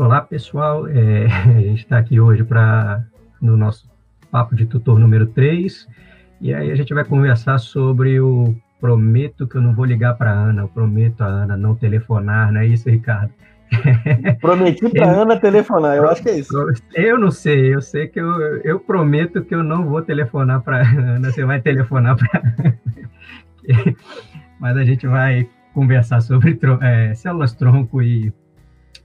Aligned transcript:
Olá, 0.00 0.22
pessoal. 0.22 0.88
É, 0.88 1.26
a 1.54 1.60
gente 1.60 1.80
está 1.80 1.98
aqui 1.98 2.18
hoje 2.18 2.42
para 2.42 3.04
no 3.38 3.54
nosso 3.54 3.86
papo 4.30 4.56
de 4.56 4.64
tutor 4.64 4.98
número 4.98 5.26
3. 5.26 5.86
E 6.40 6.54
aí 6.54 6.72
a 6.72 6.74
gente 6.74 6.94
vai 6.94 7.04
conversar 7.04 7.58
sobre 7.58 8.18
o 8.18 8.56
prometo 8.80 9.46
que 9.46 9.56
eu 9.56 9.60
não 9.60 9.74
vou 9.74 9.84
ligar 9.84 10.14
para 10.14 10.32
Ana, 10.32 10.62
eu 10.62 10.68
prometo 10.68 11.20
a 11.20 11.26
Ana 11.26 11.54
não 11.54 11.74
telefonar, 11.74 12.50
não 12.50 12.62
é 12.62 12.66
isso, 12.66 12.88
Ricardo? 12.88 13.30
Prometi 14.40 14.88
para 14.88 15.06
Ana 15.06 15.38
telefonar, 15.38 15.94
eu 15.98 16.08
acho 16.08 16.22
que 16.22 16.30
é 16.30 16.38
isso. 16.38 16.54
Eu 16.94 17.18
não 17.18 17.30
sei, 17.30 17.74
eu 17.74 17.82
sei 17.82 18.08
que 18.08 18.18
eu, 18.18 18.56
eu 18.62 18.80
prometo 18.80 19.44
que 19.44 19.54
eu 19.54 19.62
não 19.62 19.84
vou 19.84 20.00
telefonar 20.00 20.62
para 20.62 20.80
Ana, 20.80 21.30
você 21.30 21.44
vai 21.44 21.60
telefonar 21.60 22.16
para 22.16 22.42
Mas 24.58 24.78
a 24.78 24.82
gente 24.82 25.06
vai 25.06 25.46
conversar 25.74 26.22
sobre 26.22 26.58
é, 26.80 27.14
células 27.14 27.52
tronco 27.52 28.00
e 28.00 28.32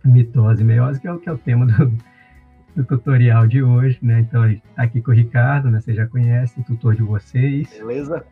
mitose 0.08 0.62
e 0.62 0.66
meiose, 0.66 1.00
que 1.00 1.08
é 1.08 1.12
o, 1.12 1.20
que 1.20 1.30
é 1.30 1.32
o 1.32 1.38
tema 1.38 1.66
do, 1.66 1.92
do 2.76 2.84
tutorial 2.84 3.48
de 3.48 3.64
hoje, 3.64 3.98
né? 4.02 4.20
Então, 4.20 4.44
aqui 4.76 5.02
com 5.02 5.12
o 5.12 5.14
Ricardo, 5.14 5.70
né? 5.70 5.80
Você 5.80 5.94
já 5.94 6.06
conhece, 6.08 6.64
tutor 6.64 6.96
de 6.96 7.04
vocês. 7.04 7.70
Beleza. 7.78 8.26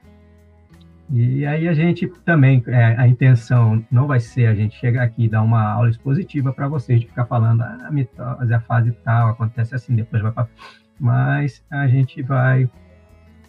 E 1.10 1.46
aí 1.46 1.68
a 1.68 1.74
gente 1.74 2.08
também, 2.26 2.64
é, 2.68 2.96
a 2.98 3.08
intenção 3.08 3.86
não 3.92 4.08
vai 4.08 4.20
ser 4.20 4.48
a 4.48 4.56
gente 4.56 4.76
chegar 4.80 5.04
aqui 5.04 5.26
e 5.26 5.30
dar 5.30 5.42
uma 5.42 5.62
aula 5.62 5.90
expositiva 5.90 6.52
para 6.54 6.68
vocês, 6.68 7.02
de 7.02 7.08
ficar 7.08 7.26
falando 7.26 7.62
ah, 7.62 7.88
a 7.88 7.92
mitose, 7.92 8.54
a 8.54 8.60
fase 8.62 8.92
tal, 9.04 9.30
acontece 9.30 9.76
assim, 9.76 9.96
depois 9.96 10.22
vai 10.22 10.32
para... 10.32 10.48
Mas 11.00 11.64
a 11.70 11.88
gente 11.88 12.22
vai 12.22 12.70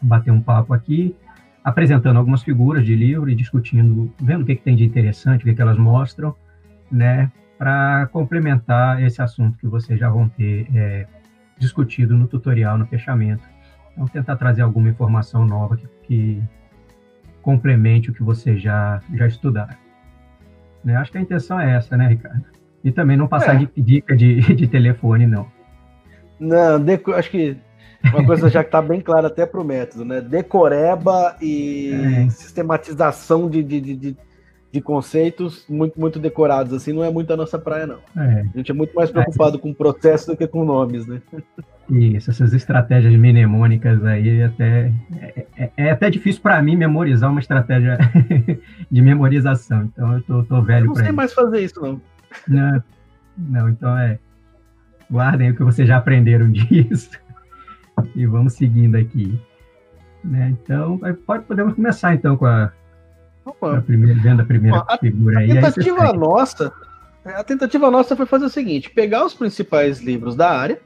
bater 0.03 0.31
um 0.31 0.41
papo 0.41 0.75
aqui, 0.75 1.15
apresentando 1.63 2.19
algumas 2.19 2.43
figuras 2.43 2.85
de 2.85 2.95
livro 2.95 3.31
e 3.31 3.35
discutindo, 3.35 4.13
vendo 4.21 4.43
o 4.43 4.45
que, 4.45 4.57
que 4.57 4.63
tem 4.63 4.77
de 4.77 4.85
interessante, 4.85 5.43
o 5.43 5.45
que, 5.45 5.55
que 5.55 5.63
elas 5.63 5.79
mostram, 5.79 6.35
né? 6.91 7.31
Para 7.65 8.07
complementar 8.13 9.03
esse 9.03 9.23
assunto 9.23 9.57
que 9.57 9.67
vocês 9.67 9.99
já 9.99 10.11
vão 10.11 10.29
ter 10.29 10.69
é, 10.77 11.07
discutido 11.57 12.15
no 12.15 12.29
tutorial, 12.29 12.77
no 12.77 12.85
fechamento. 12.85 13.43
Então, 13.91 14.07
tentar 14.07 14.37
trazer 14.37 14.61
alguma 14.61 14.91
informação 14.91 15.47
nova 15.47 15.75
que, 15.75 15.89
que 16.03 16.43
complemente 17.41 18.11
o 18.11 18.13
que 18.13 18.23
você 18.23 18.59
já, 18.59 19.01
já 19.15 19.27
estudaram. 19.27 19.75
Né? 20.85 20.95
Acho 20.95 21.11
que 21.11 21.17
a 21.17 21.23
intenção 21.23 21.59
é 21.59 21.75
essa, 21.75 21.97
né, 21.97 22.09
Ricardo? 22.09 22.45
E 22.85 22.93
também 22.93 23.17
não 23.17 23.27
passar 23.27 23.59
é. 23.63 23.67
dica 23.75 24.15
de, 24.15 24.43
de 24.55 24.67
telefone, 24.67 25.27
não. 25.27 25.51
Não, 26.39 26.77
acho 27.17 27.31
que 27.31 27.57
uma 28.03 28.27
coisa 28.27 28.51
já 28.51 28.63
que 28.63 28.69
está 28.69 28.83
bem 28.83 29.01
clara 29.01 29.29
até 29.29 29.47
para 29.47 29.63
o 29.63 29.65
método, 29.65 30.05
né? 30.05 30.21
Decoreba 30.21 31.35
e 31.41 32.27
é. 32.27 32.29
sistematização 32.29 33.49
de, 33.49 33.63
de, 33.63 33.81
de, 33.81 33.97
de, 33.97 34.17
conceitos 34.81 35.65
muito, 35.69 35.99
muito 35.99 36.19
decorados, 36.19 36.73
assim, 36.73 36.93
não 36.93 37.05
é 37.05 37.11
muito 37.11 37.33
a 37.33 37.37
nossa 37.37 37.59
praia, 37.59 37.87
não. 37.87 37.99
É. 38.17 38.45
A 38.55 38.59
gente 38.59 38.71
é 38.71 38.75
muito 38.75 38.95
mais 38.95 39.11
preocupado 39.11 39.57
é. 39.57 39.61
com 39.61 39.71
o 39.71 39.75
processo 39.75 40.27
do 40.29 40.37
que 40.37 40.47
com 40.47 40.65
nomes, 40.65 41.07
né? 41.07 41.21
Isso, 41.91 42.31
essas 42.31 42.55
estratégias 42.55 43.15
mnemônicas 43.15 44.05
aí 44.05 44.43
até 44.43 44.91
é, 45.21 45.47
é, 45.57 45.71
é 45.77 45.91
até 45.91 46.09
difícil 46.09 46.41
para 46.41 46.61
mim 46.63 46.77
memorizar 46.77 47.31
uma 47.31 47.41
estratégia 47.41 47.99
de 48.91 49.03
memorização. 49.03 49.85
Então 49.85 50.15
eu 50.15 50.23
tô, 50.23 50.43
tô 50.45 50.63
velho 50.63 50.87
para 50.87 50.99
Não 50.99 51.05
sei 51.05 51.13
mais 51.13 51.35
fazer 51.35 51.61
isso 51.61 51.81
não. 51.81 52.01
não. 52.49 52.83
Não, 53.37 53.69
então 53.69 53.99
é 53.99 54.19
guardem 55.11 55.51
o 55.51 55.57
que 55.57 55.63
vocês 55.63 55.87
já 55.87 55.99
aprenderam 55.99 56.49
disso 56.53 57.11
e 58.15 58.27
vamos 58.27 58.55
seguindo 58.55 58.97
aqui. 58.97 59.39
Né? 60.23 60.55
Então 60.63 60.99
pode 61.27 61.45
podemos 61.45 61.75
começar 61.75 62.15
então 62.15 62.37
com 62.37 62.47
a, 62.47 62.73
a 63.47 63.81
primeira 63.81 64.21
vendo 64.21 64.43
a 64.43 64.45
primeira 64.45 64.85
figura 64.99 65.41
aí. 65.41 65.51
A 65.51 65.55
tentativa 65.55 66.11
aí 66.11 66.17
nossa, 66.17 66.73
a 67.25 67.45
tentativa 67.45 67.91
nossa 67.91 68.17
foi 68.17 68.27
fazer 68.27 68.47
o 68.47 68.51
seguinte: 68.51 68.91
pegar 68.91 69.25
os 69.25 69.35
principais 69.35 70.01
livros 70.01 70.35
da 70.35 70.51
área 70.51 70.81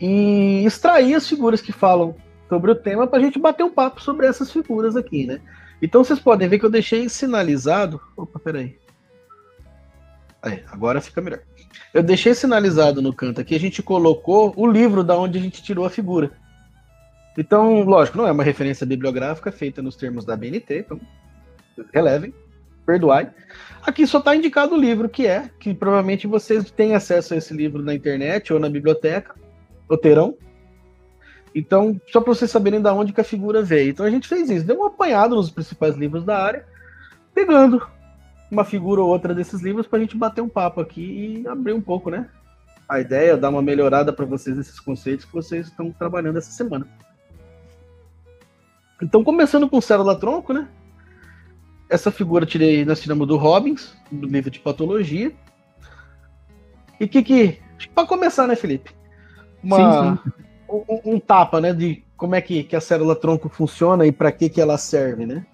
e 0.00 0.64
extrair 0.64 1.14
as 1.14 1.28
figuras 1.28 1.60
que 1.60 1.72
falam 1.72 2.14
sobre 2.48 2.70
o 2.70 2.74
tema 2.74 3.06
para 3.06 3.18
a 3.18 3.22
gente 3.22 3.38
bater 3.38 3.62
um 3.62 3.70
papo 3.70 4.02
sobre 4.02 4.26
essas 4.26 4.50
figuras 4.50 4.96
aqui, 4.96 5.26
né? 5.26 5.40
Então 5.82 6.02
vocês 6.04 6.18
podem 6.18 6.48
ver 6.48 6.58
que 6.58 6.64
eu 6.64 6.70
deixei 6.70 7.08
sinalizado. 7.08 8.00
Opa, 8.16 8.38
peraí. 8.38 8.78
Aí, 10.42 10.62
agora 10.70 11.00
fica 11.00 11.20
melhor. 11.20 11.40
Eu 11.92 12.02
deixei 12.02 12.34
sinalizado 12.34 13.02
no 13.02 13.12
canto 13.12 13.40
aqui, 13.40 13.54
a 13.54 13.60
gente 13.60 13.82
colocou 13.82 14.52
o 14.56 14.66
livro 14.66 15.04
da 15.04 15.16
onde 15.16 15.38
a 15.38 15.40
gente 15.40 15.62
tirou 15.62 15.84
a 15.84 15.90
figura. 15.90 16.32
Então, 17.38 17.82
lógico, 17.82 18.18
não 18.18 18.26
é 18.26 18.32
uma 18.32 18.42
referência 18.42 18.86
bibliográfica 18.86 19.52
feita 19.52 19.80
nos 19.80 19.96
termos 19.96 20.24
da 20.24 20.36
BNT, 20.36 20.80
então 20.80 21.00
relevem, 21.92 22.34
perdoai. 22.86 23.30
Aqui 23.82 24.06
só 24.06 24.18
está 24.18 24.36
indicado 24.36 24.74
o 24.74 24.80
livro 24.80 25.08
que 25.08 25.26
é, 25.26 25.50
que 25.58 25.72
provavelmente 25.72 26.26
vocês 26.26 26.70
têm 26.70 26.94
acesso 26.94 27.34
a 27.34 27.36
esse 27.36 27.54
livro 27.54 27.82
na 27.82 27.94
internet 27.94 28.52
ou 28.52 28.58
na 28.58 28.68
biblioteca, 28.68 29.34
ou 29.88 29.96
terão. 29.96 30.36
Então, 31.54 32.00
só 32.08 32.20
para 32.20 32.34
vocês 32.34 32.50
saberem 32.50 32.80
da 32.80 32.92
onde 32.92 33.12
que 33.12 33.20
a 33.20 33.24
figura 33.24 33.62
veio. 33.62 33.90
Então 33.90 34.06
a 34.06 34.10
gente 34.10 34.28
fez 34.28 34.50
isso, 34.50 34.66
deu 34.66 34.78
um 34.78 34.86
apanhado 34.86 35.34
nos 35.34 35.50
principais 35.50 35.96
livros 35.96 36.24
da 36.24 36.38
área, 36.38 36.64
pegando 37.34 37.84
uma 38.50 38.64
figura 38.64 39.00
ou 39.00 39.08
outra 39.08 39.34
desses 39.34 39.62
livros 39.62 39.86
para 39.86 39.98
a 39.98 40.02
gente 40.02 40.16
bater 40.16 40.40
um 40.40 40.48
papo 40.48 40.80
aqui 40.80 41.42
e 41.42 41.48
abrir 41.48 41.72
um 41.72 41.80
pouco, 41.80 42.10
né? 42.10 42.28
A 42.88 43.00
ideia, 43.00 43.36
dar 43.36 43.50
uma 43.50 43.62
melhorada 43.62 44.12
para 44.12 44.26
vocês 44.26 44.58
esses 44.58 44.80
conceitos 44.80 45.24
que 45.24 45.32
vocês 45.32 45.68
estão 45.68 45.90
trabalhando 45.92 46.38
essa 46.38 46.50
semana. 46.50 46.86
Então, 49.00 49.24
começando 49.24 49.68
com 49.68 49.80
célula 49.80 50.18
tronco, 50.18 50.52
né? 50.52 50.68
Essa 51.90 52.10
figura 52.10 52.46
tirei, 52.46 52.84
nós 52.84 53.00
tiramos 53.00 53.26
do 53.26 53.36
Robbins, 53.36 53.94
do 54.10 54.26
livro 54.26 54.50
de 54.50 54.60
patologia. 54.60 55.32
E 56.98 57.08
que 57.08 57.22
que. 57.22 57.58
Para 57.94 58.06
começar, 58.06 58.46
né, 58.46 58.54
Felipe? 58.54 58.92
uma, 59.62 60.16
sim, 60.16 60.22
sim. 60.22 60.32
Um, 60.68 61.14
um, 61.14 61.20
tapa, 61.20 61.60
né, 61.60 61.72
de 61.72 62.04
como 62.16 62.34
é 62.34 62.40
que, 62.40 62.62
que 62.62 62.76
a 62.76 62.80
célula 62.80 63.16
tronco 63.16 63.48
funciona 63.48 64.06
e 64.06 64.12
para 64.12 64.30
que 64.30 64.48
que 64.48 64.60
ela 64.60 64.78
serve, 64.78 65.26
né? 65.26 65.44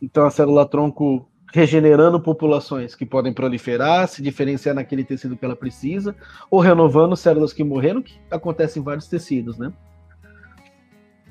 Então 0.00 0.24
a 0.24 0.30
célula 0.30 0.66
tronco 0.66 1.28
regenerando 1.52 2.20
populações 2.20 2.94
que 2.94 3.04
podem 3.04 3.32
proliferar, 3.32 4.06
se 4.06 4.22
diferenciar 4.22 4.74
naquele 4.74 5.02
tecido 5.02 5.36
que 5.36 5.44
ela 5.44 5.56
precisa, 5.56 6.14
ou 6.48 6.60
renovando 6.60 7.16
células 7.16 7.52
que 7.52 7.64
morreram, 7.64 8.02
que 8.02 8.18
acontece 8.30 8.78
em 8.78 8.82
vários 8.82 9.08
tecidos, 9.08 9.58
né? 9.58 9.72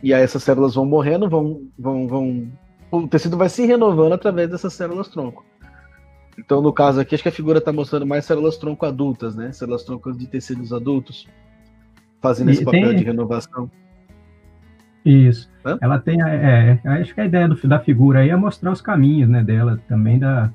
E 0.04 0.14
aí 0.14 0.22
essas 0.22 0.44
células 0.44 0.76
vão 0.76 0.86
morrendo, 0.86 1.30
vão, 1.30 1.70
vão, 1.78 2.08
vão, 2.08 2.52
o 2.92 3.08
tecido 3.08 3.38
vai 3.38 3.50
se 3.50 3.66
renovando 3.66 4.14
através 4.14 4.50
dessas 4.50 4.74
células 4.74 5.08
tronco. 5.08 5.46
Então, 6.38 6.62
no 6.62 6.72
caso 6.72 7.02
aqui, 7.02 7.16
acho 7.16 7.24
que 7.24 7.30
a 7.30 7.34
figura 7.34 7.60
está 7.60 7.74
mostrando 7.74 8.06
mais 8.06 8.26
células 8.26 8.58
tronco 8.58 8.86
adultas, 8.86 9.36
né? 9.36 9.52
Células 9.52 9.84
troncos 9.84 10.18
de 10.18 10.26
tecidos 10.26 10.72
adultos, 10.72 11.28
fazendo 12.22 12.50
e 12.50 12.54
esse 12.54 12.64
papel 12.64 12.90
tem... 12.90 12.98
de 12.98 13.04
renovação. 13.04 13.70
Isso. 15.04 15.50
Hã? 15.66 15.78
Ela 15.82 16.00
tem, 16.00 16.22
é, 16.22 16.80
acho 16.86 17.14
que 17.14 17.22
a 17.22 17.26
ideia 17.26 17.48
do, 17.48 17.56
da 17.68 17.80
figura 17.80 18.20
aí 18.20 18.30
é 18.30 18.36
mostrar 18.36 18.72
os 18.72 18.82
caminhos, 18.82 19.30
né, 19.30 19.44
dela, 19.44 19.80
também 19.88 20.20
da, 20.20 20.52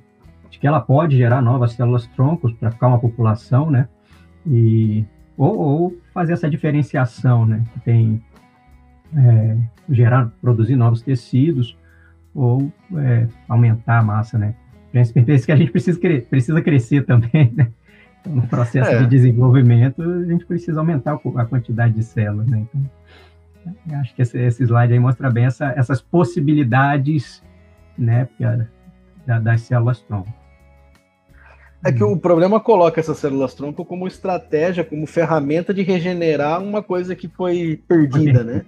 de 0.51 0.59
que 0.59 0.67
ela 0.67 0.81
pode 0.81 1.17
gerar 1.17 1.43
novas 1.43 1.73
células 1.73 2.07
troncos 2.09 2.53
para 2.55 2.71
ficar 2.71 2.89
uma 2.89 2.99
população, 2.99 3.71
né, 3.71 3.89
e, 4.47 5.05
ou, 5.37 5.59
ou, 5.59 5.97
fazer 6.13 6.35
essa 6.35 6.49
diferenciação, 6.49 7.47
né, 7.47 7.65
que 7.73 7.81
tem, 7.81 8.23
é, 9.17 9.57
gerar, 9.91 10.31
produzir 10.41 10.77
novos 10.77 11.03
tecidos, 11.03 11.77
ou 12.35 12.71
é, 12.97 13.27
aumentar 13.49 13.99
a 13.99 14.03
massa, 14.03 14.37
né, 14.39 14.55
Principalmente 14.95 15.45
que 15.45 15.53
a 15.53 15.57
gente 15.57 15.73
precisa, 15.73 15.99
cre 15.99 16.21
precisa 16.21 16.63
crescer 16.63 17.05
também, 17.05 17.53
né? 17.53 17.69
Então, 18.21 18.37
no 18.37 18.47
processo 18.47 18.93
é. 18.93 18.99
de 19.01 19.07
desenvolvimento, 19.09 20.01
a 20.01 20.25
gente 20.25 20.47
precisa 20.47 20.79
aumentar 20.79 21.15
a 21.15 21.45
quantidade 21.45 21.95
de 21.95 22.05
células, 22.05 22.47
né? 22.47 22.65
Então, 22.73 24.01
acho 24.01 24.15
que 24.15 24.23
esse, 24.23 24.39
esse 24.39 24.63
slide 24.63 24.93
aí 24.93 25.01
mostra 25.01 25.31
bem 25.31 25.47
essa, 25.47 25.67
essas 25.77 26.01
possibilidades, 26.01 27.43
né, 27.99 28.29
da, 29.27 29.41
das 29.41 29.63
células 29.63 30.01
tronco. 30.01 30.33
É 31.85 31.91
que 31.93 32.05
o 32.05 32.17
problema 32.17 32.61
coloca 32.61 33.01
essas 33.01 33.19
células 33.19 33.53
tronco 33.53 33.85
como 33.85 34.07
estratégia, 34.07 34.85
como 34.85 35.07
ferramenta 35.07 35.75
de 35.75 35.83
regenerar 35.83 36.63
uma 36.63 36.83
coisa 36.83 37.17
que 37.17 37.29
foi 37.29 37.83
perdida, 37.89 38.45
né? 38.45 38.65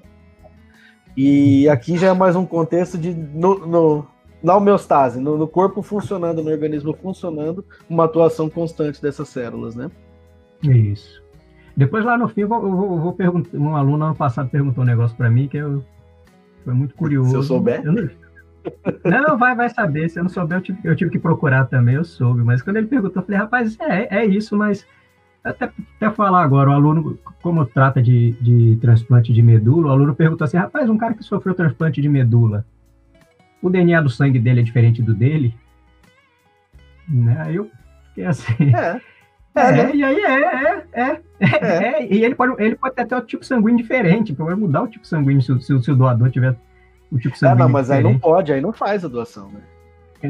E 1.17 1.69
aqui 1.69 1.97
já 1.97 2.09
é 2.09 2.13
mais 2.13 2.37
um 2.37 2.45
contexto 2.45 2.99
de 2.99 3.15
no, 3.15 3.67
no, 3.67 4.07
na 4.43 4.57
homeostase, 4.57 5.19
no, 5.19 5.39
no, 5.39 5.49
corpo 5.49 5.83
funcionando, 5.83 6.43
no 6.43 6.51
organismo 6.51 6.95
funcionando, 6.95 7.65
uma 7.89 8.05
atuação 8.05 8.51
constante 8.51 9.01
dessas 9.01 9.29
células, 9.29 9.75
né? 9.75 9.91
Isso. 10.63 11.23
Depois 11.77 12.05
lá 12.05 12.19
no 12.19 12.29
fim, 12.29 12.43
eu 12.43 12.49
vou, 12.49 12.63
eu 12.63 12.99
vou 12.99 13.13
perguntar. 13.13 13.57
Um 13.57 13.75
aluno 13.75 14.05
ano 14.05 14.15
passado 14.15 14.51
perguntou 14.51 14.85
um 14.85 14.87
negócio 14.87 15.17
para 15.17 15.31
mim 15.31 15.49
que 15.49 15.57
eu 15.57 15.83
foi 16.65 16.75
muito 16.75 16.95
curioso. 16.95 17.31
Se 17.31 17.37
eu 17.37 17.43
souber. 17.43 17.83
Eu 17.85 17.93
não, 19.05 19.23
não, 19.23 19.39
vai, 19.39 19.55
vai 19.55 19.69
saber. 19.69 20.11
Se 20.11 20.19
eu 20.19 20.25
não 20.25 20.31
souber, 20.31 20.59
eu 20.59 20.63
tive, 20.63 20.79
eu 20.85 20.97
tive 20.97 21.11
que 21.13 21.19
procurar 21.19 21.67
também, 21.67 21.95
eu 21.95 22.05
soube. 22.05 22.43
Mas 22.43 22.61
quando 22.61 22.77
ele 22.77 22.89
perguntou, 22.89 23.23
eu 23.23 23.27
falei, 23.27 23.41
rapaz, 23.41 23.79
é, 23.81 24.23
é 24.23 24.27
isso, 24.27 24.57
mas 24.57 24.87
até, 25.46 25.70
até 25.96 26.10
falar 26.10 26.43
agora, 26.43 26.70
o 26.70 26.72
aluno, 26.72 27.19
como 27.40 27.64
trata 27.64 28.02
de, 28.02 28.32
de 28.32 28.76
transplante 28.81 29.32
de 29.32 29.43
medula, 29.43 29.88
o 29.88 29.90
aluno 29.90 30.14
perguntou 30.14 30.44
assim, 30.44 30.56
rapaz, 30.56 30.90
um 30.90 30.98
cara 30.98 31.14
que 31.14 31.22
sofreu 31.22 31.54
transplante 31.54 32.02
de 32.02 32.08
medula, 32.08 32.66
o 33.62 33.70
DNA 33.70 34.00
do 34.00 34.10
sangue 34.10 34.38
dele 34.38 34.60
é 34.60 34.64
diferente 34.64 35.00
do 35.00 35.14
dele, 35.14 35.54
né? 37.08 37.37
Aí 37.46 37.56
eu 37.56 37.70
fiquei 38.08 38.25
assim. 38.25 38.75
É. 38.75 39.00
É, 39.56 39.70
é 39.70 39.72
né? 39.72 39.90
e 39.94 40.04
aí 40.04 40.20
é, 40.20 40.43
é, 40.44 40.84
é, 40.93 41.22
é, 41.40 42.14
E 42.14 42.22
ele 42.22 42.34
pode, 42.34 42.62
ele 42.62 42.76
pode 42.76 42.94
ter 42.94 43.00
até 43.00 43.16
o 43.16 43.22
tipo 43.22 43.43
sanguíneo 43.43 43.78
diferente, 43.78 44.34
vai 44.34 44.54
mudar 44.54 44.82
o 44.82 44.87
tipo 44.87 45.06
sanguíneo 45.06 45.40
se, 45.40 45.58
se, 45.62 45.82
se 45.82 45.90
o 45.90 45.96
doador 45.96 46.31
tiver 46.31 46.54
o 47.10 47.19
tipo 47.19 47.34
sanguíneo. 47.38 47.62
Ah, 47.62 47.66
não, 47.66 47.72
mas 47.72 47.87
diferente. 47.87 48.06
aí 48.06 48.12
não 48.12 48.20
pode, 48.20 48.52
aí 48.52 48.60
não 48.60 48.72
faz 48.75 49.02
a 49.02 49.08
doação, 49.08 49.50
né? 49.50 49.62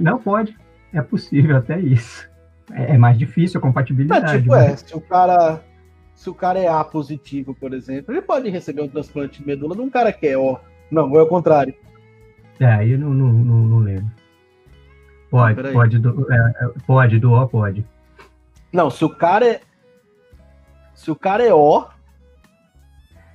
Não 0.00 0.16
pode. 0.16 0.56
É 0.92 1.02
possível 1.02 1.56
até 1.56 1.76
isso. 1.80 2.30
É, 2.72 2.94
é 2.94 2.98
mais 2.98 3.18
difícil 3.18 3.58
a 3.58 3.62
compatibilidade. 3.62 4.22
Mas, 4.22 4.32
tipo, 4.32 4.48
mas... 4.48 4.72
é, 4.72 4.76
se 4.76 4.96
o 4.96 5.00
cara. 5.00 5.62
Se 6.14 6.30
o 6.30 6.34
cara 6.34 6.58
é 6.58 6.66
A 6.66 6.82
positivo, 6.82 7.54
por 7.54 7.74
exemplo, 7.74 8.14
ele 8.14 8.22
pode 8.22 8.48
receber 8.48 8.80
um 8.80 8.88
transplante 8.88 9.40
de 9.40 9.46
medula 9.46 9.76
de 9.76 9.82
um 9.82 9.90
cara 9.90 10.12
que 10.12 10.26
é 10.26 10.38
O. 10.38 10.58
Não, 10.90 11.14
é 11.14 11.22
o 11.22 11.26
contrário. 11.26 11.74
É, 12.58 12.66
aí 12.66 12.92
eu 12.92 12.98
não, 12.98 13.10
não, 13.10 13.32
não, 13.32 13.56
não 13.56 13.78
lembro. 13.80 14.10
Pode, 15.30 15.60
ah, 15.60 15.72
pode, 15.72 15.98
do, 15.98 16.32
é, 16.32 16.36
é, 16.36 16.68
pode, 16.86 17.18
do 17.18 17.32
O 17.32 17.46
pode. 17.46 17.84
Não, 18.72 18.90
se 18.90 19.04
o 19.04 19.10
cara 19.10 19.46
é. 19.46 19.60
Se 20.94 21.10
o 21.10 21.16
cara 21.16 21.44
é 21.44 21.52
O. 21.52 21.84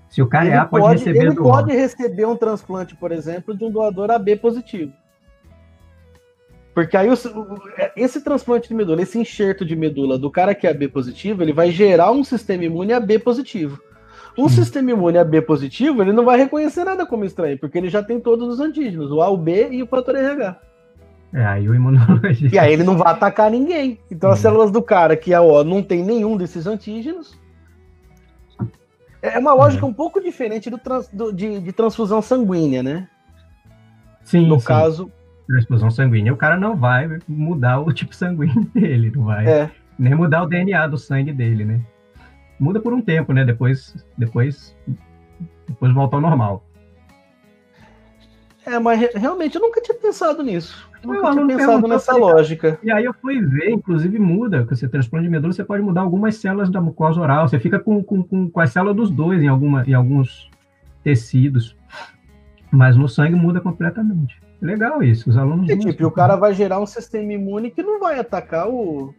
Se 0.10 0.22
o 0.22 0.28
cara 0.28 0.50
é 0.50 0.58
A, 0.58 0.66
pode, 0.66 0.84
pode 0.84 1.00
receber 1.00 1.20
ele 1.20 1.36
do 1.36 1.44
pode 1.44 1.72
o. 1.72 1.76
receber 1.76 2.26
um 2.26 2.36
transplante, 2.36 2.96
por 2.96 3.12
exemplo, 3.12 3.56
de 3.56 3.64
um 3.64 3.72
doador 3.72 4.10
AB 4.10 4.38
positivo. 4.38 4.92
Porque 6.74 6.96
aí 6.96 7.10
o, 7.10 7.14
é, 7.78 7.92
esse 7.96 8.22
transplante 8.22 8.70
de 8.70 8.74
medula, 8.74 9.02
esse 9.02 9.20
enxerto 9.20 9.66
de 9.66 9.76
medula 9.76 10.18
do 10.18 10.32
cara 10.32 10.56
que 10.56 10.66
é 10.66 10.70
AB 10.70 10.88
positivo, 10.88 11.44
ele 11.44 11.54
vai 11.54 11.72
gerar 11.72 12.12
um 12.12 12.24
sistema 12.24 12.64
imune 12.64 12.94
AB 12.94 13.20
positivo. 13.20 13.80
Um 14.38 14.46
hum. 14.46 14.50
sistema 14.50 14.92
imune 14.92 15.18
AB 15.18 15.42
positivo, 15.42 16.02
ele 16.02 16.14
não 16.14 16.24
vai 16.24 16.38
reconhecer 16.38 16.86
nada 16.86 17.06
como 17.06 17.26
estranho, 17.26 17.60
porque 17.60 17.78
ele 17.78 17.90
já 17.90 18.02
tem 18.02 18.20
todos 18.20 18.48
os 18.48 18.60
antígenos, 18.62 19.12
o 19.12 19.22
A, 19.22 19.30
o 19.30 19.36
B 19.36 19.70
e 19.72 19.84
o 19.84 19.88
fator 19.88 20.16
RH. 20.16 20.58
É, 21.34 21.46
aí 21.46 21.68
o 21.68 21.76
imunologista. 21.76 22.54
E 22.54 22.60
aí 22.60 22.74
ele 22.74 22.84
não 22.84 22.98
vai 22.98 23.12
atacar 23.12 23.50
ninguém. 23.50 24.00
Então 24.10 24.30
hum. 24.30 24.34
as 24.34 24.40
células 24.40 24.72
do 24.72 24.82
cara 24.82 25.16
que 25.16 25.34
é 25.34 25.40
O 25.40 25.64
não 25.64 25.82
tem 25.82 26.04
nenhum 26.04 26.38
desses 26.38 26.68
antígenos. 26.68 27.40
É 29.22 29.38
uma 29.38 29.54
lógica 29.54 29.86
hum. 29.86 29.90
um 29.90 29.94
pouco 29.94 30.22
diferente 30.22 30.70
do, 30.70 30.78
trans, 30.78 31.08
do 31.10 31.32
de, 31.32 31.60
de, 31.60 31.72
transfusão 31.72 32.22
sanguínea, 32.22 32.82
né? 32.82 33.08
Sim. 34.24 34.48
No 34.48 34.60
sim. 34.60 34.66
caso, 34.66 35.12
transfusão 35.52 35.92
sanguínea, 35.92 36.34
o 36.34 36.38
cara 36.38 36.58
não 36.58 36.76
vai 36.76 37.20
mudar 37.28 37.80
o 37.80 37.92
tipo 37.92 38.16
sanguíneo 38.16 38.66
dele, 38.74 39.12
não 39.16 39.26
vai 39.26 39.48
é. 39.48 39.72
nem 39.98 40.16
mudar 40.16 40.44
o 40.44 40.48
DNA 40.48 40.88
do 40.88 40.98
sangue 40.98 41.34
dele, 41.34 41.66
né? 41.66 41.82
Muda 42.60 42.80
por 42.80 42.94
um 42.94 43.02
tempo, 43.02 43.34
né? 43.34 43.44
Depois, 43.44 43.96
depois, 44.18 44.76
depois 45.68 45.94
volta 45.94 46.16
ao 46.16 46.22
normal. 46.22 46.64
É, 48.66 48.78
mas 48.78 49.00
realmente 49.16 49.56
eu 49.56 49.62
nunca 49.62 49.82
tinha 49.82 49.98
pensado 49.98 50.44
nisso. 50.44 50.88
Eu 51.04 51.14
nunca 51.14 51.32
tinha 51.32 51.48
pensado 51.48 51.88
nessa 51.88 52.16
lógica. 52.16 52.80
E 52.84 52.92
aí 52.92 53.04
eu 53.04 53.14
fui 53.14 53.42
ver, 53.42 53.72
inclusive 53.72 54.20
muda, 54.20 54.64
que 54.66 54.76
você 54.76 54.88
transplante 54.88 55.26
de 55.26 55.32
medula, 55.32 55.52
você 55.52 55.64
pode 55.64 55.82
mudar 55.82 56.02
algumas 56.02 56.36
células 56.36 56.70
da 56.70 56.80
mucosa 56.80 57.20
oral. 57.20 57.48
Você 57.48 57.60
fica 57.60 57.80
com, 57.80 58.04
com, 58.04 58.22
com, 58.22 58.50
com 58.50 58.60
as 58.60 58.72
células 58.72 58.96
dos 58.96 59.10
dois 59.10 59.42
em, 59.42 59.48
alguma, 59.48 59.84
em 59.88 59.96
alguns 59.96 60.52
tecidos. 61.04 61.76
Mas 62.70 62.96
no 62.96 63.10
sangue 63.10 63.36
muda 63.36 63.60
completamente. 63.60 64.40
Legal 64.62 65.02
isso, 65.02 65.30
os 65.30 65.38
alunos. 65.38 65.70
E, 65.70 65.78
tipo, 65.78 66.06
o 66.06 66.12
cara 66.12 66.36
vai 66.36 66.54
gerar 66.54 66.80
um 66.80 66.86
sistema 66.86 67.34
imune 67.34 67.72
que 67.72 67.82
não 67.82 68.00
vai 68.00 68.20
atacar 68.20 68.70
o, 68.70 69.14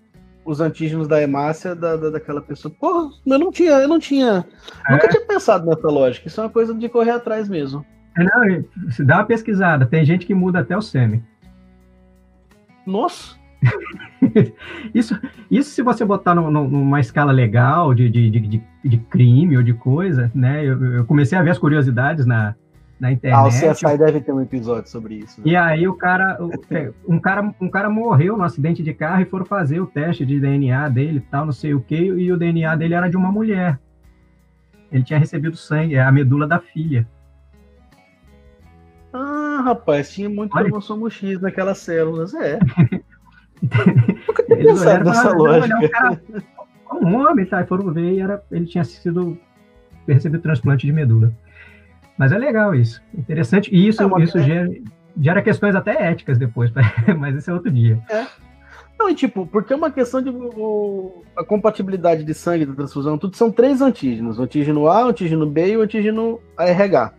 os 0.45 0.61
antígenos 0.61 1.09
da 1.09 1.21
hemácia 1.21 1.75
da, 1.75 1.97
da, 1.97 2.11
daquela 2.11 2.41
pessoa. 2.41 2.73
Porra, 2.79 3.11
eu 3.27 3.39
não 3.39 3.51
tinha, 3.51 3.73
eu 3.73 3.89
não 3.89 3.99
tinha. 3.99 4.45
É. 4.89 4.93
Nunca 4.93 5.09
tinha 5.09 5.27
pensado 5.27 5.67
nessa 5.67 5.89
lógica. 5.89 6.29
Isso 6.29 6.41
é 6.41 6.45
uma 6.45 6.51
coisa 6.51 6.73
de 6.73 6.89
correr 6.89 7.11
atrás 7.11 7.49
mesmo. 7.49 7.85
É, 8.17 8.23
não, 8.23 8.65
dá 9.05 9.17
uma 9.17 9.27
pesquisada. 9.27 9.85
Tem 9.85 10.05
gente 10.05 10.27
que 10.27 10.35
muda 10.35 10.61
até 10.61 10.77
o 10.77 10.83
sêmen. 10.83 11.25
Nossa! 12.87 13.41
isso, 14.95 15.19
isso 15.51 15.71
se 15.71 15.83
você 15.83 16.05
botar 16.05 16.35
no, 16.35 16.51
no, 16.51 16.69
numa 16.69 16.99
escala 16.99 17.31
legal 17.31 17.95
de, 17.95 18.11
de, 18.11 18.31
de, 18.31 18.63
de, 18.85 18.99
crime 18.99 19.57
ou 19.57 19.63
de 19.63 19.73
coisa, 19.73 20.31
né? 20.35 20.65
Eu, 20.65 20.85
eu 20.97 21.05
comecei 21.05 21.39
a 21.39 21.43
ver 21.43 21.51
as 21.51 21.59
curiosidades 21.59 22.27
na, 22.27 22.57
na 23.03 23.11
internet. 23.11 23.37
Ah, 23.37 23.45
o 23.45 23.73
CSI 23.73 23.99
deve 23.99 24.21
ter 24.21 24.31
um 24.31 24.41
episódio 24.41 24.89
sobre 24.89 25.17
isso. 25.17 25.41
Né? 25.41 25.51
E 25.51 25.57
aí 25.57 25.89
o 25.89 25.95
cara, 25.95 26.39
é, 26.71 26.93
um 27.07 27.19
cara, 27.19 27.53
um 27.61 27.69
cara 27.69 27.91
morreu 27.91 28.37
no 28.37 28.45
acidente 28.45 28.81
de 28.81 28.95
carro 28.95 29.23
e 29.23 29.25
foram 29.25 29.45
fazer 29.45 29.81
o 29.81 29.87
teste 29.89 30.25
de 30.25 30.39
DNA 30.39 30.89
dele, 30.89 31.21
tal, 31.29 31.45
não 31.45 31.53
sei 31.53 31.75
o 31.75 31.81
que, 31.81 31.97
e 31.97 32.33
o 32.33 32.37
DNA 32.37 32.77
dele 32.77 32.95
era 32.95 33.11
de 33.11 33.17
uma 33.17 33.33
mulher. 33.33 33.77
Ele 34.93 35.03
tinha 35.03 35.19
recebido 35.19 35.57
sangue, 35.57 35.97
é 35.97 36.03
a 36.03 36.13
medula 36.13 36.47
da 36.47 36.61
filha. 36.61 37.05
Ah, 39.13 39.63
rapaz, 39.65 40.13
tinha 40.13 40.31
muito 40.31 40.57
Olha. 40.57 40.67
cromossomo 40.67 41.11
X 41.11 41.41
naquelas 41.41 41.79
células, 41.79 42.33
é. 42.35 42.61
Nunca 43.61 44.45
tinha 44.45 44.59
pensado 44.59 45.05
nessa 45.05 45.33
lógica. 45.33 45.77
Um, 45.77 45.89
cara, 45.89 46.23
um 47.03 47.17
homem, 47.17 47.47
tá? 47.47 47.63
E 47.63 47.67
foram 47.67 47.93
ver 47.93 48.13
e 48.13 48.21
era, 48.21 48.41
ele 48.53 48.67
tinha 48.67 48.85
sido 48.85 49.37
recebido 50.07 50.41
transplante 50.41 50.87
de 50.87 50.93
medula. 50.93 51.33
Mas 52.19 52.33
é 52.33 52.39
legal 52.39 52.75
isso, 52.75 53.03
interessante. 53.17 53.75
E 53.75 53.89
isso, 53.89 54.03
é 54.03 54.23
isso 54.23 54.39
gera, 54.39 54.69
gera 55.19 55.43
questões 55.43 55.75
até 55.75 56.11
éticas 56.11 56.39
depois, 56.39 56.71
mas 57.19 57.37
esse 57.37 57.51
é 57.51 57.53
outro 57.53 57.71
dia. 57.71 58.01
É. 58.11 58.27
Não, 58.99 59.11
e 59.11 59.15
tipo, 59.15 59.47
porque 59.47 59.73
é 59.73 59.77
uma 59.77 59.91
questão 59.91 60.23
de 60.23 60.31
o, 60.31 61.25
a 61.37 61.45
compatibilidade 61.45 62.23
de 62.23 62.35
sangue 62.35 62.67
da 62.67 62.75
transfusão, 62.75 63.19
tudo 63.19 63.37
são 63.37 63.51
três 63.51 63.81
antígenos: 63.81 64.39
o 64.39 64.43
antígeno 64.43 64.87
A, 64.87 65.07
o 65.07 65.09
antígeno 65.09 65.47
B 65.47 65.73
e 65.73 65.77
o 65.77 65.83
antígeno 65.83 66.41
ARH. 66.57 67.13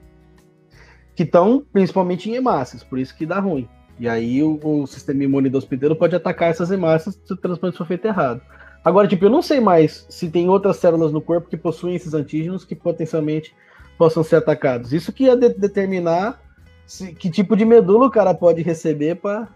Que 1.16 1.24
estão 1.24 1.64
principalmente 1.72 2.30
em 2.30 2.36
hemácias, 2.36 2.84
por 2.84 2.98
isso 2.98 3.16
que 3.16 3.26
dá 3.26 3.40
ruim. 3.40 3.68
E 4.00 4.08
aí 4.08 4.42
o, 4.42 4.60
o 4.64 4.88
sistema 4.88 5.24
imune 5.24 5.50
do 5.50 5.58
hospedeiro 5.58 5.96
pode 5.96 6.16
atacar 6.16 6.50
essas 6.50 6.72
hemácias 6.72 7.20
se 7.24 7.34
o 7.34 7.38
transplante 7.38 7.78
for 7.78 7.86
feito 7.86 8.06
errado. 8.06 8.42
Agora, 8.84 9.08
tipo, 9.08 9.26
eu 9.26 9.30
não 9.30 9.42
sei 9.42 9.60
mais 9.60 10.06
se 10.10 10.30
tem 10.30 10.50
outras 10.50 10.78
células 10.78 11.12
no 11.12 11.22
corpo 11.22 11.50
que 11.50 11.56
possuem 11.56 11.96
esses 11.96 12.14
antígenos 12.14 12.66
que 12.66 12.76
potencialmente 12.76 13.56
possam 13.98 14.24
ser 14.24 14.38
atacados. 14.38 14.94
Isso 14.94 15.14
que 15.14 15.26
ia 15.26 15.36
de 15.36 15.50
determinar 15.50 16.42
se, 16.86 17.14
que 17.14 17.30
tipo 17.30 17.56
de 17.56 17.66
medula 17.66 18.08
o 18.08 18.12
cara 18.12 18.34
pode 18.34 18.62
receber 18.62 19.16
para. 19.16 19.48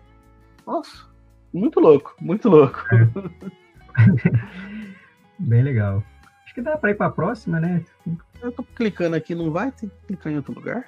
Nossa, 0.65 1.05
muito 1.53 1.79
louco, 1.79 2.15
muito 2.19 2.49
louco. 2.49 2.83
É. 2.93 3.07
Bem 5.39 5.63
legal. 5.63 6.03
Acho 6.43 6.53
que 6.53 6.61
dá 6.61 6.77
para 6.77 6.91
ir 6.91 6.95
para 6.95 7.07
a 7.07 7.11
próxima, 7.11 7.59
né? 7.59 7.83
Eu 8.41 8.51
tô 8.51 8.63
clicando 8.63 9.15
aqui, 9.15 9.35
não 9.35 9.51
vai? 9.51 9.71
Tem 9.71 9.89
que 9.89 9.95
clicar 10.07 10.33
em 10.33 10.37
outro 10.37 10.53
lugar? 10.53 10.85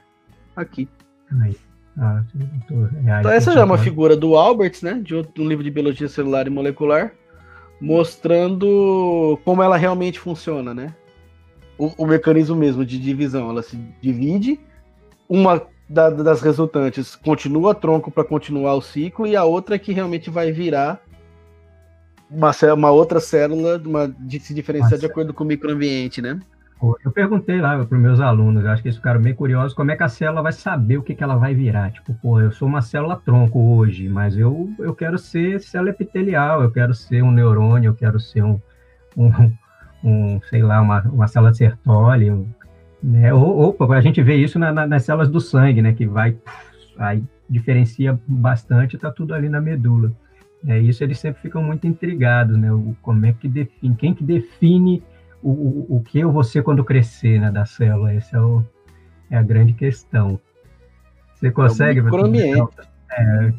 Aqui. 0.55 0.87
Aí. 1.43 1.55
Ah, 1.97 2.23
tô... 2.67 2.85
é, 2.85 3.19
então, 3.19 3.31
essa 3.31 3.51
já 3.51 3.61
é 3.61 3.63
uma 3.63 3.77
figura 3.77 4.15
do 4.15 4.35
Albert, 4.35 4.79
né? 4.81 5.01
De 5.03 5.15
um 5.15 5.47
livro 5.47 5.63
de 5.63 5.69
biologia 5.69 6.07
celular 6.07 6.47
e 6.47 6.49
molecular, 6.49 7.11
mostrando 7.79 9.39
como 9.43 9.61
ela 9.61 9.77
realmente 9.77 10.19
funciona, 10.19 10.73
né? 10.73 10.95
O, 11.79 12.03
o, 12.03 12.05
mecanismo 12.05 12.55
mesmo 12.55 12.85
de 12.85 12.99
divisão. 12.99 13.49
Ela 13.49 13.63
se 13.63 13.77
divide, 14.01 14.59
uma 15.27 15.65
da, 15.89 16.09
das 16.09 16.41
resultantes 16.41 17.15
continua 17.15 17.73
tronco 17.73 18.11
para 18.11 18.23
continuar 18.23 18.75
o 18.75 18.81
ciclo, 18.81 19.25
e 19.25 19.35
a 19.35 19.43
outra 19.43 19.75
é 19.75 19.79
que 19.79 19.93
realmente 19.93 20.29
vai 20.29 20.51
virar 20.51 21.01
uma, 22.29 22.51
uma 22.75 22.91
outra 22.91 23.19
célula 23.19 23.81
uma, 23.83 24.07
de 24.07 24.39
se 24.39 24.53
diferenciar 24.53 24.99
de 24.99 25.05
acordo 25.05 25.33
com 25.33 25.43
o 25.43 25.47
microambiente, 25.47 26.21
né? 26.21 26.39
Eu 27.03 27.11
perguntei 27.11 27.59
lá 27.59 27.83
para 27.83 27.95
os 27.95 28.01
meus 28.01 28.21
alunos, 28.21 28.65
acho 28.65 28.81
que 28.81 28.87
eles 28.87 28.95
ficaram 28.95 29.21
bem 29.21 29.33
curiosos, 29.33 29.73
como 29.73 29.91
é 29.91 29.97
que 29.97 30.03
a 30.03 30.07
célula 30.07 30.41
vai 30.41 30.53
saber 30.53 30.97
o 30.97 31.03
que, 31.03 31.13
que 31.13 31.21
ela 31.21 31.35
vai 31.35 31.53
virar. 31.53 31.91
Tipo, 31.91 32.13
pô, 32.13 32.39
eu 32.39 32.53
sou 32.53 32.69
uma 32.69 32.81
célula 32.81 33.17
tronco 33.17 33.59
hoje, 33.59 34.07
mas 34.07 34.37
eu, 34.37 34.69
eu 34.79 34.95
quero 34.95 35.17
ser 35.17 35.59
célula 35.59 35.89
epitelial, 35.89 36.63
eu 36.63 36.71
quero 36.71 36.93
ser 36.93 37.21
um 37.21 37.31
neurônio, 37.31 37.89
eu 37.89 37.95
quero 37.95 38.17
ser 38.17 38.43
um, 38.43 38.61
um, 39.17 39.51
um, 40.03 40.39
sei 40.49 40.61
lá, 40.61 40.81
uma, 40.81 41.01
uma 41.01 41.27
célula 41.27 41.51
de 41.51 41.57
Sertoli, 41.57 42.31
um, 42.31 42.47
né? 43.01 43.33
Ou, 43.33 43.75
ou, 43.77 43.93
a 43.93 44.01
gente 44.01 44.21
vê 44.21 44.35
isso 44.35 44.59
na, 44.59 44.71
na, 44.71 44.87
nas 44.87 45.03
células 45.03 45.29
do 45.29 45.39
sangue, 45.39 45.81
né? 45.81 45.93
Que 45.93 46.05
vai, 46.05 46.35
aí 46.97 47.23
diferencia 47.49 48.19
bastante, 48.27 48.95
está 48.95 49.11
tudo 49.11 49.33
ali 49.33 49.49
na 49.49 49.59
medula. 49.59 50.11
É 50.67 50.77
isso 50.77 51.03
eles 51.03 51.19
sempre 51.19 51.41
ficam 51.41 51.63
muito 51.63 51.87
intrigados, 51.87 52.57
né? 52.57 52.71
O, 52.71 52.95
como 53.01 53.25
é 53.25 53.33
que 53.33 53.47
define, 53.47 53.95
quem 53.95 54.13
que 54.13 54.23
define 54.23 55.01
o, 55.41 55.49
o, 55.49 55.97
o 55.97 56.03
que 56.03 56.19
eu 56.19 56.31
vou 56.31 56.43
ser 56.43 56.63
quando 56.63 56.83
crescer, 56.83 57.39
né? 57.39 57.49
Da 57.51 57.65
célula, 57.65 58.13
essa 58.13 58.37
é, 58.37 58.41
o, 58.41 58.63
é 59.31 59.37
a 59.37 59.43
grande 59.43 59.73
questão. 59.73 60.39
Você 61.33 61.51
consegue? 61.51 61.99
É 61.99 62.03
microambiente. 62.03 62.75
É, 63.11 63.53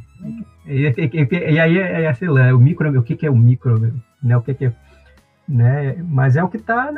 e, 0.67 0.87
e, 0.87 1.11
e, 1.13 1.53
e, 1.55 1.59
aí 1.59 1.79
é, 1.79 2.05
é, 2.05 2.15
sei 2.15 2.29
lá, 2.29 2.55
o 2.55 2.59
micro, 2.59 2.99
o 2.99 3.03
que, 3.03 3.17
que 3.17 3.27
é 3.27 3.31
o 3.31 3.37
micro, 3.37 3.81
né? 4.23 4.37
O 4.37 4.43
que, 4.43 4.55
que 4.55 4.67
é 4.67 4.73
né? 5.51 5.97
Mas 6.09 6.37
é 6.37 6.45
o 6.45 6.49
que 6.49 6.57
está 6.57 6.91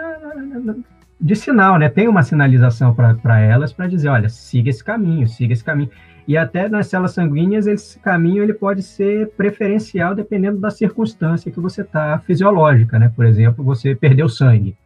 de 1.21 1.37
sinal, 1.37 1.79
né? 1.79 1.89
Tem 1.89 2.09
uma 2.09 2.23
sinalização 2.23 2.95
para 2.95 3.41
elas 3.41 3.73
para 3.73 3.87
dizer, 3.87 4.09
olha, 4.09 4.29
siga 4.29 4.69
esse 4.71 4.83
caminho, 4.83 5.27
siga 5.29 5.53
esse 5.53 5.65
caminho. 5.65 5.91
E 6.27 6.37
até 6.37 6.69
nas 6.69 6.87
células 6.87 7.13
sanguíneas, 7.13 7.67
esse 7.67 7.99
caminho 7.99 8.43
ele 8.43 8.55
pode 8.55 8.83
ser 8.83 9.31
preferencial 9.31 10.15
dependendo 10.15 10.59
da 10.59 10.71
circunstância 10.71 11.51
que 11.51 11.59
você 11.59 11.83
está 11.83 12.19
fisiológica, 12.19 12.99
né? 12.99 13.13
Por 13.15 13.25
exemplo, 13.25 13.65
você 13.65 13.95
perdeu 13.95 14.29
sangue. 14.29 14.77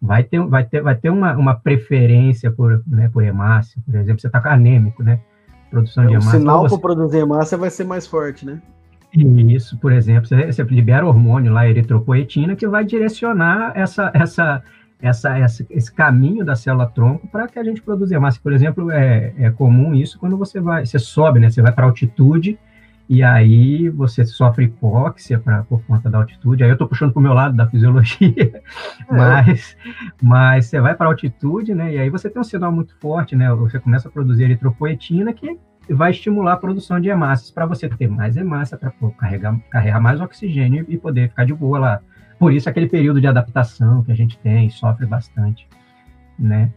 Vai 0.00 0.24
ter, 0.24 0.40
vai 0.40 0.64
ter, 0.64 0.80
vai 0.80 0.94
ter 0.94 1.10
uma, 1.10 1.36
uma 1.36 1.54
preferência 1.54 2.50
por, 2.50 2.82
né, 2.86 3.10
por 3.12 3.22
hemácia, 3.22 3.82
por 3.84 3.94
exemplo, 3.94 4.20
você 4.20 4.28
está 4.28 4.40
anêmico, 4.50 5.02
né? 5.02 5.20
Produção 5.70 6.04
é, 6.04 6.06
de 6.06 6.12
hemácia. 6.14 6.30
O 6.30 6.40
sinal 6.40 6.66
para 6.66 6.78
produzir 6.78 7.18
hemácia 7.18 7.58
vai 7.58 7.70
ser 7.70 7.84
mais 7.84 8.06
forte, 8.06 8.46
né? 8.46 8.62
Isso, 9.12 9.76
por 9.78 9.92
exemplo, 9.92 10.26
você, 10.26 10.46
você 10.46 10.62
libera 10.64 11.06
hormônio 11.06 11.52
lá, 11.52 11.68
eritropoetina, 11.68 12.54
que 12.54 12.66
vai 12.66 12.84
direcionar 12.84 13.72
essa, 13.74 14.10
essa, 14.14 14.62
essa, 15.02 15.38
essa, 15.38 15.66
esse 15.68 15.92
caminho 15.92 16.44
da 16.44 16.54
célula-tronco 16.54 17.26
para 17.26 17.48
que 17.48 17.58
a 17.58 17.64
gente 17.64 17.82
produza 17.82 18.20
massa. 18.20 18.38
Por 18.40 18.52
exemplo, 18.52 18.90
é, 18.90 19.32
é 19.36 19.50
comum 19.50 19.94
isso 19.94 20.18
quando 20.18 20.36
você 20.36 20.60
vai, 20.60 20.86
você 20.86 20.98
sobe, 20.98 21.40
né? 21.40 21.50
Você 21.50 21.60
vai 21.60 21.72
para 21.72 21.86
altitude 21.86 22.58
e 23.08 23.24
aí 23.24 23.88
você 23.88 24.24
sofre 24.24 24.66
hipóxia 24.66 25.40
pra, 25.40 25.64
por 25.64 25.82
conta 25.82 26.08
da 26.08 26.18
altitude. 26.18 26.62
Aí 26.62 26.70
eu 26.70 26.74
estou 26.74 26.86
puxando 26.86 27.12
para 27.12 27.18
o 27.18 27.22
meu 27.22 27.32
lado 27.32 27.56
da 27.56 27.66
fisiologia, 27.66 28.32
é. 28.38 28.62
mas, 29.10 29.76
mas 30.22 30.66
você 30.66 30.80
vai 30.80 30.94
para 30.94 31.08
altitude, 31.08 31.74
né? 31.74 31.94
E 31.94 31.98
aí 31.98 32.08
você 32.08 32.30
tem 32.30 32.40
um 32.40 32.44
sinal 32.44 32.70
muito 32.70 32.94
forte, 33.00 33.34
né? 33.34 33.52
Você 33.54 33.80
começa 33.80 34.06
a 34.06 34.12
produzir 34.12 34.44
eritropoetina, 34.44 35.32
que 35.32 35.58
vai 35.88 36.10
estimular 36.10 36.54
a 36.54 36.56
produção 36.56 37.00
de 37.00 37.08
hemácias 37.08 37.50
para 37.50 37.66
você 37.66 37.88
ter 37.88 38.08
mais 38.08 38.36
hemácia 38.36 38.76
para 38.76 38.92
carregar, 39.18 39.58
carregar 39.70 40.00
mais 40.00 40.20
oxigênio 40.20 40.84
e 40.88 40.96
poder 40.96 41.30
ficar 41.30 41.44
de 41.44 41.54
boa 41.54 41.78
lá. 41.78 42.00
Por 42.38 42.52
isso 42.52 42.68
aquele 42.68 42.88
período 42.88 43.20
de 43.20 43.26
adaptação 43.26 44.02
que 44.02 44.12
a 44.12 44.14
gente 44.14 44.38
tem, 44.38 44.70
sofre 44.70 45.06
bastante, 45.06 45.68
né? 46.38 46.70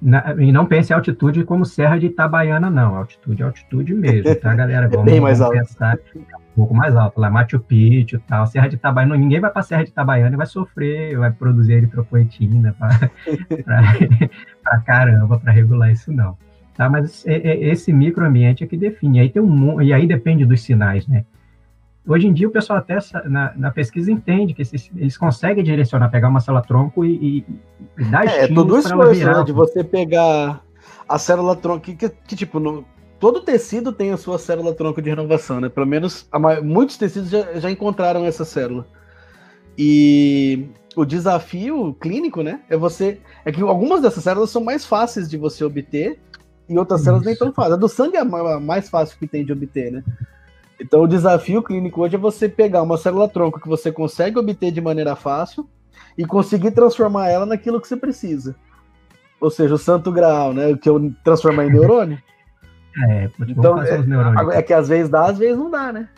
Na, 0.00 0.32
e 0.38 0.52
não 0.52 0.64
pense 0.64 0.92
em 0.92 0.94
altitude 0.94 1.42
como 1.44 1.64
Serra 1.64 1.98
de 1.98 2.06
Itabaiana, 2.06 2.70
não. 2.70 2.94
Altitude 2.94 3.42
é 3.42 3.46
altitude 3.46 3.94
mesmo, 3.94 4.32
tá, 4.36 4.54
galera? 4.54 4.86
Vamos, 4.90 5.04
Bem 5.06 5.20
mais 5.20 5.38
vamos 5.38 5.56
alto. 5.56 5.66
pensar 5.66 5.98
um 6.16 6.54
pouco 6.54 6.74
mais 6.74 6.94
alto, 6.94 7.20
lá 7.20 7.28
Machu 7.28 7.58
Picchu 7.58 8.16
e 8.16 8.20
tal. 8.20 8.46
Serra 8.46 8.68
de 8.68 8.76
Itabaiana, 8.76 9.16
ninguém 9.16 9.40
vai 9.40 9.50
para 9.50 9.62
Serra 9.62 9.82
de 9.82 9.90
Itabaiana 9.90 10.34
e 10.34 10.36
vai 10.36 10.46
sofrer, 10.46 11.18
vai 11.18 11.32
produzir 11.32 11.72
eritropoetina 11.74 12.76
para 12.78 13.10
caramba, 14.86 15.38
para 15.38 15.52
regular 15.52 15.90
isso 15.90 16.12
não. 16.12 16.36
Tá? 16.78 16.88
Mas 16.88 17.26
é, 17.26 17.34
é, 17.34 17.70
esse 17.70 17.92
microambiente 17.92 18.62
é 18.62 18.66
que 18.66 18.76
define. 18.76 19.18
Aí 19.18 19.28
tem 19.28 19.42
um, 19.42 19.82
e 19.82 19.92
aí 19.92 20.06
depende 20.06 20.46
dos 20.46 20.62
sinais, 20.62 21.08
né? 21.08 21.24
Hoje 22.06 22.28
em 22.28 22.32
dia, 22.32 22.46
o 22.46 22.52
pessoal 22.52 22.78
até 22.78 22.96
na, 23.24 23.52
na 23.56 23.70
pesquisa 23.72 24.12
entende 24.12 24.54
que 24.54 24.62
esses, 24.62 24.88
eles 24.96 25.18
conseguem 25.18 25.64
direcionar, 25.64 26.08
pegar 26.08 26.28
uma 26.28 26.38
célula-tronco 26.38 27.04
e, 27.04 27.16
e, 27.16 27.46
e 27.98 28.04
dar 28.04 28.26
é, 28.26 28.44
é 28.44 28.46
tudo 28.46 28.78
esforço, 28.78 29.26
né, 29.26 29.42
de 29.44 29.52
você 29.52 29.82
pegar 29.82 30.64
a 31.06 31.18
célula-tronco, 31.18 31.80
que, 31.80 31.96
que, 31.96 32.08
que, 32.08 32.36
tipo, 32.36 32.60
no, 32.60 32.84
todo 33.18 33.40
tecido 33.40 33.92
tem 33.92 34.12
a 34.12 34.16
sua 34.16 34.38
célula-tronco 34.38 35.02
de 35.02 35.10
renovação, 35.10 35.60
né? 35.60 35.68
Pelo 35.68 35.86
menos 35.86 36.28
a, 36.30 36.38
muitos 36.62 36.96
tecidos 36.96 37.28
já, 37.28 37.58
já 37.58 37.70
encontraram 37.70 38.24
essa 38.24 38.44
célula. 38.44 38.86
E 39.76 40.68
o 40.94 41.04
desafio 41.04 41.92
clínico, 41.94 42.40
né, 42.40 42.60
é 42.70 42.76
você... 42.76 43.18
É 43.44 43.50
que 43.50 43.60
algumas 43.62 44.00
dessas 44.00 44.22
células 44.22 44.48
são 44.48 44.62
mais 44.62 44.86
fáceis 44.86 45.28
de 45.28 45.36
você 45.36 45.64
obter 45.64 46.20
e 46.68 46.78
outras 46.78 47.00
células 47.00 47.24
nem 47.24 47.34
tão 47.34 47.52
fáceis. 47.52 47.74
A 47.74 47.76
do 47.76 47.88
sangue 47.88 48.16
é 48.16 48.20
a 48.20 48.60
mais 48.60 48.88
fácil 48.88 49.18
que 49.18 49.26
tem 49.26 49.44
de 49.44 49.52
obter, 49.52 49.90
né? 49.90 50.04
Então, 50.80 51.02
o 51.02 51.08
desafio 51.08 51.62
clínico 51.62 52.02
hoje 52.02 52.14
é 52.14 52.18
você 52.18 52.48
pegar 52.48 52.82
uma 52.82 52.96
célula-tronco 52.96 53.60
que 53.60 53.68
você 53.68 53.90
consegue 53.90 54.38
obter 54.38 54.70
de 54.70 54.80
maneira 54.80 55.16
fácil 55.16 55.68
e 56.16 56.24
conseguir 56.24 56.70
transformar 56.70 57.28
ela 57.28 57.46
naquilo 57.46 57.80
que 57.80 57.88
você 57.88 57.96
precisa. 57.96 58.54
Ou 59.40 59.50
seja, 59.50 59.74
o 59.74 59.78
santo 59.78 60.12
graal, 60.12 60.52
né? 60.52 60.76
Que 60.76 60.88
eu 60.88 61.12
transformar 61.24 61.64
em 61.64 61.70
neurônio. 61.70 62.18
É, 63.08 63.30
então, 63.48 63.80
é, 63.82 64.58
é, 64.58 64.62
que 64.62 64.72
às 64.72 64.88
vezes 64.88 65.08
dá, 65.08 65.26
às 65.26 65.38
vezes 65.38 65.56
não 65.56 65.70
dá, 65.70 65.92
né? 65.92 66.08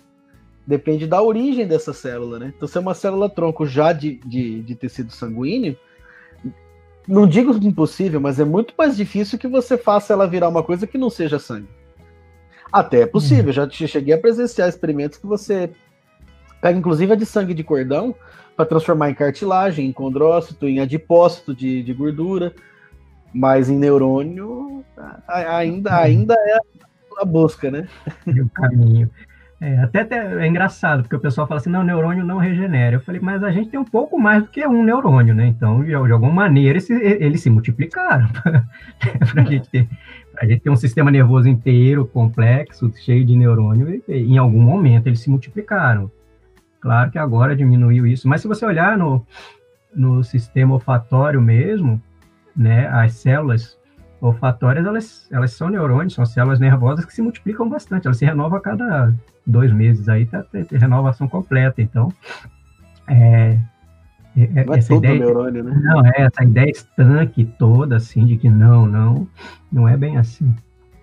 Depende 0.67 1.07
da 1.07 1.23
origem 1.23 1.67
dessa 1.67 1.93
célula, 1.93 2.39
né? 2.39 2.53
Então, 2.57 2.69
se 2.69 2.77
é 2.77 2.81
uma 2.81 2.95
célula-tronco 2.95 3.67
já 3.67 3.93
de, 3.93 4.21
de, 4.25 4.63
de 4.63 4.75
tecido 4.75 5.13
sanguíneo, 5.13 5.77
não 7.11 7.27
digo 7.27 7.53
impossível, 7.67 8.21
mas 8.21 8.39
é 8.39 8.45
muito 8.45 8.73
mais 8.79 8.97
difícil 8.97 9.37
que 9.37 9.49
você 9.49 9.77
faça 9.77 10.13
ela 10.13 10.29
virar 10.29 10.49
uma 10.49 10.63
coisa 10.63 10.87
que 10.87 10.97
não 10.97 11.11
seja 11.11 11.41
sangue. 11.41 11.69
Até 12.73 13.01
é 13.01 13.07
possível, 13.07 13.49
uhum. 13.49 13.53
já 13.53 13.69
cheguei 13.69 14.15
a 14.15 14.19
presenciar 14.19 14.69
experimentos 14.69 15.19
que 15.19 15.27
você 15.27 15.71
pega, 16.63 16.79
inclusive, 16.79 17.13
a 17.13 17.17
de 17.17 17.27
sangue 17.27 17.53
de 17.53 17.65
cordão 17.65 18.15
para 18.57 18.65
transformar 18.65 19.11
em 19.11 19.15
cartilagem, 19.15 19.87
em 19.87 19.93
condrócito, 19.93 20.69
em 20.69 20.79
adipócito 20.79 21.53
de, 21.53 21.83
de 21.83 21.93
gordura, 21.93 22.55
mas 23.35 23.69
em 23.69 23.77
neurônio 23.77 24.85
ainda, 25.27 25.97
ainda 25.97 26.35
é 26.35 26.59
a 27.19 27.25
busca, 27.25 27.73
né? 27.73 27.89
o 28.25 28.49
caminho. 28.51 29.11
É, 29.61 29.79
até, 29.79 30.07
é 30.17 30.47
engraçado, 30.47 31.03
porque 31.03 31.17
o 31.17 31.21
pessoal 31.21 31.47
fala 31.47 31.61
assim, 31.61 31.69
não, 31.69 31.85
neurônio 31.85 32.25
não 32.25 32.39
regenera. 32.39 32.97
Eu 32.97 33.01
falei, 33.01 33.21
mas 33.21 33.45
a 33.45 33.51
gente 33.51 33.69
tem 33.69 33.79
um 33.79 33.85
pouco 33.85 34.19
mais 34.19 34.43
do 34.43 34.49
que 34.49 34.67
um 34.67 34.83
neurônio, 34.83 35.35
né? 35.35 35.47
Então, 35.47 35.85
de, 35.85 35.95
alguma 35.95 36.33
maneira, 36.33 36.79
eles, 36.79 36.89
eles 36.89 37.43
se 37.43 37.51
multiplicaram 37.51 38.27
para 38.33 38.65
a 39.43 39.45
gente 39.45 39.69
ter 39.69 39.87
a 40.41 40.47
gente 40.47 40.63
tem 40.63 40.73
um 40.73 40.77
sistema 40.77 41.11
nervoso 41.11 41.49
inteiro, 41.49 42.07
complexo, 42.07 42.91
cheio 42.97 43.25
de 43.27 43.37
neurônio, 43.37 44.03
e, 44.09 44.15
em 44.15 44.39
algum 44.39 44.63
momento 44.63 45.07
eles 45.07 45.21
se 45.21 45.29
multiplicaram. 45.29 46.11
Claro 46.81 47.11
que 47.11 47.19
agora 47.19 47.55
diminuiu 47.55 48.07
isso, 48.07 48.27
mas 48.27 48.41
se 48.41 48.49
você 48.49 48.65
olhar 48.65 48.97
no, 48.97 49.27
no 49.95 50.25
sistema 50.25 50.73
olfatório 50.73 51.43
mesmo, 51.43 52.01
né, 52.57 52.89
as 52.89 53.13
células 53.15 53.79
olfatórias, 54.21 54.87
elas, 54.87 55.29
elas 55.31 55.53
são 55.53 55.69
neurônios, 55.69 56.15
são 56.15 56.27
células 56.27 56.61
nervosas 56.61 57.05
que 57.05 57.15
se 57.15 57.23
multiplicam 57.23 57.69
bastante, 57.69 58.07
elas 58.07 58.19
se 58.19 58.25
renovam 58.25 58.59
a 58.59 58.61
cada 58.61 59.15
dois 59.47 59.73
meses, 59.73 60.09
aí 60.09 60.27
tá, 60.27 60.43
tem 60.43 60.67
renovação 60.71 61.27
completa, 61.27 61.81
então, 61.81 62.13
é, 63.09 63.59
é, 64.37 64.65
não 64.65 64.75
é 64.75 64.79
essa 64.79 64.95
ideia, 64.95 65.19
neurônio, 65.19 65.65
né? 65.65 65.81
Não, 65.83 66.07
é 66.07 66.13
essa 66.23 66.45
ideia 66.45 66.71
estanque 66.71 67.45
toda, 67.59 67.97
assim, 67.97 68.25
de 68.27 68.37
que 68.37 68.49
não, 68.49 68.87
não, 68.87 69.29
não 69.73 69.89
é 69.89 69.97
bem 69.97 70.17
assim. 70.19 70.55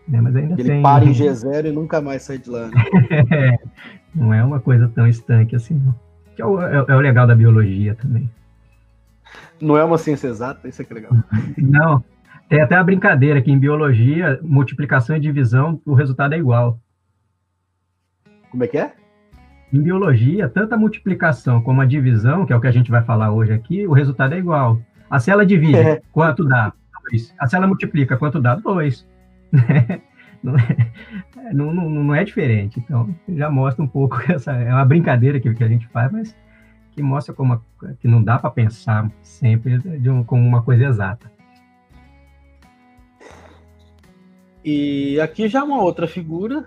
Né? 0.07 0.21
Mas 0.21 0.35
ainda 0.35 0.53
Ele 0.53 0.69
tem, 0.69 0.81
para 0.81 1.03
em 1.03 1.11
G0 1.13 1.65
e 1.65 1.71
nunca 1.71 1.99
mais 1.99 2.21
sai 2.23 2.37
de 2.37 2.49
lá. 2.49 2.67
Né? 2.67 2.83
é, 3.31 3.59
não 4.15 4.33
é 4.33 4.43
uma 4.43 4.59
coisa 4.59 4.87
tão 4.87 5.05
estanque 5.07 5.55
assim, 5.55 5.73
não. 5.73 5.93
Que 6.35 6.41
é 6.41 6.45
o, 6.45 6.61
é, 6.61 6.85
é 6.87 6.95
o 6.95 6.99
legal 6.99 7.27
da 7.27 7.35
biologia 7.35 7.95
também. 7.95 8.29
Não 9.59 9.75
é 9.75 9.83
uma 9.83 9.97
ciência 9.97 10.27
exata, 10.27 10.67
isso 10.67 10.81
é 10.81 10.85
que 10.85 10.93
é 10.93 10.95
legal. 10.95 11.11
Não, 11.57 12.03
tem 12.49 12.61
até 12.61 12.75
a 12.75 12.83
brincadeira 12.83 13.41
que 13.41 13.51
em 13.51 13.59
biologia, 13.59 14.39
multiplicação 14.41 15.15
e 15.15 15.19
divisão, 15.19 15.81
o 15.85 15.93
resultado 15.93 16.33
é 16.33 16.37
igual. 16.37 16.79
Como 18.49 18.63
é 18.63 18.67
que 18.67 18.77
é? 18.77 18.93
Em 19.71 19.81
biologia, 19.81 20.47
tanto 20.47 20.73
a 20.73 20.77
multiplicação 20.77 21.61
como 21.61 21.81
a 21.81 21.85
divisão, 21.85 22.45
que 22.45 22.53
é 22.53 22.55
o 22.55 22.61
que 22.61 22.67
a 22.67 22.71
gente 22.71 22.89
vai 22.89 23.03
falar 23.03 23.31
hoje 23.31 23.51
aqui, 23.51 23.85
o 23.85 23.91
resultado 23.91 24.33
é 24.33 24.37
igual. 24.37 24.81
A 25.09 25.19
célula 25.19 25.45
divide, 25.45 25.75
é. 25.75 26.01
quanto 26.11 26.45
dá? 26.45 26.71
Dois. 27.09 27.33
A 27.37 27.47
célula 27.47 27.67
multiplica, 27.67 28.17
quanto 28.17 28.39
dá? 28.39 28.55
Dois. 28.55 29.05
não, 30.41 30.55
é, 30.57 31.53
não, 31.53 31.73
não, 31.73 31.89
não, 31.89 32.15
é 32.15 32.23
diferente. 32.23 32.79
Então, 32.79 33.13
já 33.29 33.49
mostra 33.49 33.83
um 33.83 33.87
pouco 33.87 34.21
essa. 34.31 34.53
É 34.53 34.73
uma 34.73 34.85
brincadeira 34.85 35.39
que, 35.39 35.53
que 35.53 35.63
a 35.63 35.67
gente 35.67 35.87
faz, 35.89 36.11
mas 36.11 36.35
que 36.91 37.01
mostra 37.01 37.33
como 37.33 37.61
que 37.99 38.07
não 38.07 38.23
dá 38.23 38.39
para 38.39 38.49
pensar 38.49 39.11
sempre 39.21 39.77
de 39.77 40.09
um, 40.09 40.23
como 40.23 40.47
uma 40.47 40.63
coisa 40.63 40.85
exata. 40.85 41.36
E 44.69 45.17
aqui 45.21 45.47
já 45.47 45.63
uma 45.63 45.81
outra 45.81 46.09
figura 46.09 46.65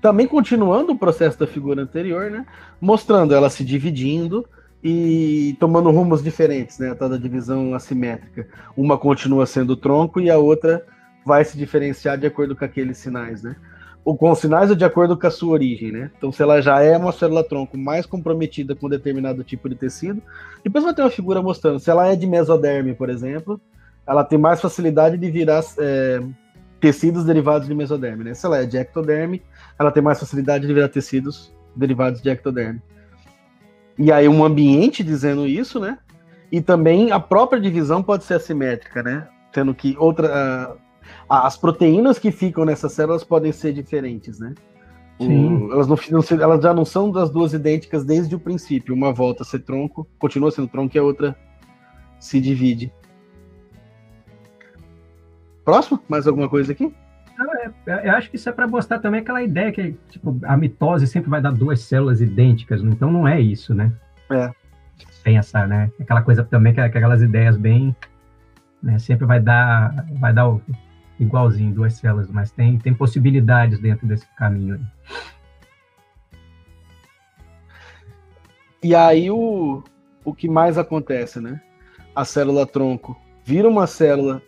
também 0.00 0.26
continuando 0.26 0.92
o 0.92 0.98
processo 0.98 1.38
da 1.38 1.46
figura 1.46 1.82
anterior, 1.82 2.30
né? 2.30 2.46
Mostrando 2.80 3.34
ela 3.34 3.50
se 3.50 3.62
dividindo 3.62 4.48
e 4.82 5.54
tomando 5.60 5.90
rumos 5.90 6.22
diferentes, 6.22 6.78
né? 6.78 6.92
A 6.92 6.94
tal 6.94 7.10
da 7.10 7.18
divisão 7.18 7.74
assimétrica. 7.74 8.48
Uma 8.74 8.96
continua 8.96 9.44
sendo 9.44 9.74
o 9.74 9.76
tronco 9.76 10.18
e 10.18 10.30
a 10.30 10.38
outra 10.38 10.82
vai 11.22 11.44
se 11.44 11.58
diferenciar 11.58 12.16
de 12.16 12.26
acordo 12.26 12.56
com 12.56 12.64
aqueles 12.64 12.96
sinais, 12.96 13.42
né? 13.42 13.54
Ou 14.02 14.16
com 14.16 14.30
os 14.30 14.38
sinais 14.38 14.70
ou 14.70 14.74
de 14.74 14.86
acordo 14.86 15.14
com 15.14 15.26
a 15.26 15.30
sua 15.30 15.52
origem, 15.52 15.92
né? 15.92 16.10
Então, 16.16 16.32
se 16.32 16.42
ela 16.42 16.62
já 16.62 16.80
é 16.80 16.96
uma 16.96 17.12
célula-tronco 17.12 17.76
mais 17.76 18.06
comprometida 18.06 18.74
com 18.74 18.88
determinado 18.88 19.44
tipo 19.44 19.68
de 19.68 19.74
tecido, 19.74 20.22
depois 20.64 20.82
vai 20.82 20.94
ter 20.94 21.02
uma 21.02 21.10
figura 21.10 21.42
mostrando. 21.42 21.80
Se 21.80 21.90
ela 21.90 22.08
é 22.08 22.16
de 22.16 22.26
mesoderme, 22.26 22.94
por 22.94 23.10
exemplo, 23.10 23.60
ela 24.06 24.24
tem 24.24 24.38
mais 24.38 24.58
facilidade 24.58 25.18
de 25.18 25.30
virar 25.30 25.62
é, 25.78 26.22
tecidos 26.80 27.24
derivados 27.24 27.68
de 27.68 27.74
mesoderme, 27.74 28.24
né? 28.24 28.34
Se 28.34 28.46
ela 28.46 28.58
é 28.58 28.66
de 28.66 28.76
ectoderme, 28.76 29.42
ela 29.78 29.92
tem 29.92 30.02
mais 30.02 30.18
facilidade 30.18 30.66
de 30.66 30.72
virar 30.72 30.88
tecidos 30.88 31.54
derivados 31.76 32.22
de 32.22 32.30
ectoderme. 32.30 32.80
E 33.98 34.10
aí 34.10 34.26
um 34.26 34.42
ambiente 34.44 35.04
dizendo 35.04 35.46
isso, 35.46 35.78
né? 35.78 35.98
E 36.50 36.60
também 36.60 37.12
a 37.12 37.20
própria 37.20 37.60
divisão 37.60 38.02
pode 38.02 38.24
ser 38.24 38.34
assimétrica, 38.34 39.02
né? 39.02 39.28
Sendo 39.52 39.74
que 39.74 39.94
outra, 39.98 40.76
as 41.28 41.56
proteínas 41.56 42.18
que 42.18 42.32
ficam 42.32 42.64
nessas 42.64 42.92
células 42.92 43.22
podem 43.22 43.52
ser 43.52 43.72
diferentes, 43.72 44.40
né? 44.40 44.54
O, 45.18 45.70
elas, 45.72 45.86
não, 45.86 45.98
não, 46.10 46.42
elas 46.42 46.62
já 46.62 46.72
não 46.72 46.84
são 46.84 47.10
das 47.10 47.28
duas 47.28 47.52
idênticas 47.52 48.04
desde 48.04 48.34
o 48.34 48.40
princípio. 48.40 48.94
Uma 48.94 49.12
volta 49.12 49.42
a 49.42 49.46
ser 49.46 49.58
tronco, 49.58 50.08
continua 50.18 50.50
sendo 50.50 50.66
tronco, 50.66 50.96
e 50.96 50.98
a 50.98 51.02
outra 51.02 51.36
se 52.18 52.40
divide. 52.40 52.90
Próximo? 55.70 56.02
Mais 56.08 56.26
alguma 56.26 56.48
coisa 56.48 56.72
aqui? 56.72 56.92
É, 57.86 58.08
eu 58.08 58.12
acho 58.16 58.28
que 58.28 58.34
isso 58.34 58.48
é 58.48 58.52
para 58.52 58.66
mostrar 58.66 58.98
também 58.98 59.20
aquela 59.20 59.40
ideia 59.40 59.70
que 59.70 59.92
tipo, 60.10 60.36
a 60.42 60.56
mitose 60.56 61.06
sempre 61.06 61.30
vai 61.30 61.40
dar 61.40 61.52
duas 61.52 61.80
células 61.82 62.20
idênticas, 62.20 62.82
então 62.82 63.08
não 63.08 63.26
é 63.26 63.40
isso, 63.40 63.72
né? 63.72 63.92
É. 64.32 64.50
Tem 65.22 65.38
essa, 65.38 65.68
né? 65.68 65.88
Aquela 66.00 66.22
coisa 66.22 66.42
também 66.42 66.74
que 66.74 66.80
aquelas 66.80 67.22
ideias 67.22 67.56
bem, 67.56 67.94
né? 68.82 68.98
Sempre 68.98 69.26
vai 69.26 69.38
dar, 69.38 70.04
vai 70.18 70.32
dar 70.32 70.52
igualzinho 71.20 71.72
duas 71.72 71.94
células, 71.94 72.28
mas 72.28 72.50
tem 72.50 72.76
tem 72.76 72.92
possibilidades 72.92 73.78
dentro 73.78 74.08
desse 74.08 74.26
caminho. 74.36 74.74
Aí. 74.74 74.80
E 78.82 78.92
aí 78.92 79.30
o, 79.30 79.84
o 80.24 80.34
que 80.34 80.48
mais 80.48 80.76
acontece, 80.76 81.38
né? 81.38 81.60
A 82.12 82.24
célula 82.24 82.66
tronco 82.66 83.16
vira 83.44 83.68
uma 83.68 83.86
célula 83.86 84.42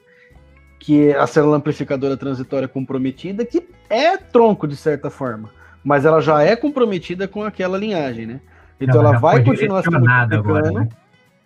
que 0.83 1.11
é 1.11 1.17
a 1.17 1.29
célula 1.29 1.59
amplificadora 1.59 2.17
transitória 2.17 2.67
comprometida, 2.67 3.47
que 3.47 3.65
é 3.89 4.17
tronco 4.17 4.67
de 4.67 4.75
certa 4.75 5.11
forma, 5.11 5.49
mas 5.85 6.05
ela 6.05 6.21
já 6.21 6.43
é 6.43 6.57
comprometida 6.57 7.29
com 7.29 7.45
aquela 7.45 7.79
linhagem, 7.79 8.27
né? 8.27 8.41
Então 8.81 8.99
ela, 8.99 9.11
ela 9.11 9.19
vai 9.21 9.45
continuar 9.45 9.85
se 9.85 9.91
multiplicando. 9.91 10.35
Agora, 10.35 10.73
né? 10.73 10.89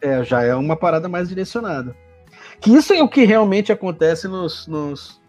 É, 0.00 0.24
já 0.24 0.42
é 0.42 0.54
uma 0.54 0.74
parada 0.74 1.06
mais 1.06 1.28
direcionada. 1.28 1.94
Que 2.62 2.72
isso 2.74 2.94
é 2.94 3.02
o 3.02 3.08
que 3.10 3.26
realmente 3.26 3.70
acontece 3.70 4.26
nos, 4.26 4.66
nos, 4.66 5.20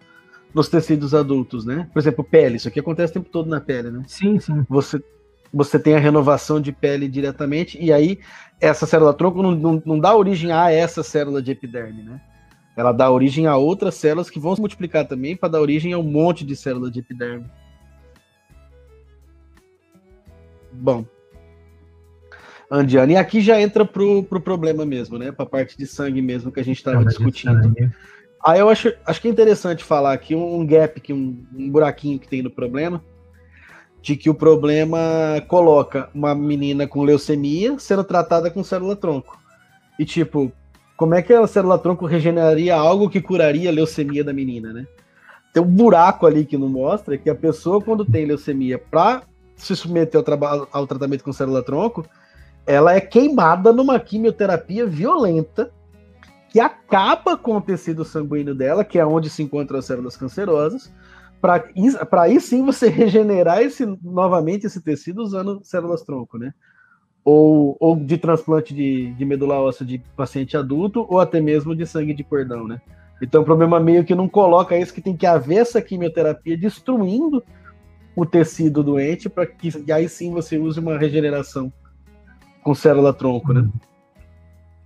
nos 0.53 0.69
tecidos 0.69 1.13
adultos, 1.13 1.65
né? 1.65 1.89
Por 1.91 1.99
exemplo, 1.99 2.23
pele, 2.23 2.55
isso 2.55 2.69
aqui 2.69 2.79
acontece 2.79 3.11
o 3.11 3.15
tempo 3.15 3.29
todo 3.29 3.49
na 3.49 3.59
pele, 3.59 3.91
né? 3.91 4.03
Sim, 4.07 4.39
sim. 4.39 4.65
Você, 4.69 5.03
você 5.53 5.77
tem 5.77 5.95
a 5.95 5.99
renovação 5.99 6.61
de 6.61 6.71
pele 6.71 7.09
diretamente, 7.09 7.77
e 7.77 7.91
aí 7.91 8.19
essa 8.61 8.85
célula 8.85 9.13
tronco 9.13 9.43
não, 9.43 9.51
não, 9.51 9.83
não 9.85 9.99
dá 9.99 10.15
origem 10.15 10.53
a 10.53 10.71
essa 10.71 11.03
célula 11.03 11.41
de 11.41 11.51
epiderme, 11.51 12.03
né? 12.03 12.21
Ela 12.77 12.91
dá 12.91 13.09
origem 13.09 13.47
a 13.47 13.57
outras 13.57 13.95
células 13.95 14.29
que 14.29 14.39
vão 14.39 14.55
se 14.55 14.61
multiplicar 14.61 15.07
também 15.07 15.35
para 15.35 15.49
dar 15.49 15.59
origem 15.59 15.93
a 15.93 15.97
um 15.97 16.03
monte 16.03 16.45
de 16.45 16.55
células 16.55 16.91
de 16.91 16.99
epiderme. 16.99 17.49
Bom. 20.71 21.03
Andiana, 22.69 23.13
e 23.13 23.15
aqui 23.15 23.41
já 23.41 23.59
entra 23.59 23.83
pro, 23.83 24.21
pro 24.23 24.39
problema 24.39 24.85
mesmo, 24.85 25.17
né? 25.17 25.31
Para 25.31 25.45
a 25.45 25.49
parte 25.49 25.75
de 25.75 25.87
sangue 25.87 26.21
mesmo 26.21 26.51
que 26.51 26.59
a 26.59 26.63
gente 26.63 26.77
estava 26.77 27.03
discutindo. 27.03 27.73
Aí 28.45 28.59
eu 28.59 28.69
acho, 28.69 28.93
acho 29.05 29.21
que 29.21 29.27
é 29.27 29.31
interessante 29.31 29.83
falar 29.83 30.13
aqui 30.13 30.35
um, 30.35 30.63
gap, 30.65 31.01
que 31.01 31.11
um, 31.11 31.43
um 31.55 31.71
buraquinho 31.71 32.19
que 32.19 32.27
tem 32.27 32.43
no 32.43 32.51
problema, 32.51 33.03
de 34.01 34.15
que 34.15 34.29
o 34.29 34.35
problema 34.35 34.99
coloca 35.47 36.09
uma 36.13 36.35
menina 36.35 36.85
com 36.85 37.01
leucemia 37.01 37.79
sendo 37.79 38.03
tratada 38.03 38.51
com 38.51 38.63
célula-tronco. 38.63 39.39
E 39.97 40.05
tipo, 40.05 40.51
como 40.97 41.13
é 41.13 41.21
que 41.21 41.31
a 41.31 41.45
célula-tronco 41.45 42.07
regeneraria 42.07 42.75
algo 42.75 43.07
que 43.07 43.21
curaria 43.21 43.69
a 43.69 43.73
leucemia 43.73 44.23
da 44.23 44.33
menina, 44.33 44.73
né? 44.73 44.87
Tem 45.53 45.61
um 45.61 45.67
buraco 45.67 46.25
ali 46.25 46.43
que 46.43 46.57
não 46.57 46.67
mostra 46.67 47.17
que 47.17 47.29
a 47.29 47.35
pessoa, 47.35 47.79
quando 47.79 48.03
tem 48.03 48.25
leucemia, 48.25 48.79
para 48.79 49.21
se 49.55 49.75
submeter 49.75 50.21
ao, 50.27 50.67
ao 50.71 50.87
tratamento 50.87 51.23
com 51.23 51.31
célula-tronco, 51.31 52.03
ela 52.65 52.93
é 52.93 52.99
queimada 52.99 53.71
numa 53.71 53.99
quimioterapia 53.99 54.85
violenta 54.87 55.71
que 56.49 56.59
acaba 56.59 57.37
com 57.37 57.57
o 57.57 57.61
tecido 57.61 58.03
sanguíneo 58.03 58.55
dela, 58.55 58.83
que 58.83 58.97
é 58.97 59.05
onde 59.05 59.29
se 59.29 59.43
encontram 59.43 59.77
as 59.77 59.85
células 59.85 60.17
cancerosas, 60.17 60.91
para 61.39 62.23
aí 62.23 62.41
sim 62.41 62.65
você 62.65 62.89
regenerar 62.89 63.61
esse, 63.61 63.85
novamente 64.01 64.65
esse 64.65 64.81
tecido 64.81 65.21
usando 65.21 65.61
células 65.63 66.01
tronco, 66.01 66.39
né? 66.39 66.53
Ou, 67.29 67.75
ou 67.77 67.97
de 67.97 68.17
transplante 68.17 68.73
de, 68.73 69.11
de 69.11 69.25
medula 69.25 69.59
óssea 69.59 69.85
de 69.85 70.01
paciente 70.15 70.55
adulto, 70.55 71.05
ou 71.09 71.19
até 71.19 71.41
mesmo 71.41 71.75
de 71.75 71.85
sangue 71.85 72.13
de 72.13 72.23
cordão, 72.23 72.65
né? 72.65 72.79
Então 73.21 73.41
o 73.41 73.45
problema 73.45 73.81
meio 73.81 74.05
que 74.05 74.15
não 74.15 74.29
coloca 74.29 74.77
isso 74.77 74.93
que 74.93 75.01
tem 75.01 75.13
que 75.13 75.25
haver 75.25 75.57
essa 75.57 75.81
quimioterapia 75.81 76.57
destruindo 76.57 77.43
o 78.15 78.25
tecido 78.25 78.81
doente 78.81 79.27
para 79.27 79.45
que 79.45 79.91
aí 79.91 80.07
sim 80.07 80.31
você 80.31 80.57
use 80.57 80.79
uma 80.79 80.97
regeneração 80.97 81.71
com 82.63 82.73
célula 82.73 83.13
tronco, 83.13 83.51
né? 83.51 83.67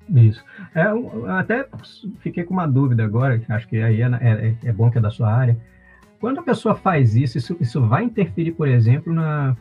Isso. 0.10 0.44
É, 0.74 0.84
até 1.30 1.68
fiquei 2.22 2.44
com 2.44 2.56
uma 2.56 2.68
dúvida 2.68 3.04
agora, 3.04 3.40
acho 3.50 3.68
que 3.68 3.78
aí 3.78 4.02
é, 4.02 4.08
é, 4.20 4.56
é, 4.64 4.74
bom 4.74 4.90
que 4.90 4.98
é 4.98 5.02
da 5.02 5.12
sua 5.12 5.32
área. 5.32 5.56
Quando 6.20 6.40
a 6.40 6.44
pessoa 6.44 6.74
faz 6.74 7.16
isso, 7.16 7.38
isso, 7.38 7.56
isso 7.60 7.82
vai 7.86 8.04
interferir, 8.04 8.54
por 8.54 8.68
exemplo, 8.68 9.14
na. 9.14 9.56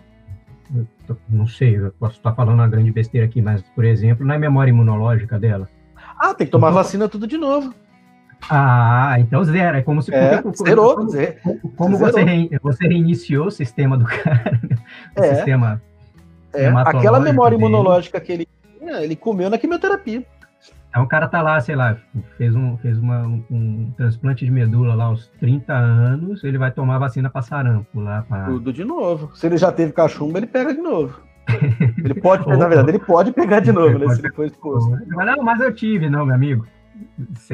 Não 1.28 1.46
sei, 1.46 1.76
eu 1.76 1.92
posso 1.98 2.16
estar 2.16 2.32
falando 2.34 2.54
uma 2.54 2.68
grande 2.68 2.92
besteira 2.92 3.26
aqui, 3.26 3.42
mas, 3.42 3.62
por 3.74 3.84
exemplo, 3.84 4.24
na 4.24 4.38
memória 4.38 4.70
imunológica 4.70 5.38
dela. 5.38 5.68
Ah, 6.18 6.34
tem 6.34 6.46
que 6.46 6.52
tomar 6.52 6.68
então, 6.68 6.82
vacina 6.82 7.08
tudo 7.08 7.26
de 7.26 7.36
novo. 7.36 7.74
Ah, 8.48 9.16
então 9.18 9.44
zero. 9.44 9.76
É 9.76 9.82
como 9.82 10.02
se. 10.02 10.14
É, 10.14 10.42
zerou, 10.64 10.96
como, 10.96 11.10
como, 11.42 11.72
como 11.76 11.98
você, 11.98 12.22
re, 12.22 12.50
você 12.62 12.86
reiniciou 12.86 13.46
o 13.46 13.50
sistema 13.50 13.96
do 13.98 14.04
cara, 14.06 14.60
né? 14.62 14.76
o 15.18 15.22
é. 15.22 15.34
sistema. 15.34 15.82
É, 16.52 16.66
aquela 16.68 17.20
memória 17.20 17.56
dele. 17.56 17.68
imunológica 17.68 18.20
que 18.20 18.32
ele 18.32 18.48
ele 18.80 19.14
comeu 19.14 19.50
na 19.50 19.58
quimioterapia. 19.58 20.24
Então 20.90 21.04
o 21.04 21.06
cara 21.06 21.28
tá 21.28 21.40
lá, 21.40 21.60
sei 21.60 21.76
lá, 21.76 21.96
fez 22.36 22.54
um, 22.54 22.76
fez 22.78 22.98
uma, 22.98 23.20
um, 23.20 23.44
um, 23.48 23.92
transplante 23.96 24.44
de 24.44 24.50
medula 24.50 24.92
lá 24.94 25.04
aos 25.04 25.28
30 25.38 25.72
anos, 25.72 26.42
ele 26.42 26.58
vai 26.58 26.72
tomar 26.72 26.98
vacina 26.98 27.30
para 27.30 27.42
sarampo 27.42 28.00
lá. 28.00 28.22
Pra... 28.22 28.46
Tudo 28.46 28.72
de 28.72 28.84
novo. 28.84 29.30
Se 29.36 29.46
ele 29.46 29.56
já 29.56 29.70
teve 29.70 29.92
cachumba, 29.92 30.38
ele 30.38 30.48
pega 30.48 30.74
de 30.74 30.80
novo. 30.80 31.20
Ele 32.04 32.14
pode, 32.14 32.46
na 32.46 32.68
verdade, 32.68 32.90
ele 32.90 32.98
pode 33.00 33.32
pegar 33.32 33.58
de 33.58 33.72
novo, 33.72 33.98
né? 33.98 34.14
Se 34.14 34.20
ele 34.20 34.32
for 34.32 34.46
exposto. 34.46 34.96
Mas 35.08 35.26
não, 35.26 35.42
mas 35.42 35.58
eu 35.58 35.74
tive, 35.74 36.08
não, 36.08 36.24
meu 36.24 36.34
amigo. 36.34 36.64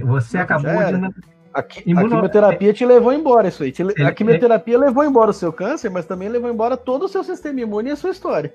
Você 0.04 0.36
não, 0.36 0.42
acabou 0.42 0.70
de. 0.70 1.14
A, 1.54 1.62
quimioterapia 1.62 2.74
te 2.74 2.84
levou 2.84 3.14
embora 3.14 3.48
isso 3.48 3.62
aí. 3.62 3.72
a 4.04 4.12
quimioterapia 4.12 4.78
levou 4.78 5.02
embora 5.02 5.30
o 5.30 5.34
seu 5.34 5.50
câncer, 5.50 5.88
mas 5.88 6.04
também 6.04 6.28
levou 6.28 6.50
embora 6.50 6.76
todo 6.76 7.04
o 7.04 7.08
seu 7.08 7.24
sistema 7.24 7.62
imune 7.62 7.88
e 7.88 7.92
a 7.92 7.96
sua 7.96 8.10
história 8.10 8.52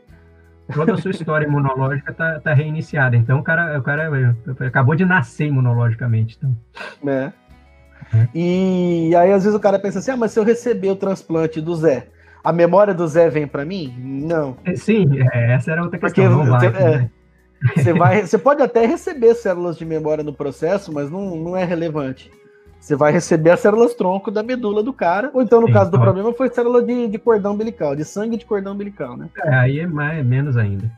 toda 0.74 0.94
a 0.94 0.98
sua 0.98 1.12
história 1.12 1.46
imunológica 1.46 2.12
está 2.12 2.40
tá 2.40 2.54
reiniciada. 2.54 3.16
Então 3.16 3.40
o 3.40 3.44
cara, 3.44 3.78
o 3.80 3.84
cara 3.84 4.36
acabou 4.66 4.96
de 4.96 5.06
nascer 5.06 5.48
imunologicamente. 5.48 6.38
Então. 6.38 6.56
É. 7.08 7.32
é. 8.14 8.28
E 8.34 9.16
aí 9.16 9.32
às 9.32 9.44
vezes 9.44 9.58
o 9.58 9.62
cara 9.62 9.80
pensa 9.80 10.00
assim, 10.00 10.12
ah, 10.12 10.18
mas 10.18 10.32
se 10.32 10.40
eu 10.40 10.44
receber 10.44 10.90
o 10.90 10.96
transplante 10.96 11.62
do 11.62 11.76
Zé, 11.76 12.08
a 12.44 12.52
memória 12.52 12.94
do 12.94 13.08
Zé 13.08 13.30
vem 13.30 13.48
para 13.48 13.66
mim? 13.66 13.94
Não. 13.98 14.58
É, 14.66 14.76
sim, 14.76 15.08
é, 15.32 15.54
essa 15.54 15.72
era 15.72 15.84
outra 15.84 16.00
questão. 16.00 16.46
Porque, 16.46 16.50
vai, 16.50 16.68
é, 16.68 16.98
né? 16.98 17.10
você, 17.76 17.94
vai, 17.94 18.22
você 18.22 18.38
pode 18.38 18.62
até 18.64 18.86
receber 18.86 19.36
células 19.36 19.78
de 19.78 19.86
memória 19.86 20.24
no 20.24 20.34
processo, 20.34 20.92
mas 20.92 21.12
não, 21.12 21.36
não 21.36 21.56
é 21.56 21.64
relevante. 21.64 22.32
Você 22.82 22.96
vai 22.96 23.12
receber 23.12 23.52
as 23.52 23.60
células 23.60 23.94
tronco 23.94 24.32
da 24.32 24.42
medula 24.42 24.82
do 24.82 24.92
cara, 24.92 25.30
ou 25.36 25.42
então, 25.44 25.62
no 25.62 25.68
Sim, 25.68 25.74
caso 25.74 25.92
do 25.92 26.00
problema, 26.00 26.34
foi 26.34 26.50
célula 26.50 26.82
de, 26.82 27.08
de, 27.08 27.20
cordão 27.20 27.54
umbilical, 27.54 27.96
de 27.96 28.04
sangue 28.04 28.36
de 28.36 28.44
cordão 28.44 28.74
umbilical, 28.74 29.16
né? 29.16 29.30
É, 29.38 29.54
aí 29.54 29.80
é 29.80 29.86
mais, 29.86 30.26
menos 30.26 30.58
ainda. 30.58 30.92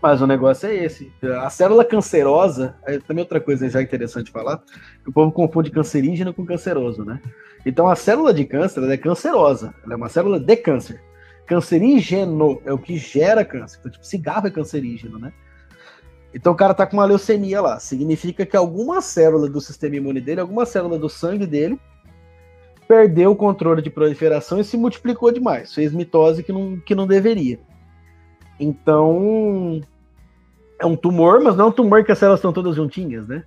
Mas 0.00 0.22
o 0.22 0.26
negócio 0.26 0.68
é 0.68 0.76
esse. 0.76 1.12
A 1.42 1.50
célula 1.50 1.84
cancerosa, 1.84 2.76
é 2.86 2.96
também 3.00 3.24
outra 3.24 3.40
coisa 3.40 3.68
já 3.68 3.82
interessante 3.82 4.30
falar, 4.30 4.62
o 5.04 5.10
povo 5.10 5.32
confunde 5.32 5.68
cancerígeno 5.72 6.32
com 6.32 6.46
canceroso, 6.46 7.04
né? 7.04 7.20
Então 7.66 7.88
a 7.88 7.96
célula 7.96 8.32
de 8.32 8.44
câncer 8.44 8.88
é 8.88 8.96
cancerosa, 8.96 9.74
ela 9.82 9.94
é 9.94 9.96
uma 9.96 10.08
célula 10.08 10.38
de 10.38 10.56
câncer. 10.56 11.02
Cancerígeno 11.44 12.62
é 12.64 12.72
o 12.72 12.78
que 12.78 12.96
gera 12.96 13.44
câncer. 13.44 13.78
Então, 13.80 13.90
tipo, 13.90 14.06
cigarro 14.06 14.46
é 14.46 14.50
cancerígeno, 14.50 15.18
né? 15.18 15.32
Então 16.38 16.52
o 16.52 16.56
cara 16.56 16.72
tá 16.72 16.86
com 16.86 16.96
uma 16.96 17.04
leucemia 17.04 17.60
lá. 17.60 17.80
Significa 17.80 18.46
que 18.46 18.56
alguma 18.56 19.00
célula 19.00 19.48
do 19.48 19.60
sistema 19.60 19.96
imune 19.96 20.20
dele, 20.20 20.40
alguma 20.40 20.64
célula 20.64 20.96
do 20.96 21.08
sangue 21.08 21.46
dele, 21.46 21.78
perdeu 22.86 23.32
o 23.32 23.36
controle 23.36 23.82
de 23.82 23.90
proliferação 23.90 24.60
e 24.60 24.64
se 24.64 24.76
multiplicou 24.76 25.32
demais. 25.32 25.74
Fez 25.74 25.92
mitose 25.92 26.44
que 26.44 26.52
não, 26.52 26.78
que 26.78 26.94
não 26.94 27.08
deveria. 27.08 27.58
Então, 28.60 29.80
é 30.80 30.86
um 30.86 30.94
tumor, 30.94 31.40
mas 31.40 31.56
não 31.56 31.66
é 31.66 31.68
um 31.68 31.72
tumor 31.72 32.04
que 32.04 32.12
as 32.12 32.18
células 32.18 32.38
estão 32.38 32.52
todas 32.52 32.76
juntinhas, 32.76 33.26
né? 33.26 33.42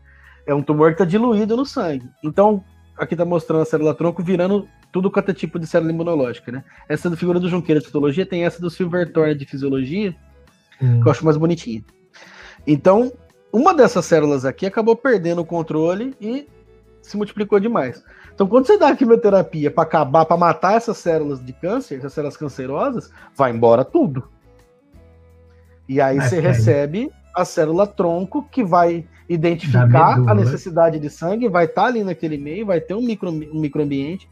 É 0.46 0.54
um 0.54 0.62
tumor 0.62 0.90
que 0.90 0.96
está 0.96 1.06
diluído 1.06 1.56
no 1.56 1.66
sangue. 1.66 2.10
Então, 2.22 2.62
aqui 2.98 3.14
está 3.14 3.24
mostrando 3.24 3.62
a 3.62 3.66
célula 3.66 3.96
tronco 3.96 4.22
virando 4.22 4.68
tudo 4.92 5.10
quanto 5.10 5.32
é 5.32 5.34
tipo 5.34 5.58
de 5.58 5.66
célula 5.66 5.94
imunológica, 5.94 6.52
né? 6.52 6.64
Essa 6.90 7.10
do 7.10 7.16
figura 7.16 7.40
do 7.40 7.48
Junqueira 7.48 7.80
de 7.80 7.88
citologia 7.88 8.26
tem 8.26 8.44
essa 8.44 8.60
do 8.60 8.70
Silverthorne 8.70 9.34
de 9.34 9.46
fisiologia, 9.46 10.14
hum. 10.82 11.02
que 11.02 11.08
eu 11.08 11.12
acho 11.12 11.24
mais 11.24 11.38
bonitinha. 11.38 11.82
Então, 12.66 13.12
uma 13.52 13.74
dessas 13.74 14.06
células 14.06 14.46
aqui 14.46 14.66
acabou 14.66 14.96
perdendo 14.96 15.42
o 15.42 15.46
controle 15.46 16.16
e 16.20 16.48
se 17.02 17.18
multiplicou 17.18 17.60
demais. 17.60 18.04
Então, 18.34 18.48
quando 18.48 18.66
você 18.66 18.78
dá 18.78 18.90
a 18.90 18.96
quimioterapia 18.96 19.70
para 19.70 19.84
acabar, 19.84 20.26
para 20.26 20.38
matar 20.38 20.76
essas 20.76 20.98
células 20.98 21.44
de 21.44 21.54
câncer, 21.54 21.98
essas 21.98 22.14
células 22.14 22.38
cancerosas, 22.38 23.12
vai 23.36 23.52
embora 23.52 23.84
tudo. 23.84 24.30
E 25.88 26.00
aí 26.00 26.22
você 26.22 26.40
recebe 26.40 27.12
a 27.36 27.44
célula 27.44 27.88
tronco 27.88 28.48
que 28.52 28.64
vai 28.64 29.06
identificar 29.28 30.20
a 30.28 30.34
necessidade 30.34 31.00
de 31.00 31.10
sangue, 31.10 31.50
vai 31.50 31.66
estar 31.66 31.84
tá 31.84 31.88
ali 31.88 32.04
naquele 32.04 32.38
meio, 32.38 32.66
vai 32.66 32.80
ter 32.80 32.94
um, 32.94 33.02
micro, 33.02 33.30
um 33.30 33.60
microambiente 33.60 34.30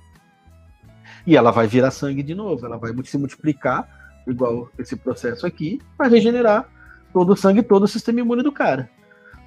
e 1.25 1.35
ela 1.35 1.51
vai 1.51 1.67
virar 1.67 1.91
sangue 1.91 2.23
de 2.23 2.35
novo, 2.35 2.65
ela 2.65 2.77
vai 2.77 2.93
se 3.03 3.17
multiplicar, 3.17 3.87
igual 4.27 4.69
esse 4.77 4.95
processo 4.95 5.45
aqui, 5.45 5.81
para 5.97 6.07
regenerar 6.07 6.67
todo 7.13 7.33
o 7.33 7.35
sangue, 7.35 7.63
todo 7.63 7.83
o 7.83 7.87
sistema 7.87 8.19
imune 8.19 8.43
do 8.43 8.51
cara. 8.51 8.89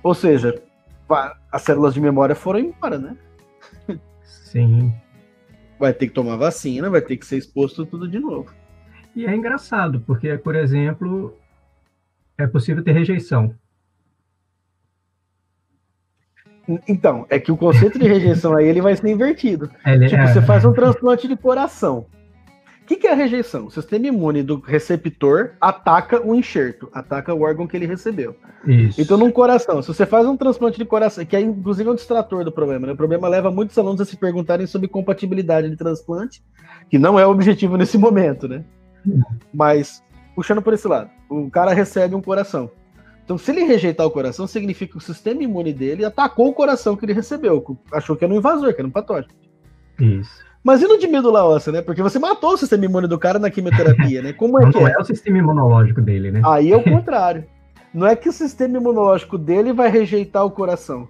Ou 0.03 0.14
seja, 0.14 0.62
as 1.51 1.62
células 1.62 1.94
de 1.94 2.01
memória 2.01 2.35
foram 2.35 2.59
embora, 2.59 2.98
né? 2.98 3.16
Sim. 4.22 4.92
Vai 5.79 5.92
ter 5.92 6.09
que 6.09 6.14
tomar 6.14 6.37
vacina, 6.37 6.90
vai 6.90 7.01
ter 7.01 7.16
que 7.16 7.27
ser 7.27 7.37
exposto 7.37 7.87
tudo 7.87 8.09
de 8.09 8.18
novo. 8.18 8.53
E 9.14 9.27
é 9.27 9.35
engraçado, 9.35 10.01
porque, 10.07 10.37
por 10.38 10.55
exemplo, 10.55 11.37
é 12.38 12.46
possível 12.46 12.83
ter 12.83 12.92
rejeição. 12.92 13.55
Então, 16.88 17.27
é 17.29 17.38
que 17.38 17.51
o 17.51 17.57
conceito 17.57 17.98
de 17.98 18.07
rejeição 18.07 18.57
aí 18.57 18.66
ele 18.66 18.81
vai 18.81 18.94
ser 18.94 19.09
invertido. 19.09 19.70
Ele, 19.85 20.09
tipo, 20.09 20.20
é... 20.20 20.33
você 20.33 20.40
faz 20.40 20.64
um 20.64 20.72
transplante 20.72 21.27
de 21.27 21.37
coração 21.37 22.07
que, 22.92 22.96
que 22.96 23.07
é 23.07 23.12
a 23.12 23.16
rejeição? 23.16 23.66
O 23.66 23.70
sistema 23.70 24.07
imune 24.07 24.42
do 24.42 24.61
receptor 24.61 25.52
ataca 25.61 26.20
o 26.20 26.35
enxerto, 26.35 26.88
ataca 26.92 27.33
o 27.35 27.42
órgão 27.42 27.66
que 27.66 27.76
ele 27.76 27.87
recebeu. 27.87 28.37
Isso. 28.66 29.00
Então, 29.00 29.16
num 29.16 29.31
coração, 29.31 29.81
se 29.81 29.88
você 29.88 30.05
faz 30.05 30.26
um 30.26 30.37
transplante 30.37 30.78
de 30.78 30.85
coração, 30.85 31.24
que 31.24 31.37
é 31.37 31.40
inclusive 31.40 31.88
um 31.88 31.94
distrator 31.94 32.44
do 32.44 32.52
problema, 32.52 32.87
né? 32.87 32.92
o 32.92 32.96
problema 32.96 33.28
leva 33.28 33.50
muitos 33.50 33.76
alunos 33.78 34.00
a 34.00 34.05
se 34.05 34.16
perguntarem 34.16 34.66
sobre 34.66 34.88
compatibilidade 34.88 35.70
de 35.70 35.76
transplante, 35.76 36.42
que 36.90 36.98
não 36.98 37.18
é 37.18 37.26
o 37.26 37.31
objetivo 37.31 37.76
nesse 37.76 37.96
momento, 37.96 38.46
né? 38.46 38.64
Mas, 39.52 40.02
puxando 40.35 40.62
por 40.62 40.74
esse 40.74 40.87
lado, 40.87 41.11
o 41.28 41.50
cara 41.50 41.72
recebe 41.72 42.14
um 42.14 42.22
coração. 42.22 42.70
Então, 43.24 43.38
se 43.38 43.50
ele 43.50 43.64
rejeitar 43.64 44.07
o 44.07 44.11
coração, 44.11 44.46
significa 44.46 44.92
que 44.92 44.98
o 44.98 45.00
sistema 45.00 45.42
imune 45.42 45.72
dele 45.72 46.05
atacou 46.05 46.48
o 46.48 46.52
coração 46.52 46.96
que 46.96 47.05
ele 47.05 47.12
recebeu, 47.12 47.64
achou 47.92 48.16
que 48.16 48.24
era 48.24 48.33
um 48.33 48.37
invasor, 48.37 48.74
que 48.74 48.81
era 48.81 48.88
um 48.88 48.90
patógeno. 48.90 49.33
Isso. 49.98 50.52
Mas 50.64 50.81
e 50.81 50.87
no 50.87 50.98
de 50.98 51.09
medula 51.09 51.44
óssea, 51.44 51.72
né? 51.72 51.83
Porque 51.83 52.03
você 52.03 52.18
matou 52.18 52.53
o 52.53 52.57
sistema 52.57 52.85
imune 52.85 53.09
do 53.09 53.18
cara 53.18 53.38
na 53.38 53.51
quimioterapia, 53.51 54.22
né? 54.22 54.33
Como 54.33 54.59
é 54.59 54.62
não 54.62 54.70
que 54.70 54.79
é? 54.79 54.92
é 54.92 54.98
o 54.98 55.05
sistema 55.05 55.38
imunológico 55.38 56.01
dele, 56.01 56.31
né? 56.31 56.42
Aí 56.44 56.70
é 56.70 56.77
o 56.77 56.83
contrário. 56.85 57.44
não 57.92 58.07
é 58.07 58.14
que 58.14 58.29
o 58.29 58.33
sistema 58.33 58.79
imunológico 58.79 59.37
dele 59.37 59.72
vai 59.72 59.90
rejeitar 59.90 60.44
o 60.44 60.51
coração. 60.51 61.09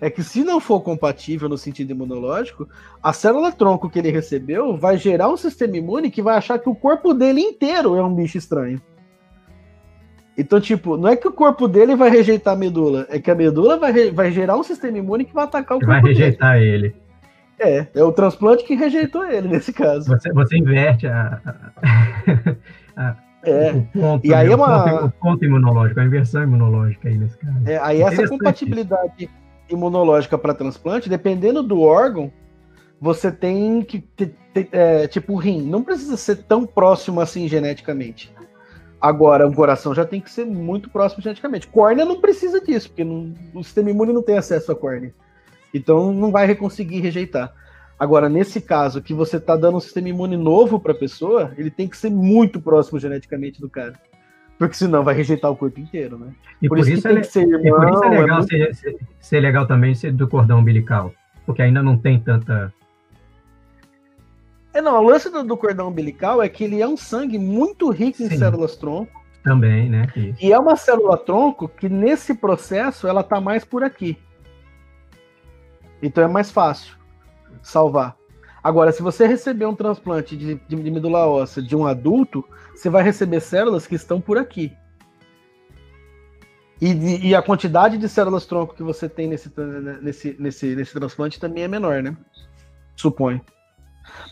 É 0.00 0.10
que 0.10 0.22
se 0.22 0.42
não 0.42 0.58
for 0.58 0.80
compatível 0.80 1.48
no 1.48 1.56
sentido 1.56 1.92
imunológico, 1.92 2.68
a 3.00 3.12
célula 3.12 3.52
tronco 3.52 3.88
que 3.88 4.00
ele 4.00 4.10
recebeu 4.10 4.76
vai 4.76 4.98
gerar 4.98 5.28
um 5.28 5.36
sistema 5.36 5.76
imune 5.76 6.10
que 6.10 6.20
vai 6.20 6.36
achar 6.36 6.58
que 6.58 6.68
o 6.68 6.74
corpo 6.74 7.14
dele 7.14 7.40
inteiro 7.40 7.94
é 7.94 8.02
um 8.02 8.12
bicho 8.12 8.36
estranho. 8.36 8.82
Então, 10.36 10.60
tipo, 10.60 10.96
não 10.96 11.08
é 11.08 11.16
que 11.16 11.28
o 11.28 11.32
corpo 11.32 11.68
dele 11.68 11.94
vai 11.94 12.10
rejeitar 12.10 12.54
a 12.54 12.56
medula, 12.56 13.06
é 13.10 13.20
que 13.20 13.30
a 13.30 13.34
medula 13.34 13.78
vai, 13.78 14.10
vai 14.10 14.32
gerar 14.32 14.56
um 14.56 14.62
sistema 14.62 14.98
imune 14.98 15.24
que 15.24 15.34
vai 15.34 15.44
atacar 15.44 15.76
o 15.76 15.80
corpo 15.80 15.86
dele. 15.86 16.02
Vai 16.02 16.12
rejeitar 16.12 16.58
dele. 16.58 16.86
ele. 16.86 16.96
É, 17.58 17.86
é 17.94 18.02
o 18.02 18.12
transplante 18.12 18.64
que 18.64 18.74
rejeitou 18.74 19.24
ele 19.24 19.48
nesse 19.48 19.72
caso. 19.72 20.06
Você, 20.08 20.32
você 20.32 20.56
inverte 20.56 21.06
a, 21.06 21.40
a, 22.96 23.16
é. 23.44 23.72
o 23.72 23.82
ponto, 23.82 24.26
e 24.26 24.34
aí 24.34 24.50
é 24.50 24.54
uma... 24.54 24.84
ponto, 24.84 25.04
o 25.04 25.10
ponto 25.10 25.44
imunológico, 25.44 26.00
a 26.00 26.04
inversão 26.04 26.42
imunológica 26.42 27.08
aí 27.08 27.16
nesse 27.16 27.36
caso. 27.38 27.56
É, 27.66 27.78
aí 27.78 28.02
essa 28.02 28.26
compatibilidade 28.28 29.30
imunológica 29.68 30.36
para 30.36 30.54
transplante, 30.54 31.08
dependendo 31.08 31.62
do 31.62 31.80
órgão, 31.80 32.32
você 33.00 33.32
tem 33.32 33.82
que 33.82 34.00
ter, 34.00 34.34
ter 34.54 34.68
é, 34.72 35.06
tipo 35.08 35.34
rim, 35.34 35.62
não 35.62 35.82
precisa 35.82 36.16
ser 36.16 36.36
tão 36.44 36.64
próximo 36.64 37.20
assim 37.20 37.48
geneticamente. 37.48 38.32
Agora, 39.00 39.48
o 39.48 39.52
coração 39.52 39.92
já 39.92 40.04
tem 40.04 40.20
que 40.20 40.30
ser 40.30 40.46
muito 40.46 40.88
próximo 40.88 41.20
geneticamente. 41.20 41.66
Córnea 41.66 42.04
não 42.04 42.20
precisa 42.20 42.60
disso, 42.60 42.88
porque 42.88 43.02
não, 43.02 43.34
o 43.52 43.64
sistema 43.64 43.90
imune 43.90 44.12
não 44.12 44.22
tem 44.22 44.38
acesso 44.38 44.70
à 44.70 44.76
córnea. 44.76 45.12
Então 45.72 46.12
não 46.12 46.30
vai 46.30 46.54
conseguir 46.54 47.00
rejeitar. 47.00 47.52
Agora, 47.98 48.28
nesse 48.28 48.60
caso, 48.60 49.00
que 49.00 49.14
você 49.14 49.36
está 49.36 49.54
dando 49.56 49.76
um 49.76 49.80
sistema 49.80 50.08
imune 50.08 50.36
novo 50.36 50.80
para 50.80 50.90
a 50.92 50.96
pessoa, 50.96 51.52
ele 51.56 51.70
tem 51.70 51.86
que 51.86 51.96
ser 51.96 52.10
muito 52.10 52.60
próximo 52.60 52.98
geneticamente 52.98 53.60
do 53.60 53.70
cara. 53.70 53.94
Porque 54.58 54.74
senão 54.74 55.02
vai 55.02 55.14
rejeitar 55.14 55.50
o 55.50 55.56
corpo 55.56 55.80
inteiro, 55.80 56.18
né? 56.18 56.32
E 56.60 56.68
por, 56.68 56.78
por 56.78 56.88
isso, 56.88 56.92
isso 56.98 57.08
é, 57.08 57.22
ser 57.22 57.48
irmão, 57.48 57.80
por 57.80 57.90
isso 57.90 58.04
é 58.04 58.08
legal, 58.08 58.28
é 58.28 58.38
muito... 58.38 58.48
ser, 58.48 58.74
ser, 58.74 58.96
ser, 59.20 59.40
legal 59.40 59.66
também 59.66 59.94
ser 59.94 60.12
do 60.12 60.28
cordão 60.28 60.58
umbilical. 60.58 61.12
Porque 61.46 61.62
ainda 61.62 61.82
não 61.82 61.96
tem 61.96 62.20
tanta. 62.20 62.72
É, 64.74 64.80
não, 64.80 65.00
o 65.00 65.08
lance 65.08 65.30
do, 65.30 65.44
do 65.44 65.56
cordão 65.56 65.88
umbilical 65.88 66.42
é 66.42 66.48
que 66.48 66.64
ele 66.64 66.80
é 66.80 66.88
um 66.88 66.96
sangue 66.96 67.38
muito 67.38 67.90
rico 67.90 68.18
Sim. 68.18 68.24
em 68.24 68.38
células 68.38 68.76
tronco. 68.76 69.22
Também, 69.42 69.88
né? 69.88 70.06
Isso. 70.16 70.38
E 70.40 70.52
é 70.52 70.58
uma 70.58 70.76
célula 70.76 71.18
tronco 71.18 71.68
que 71.68 71.88
nesse 71.88 72.34
processo 72.34 73.08
ela 73.08 73.22
tá 73.22 73.40
mais 73.40 73.64
por 73.64 73.82
aqui. 73.82 74.16
Então 76.02 76.24
é 76.24 76.28
mais 76.28 76.50
fácil 76.50 76.96
salvar. 77.62 78.16
Agora, 78.62 78.92
se 78.92 79.02
você 79.02 79.26
receber 79.26 79.66
um 79.66 79.74
transplante 79.74 80.36
de, 80.36 80.54
de, 80.54 80.76
de, 80.76 80.90
medula 80.90 81.26
óssea 81.26 81.62
de 81.62 81.74
um 81.74 81.86
adulto, 81.86 82.44
você 82.74 82.90
vai 82.90 83.02
receber 83.02 83.40
células 83.40 83.86
que 83.86 83.94
estão 83.94 84.20
por 84.20 84.38
aqui. 84.38 84.72
E, 86.80 87.28
e 87.28 87.34
a 87.34 87.42
quantidade 87.42 87.96
de 87.96 88.08
células 88.08 88.44
tronco 88.44 88.74
que 88.74 88.82
você 88.82 89.08
tem 89.08 89.28
nesse, 89.28 89.52
nesse, 90.00 90.36
nesse, 90.38 90.74
nesse 90.74 90.92
transplante 90.92 91.38
também 91.38 91.64
é 91.64 91.68
menor, 91.68 92.02
né? 92.02 92.16
Suponho. 92.96 93.40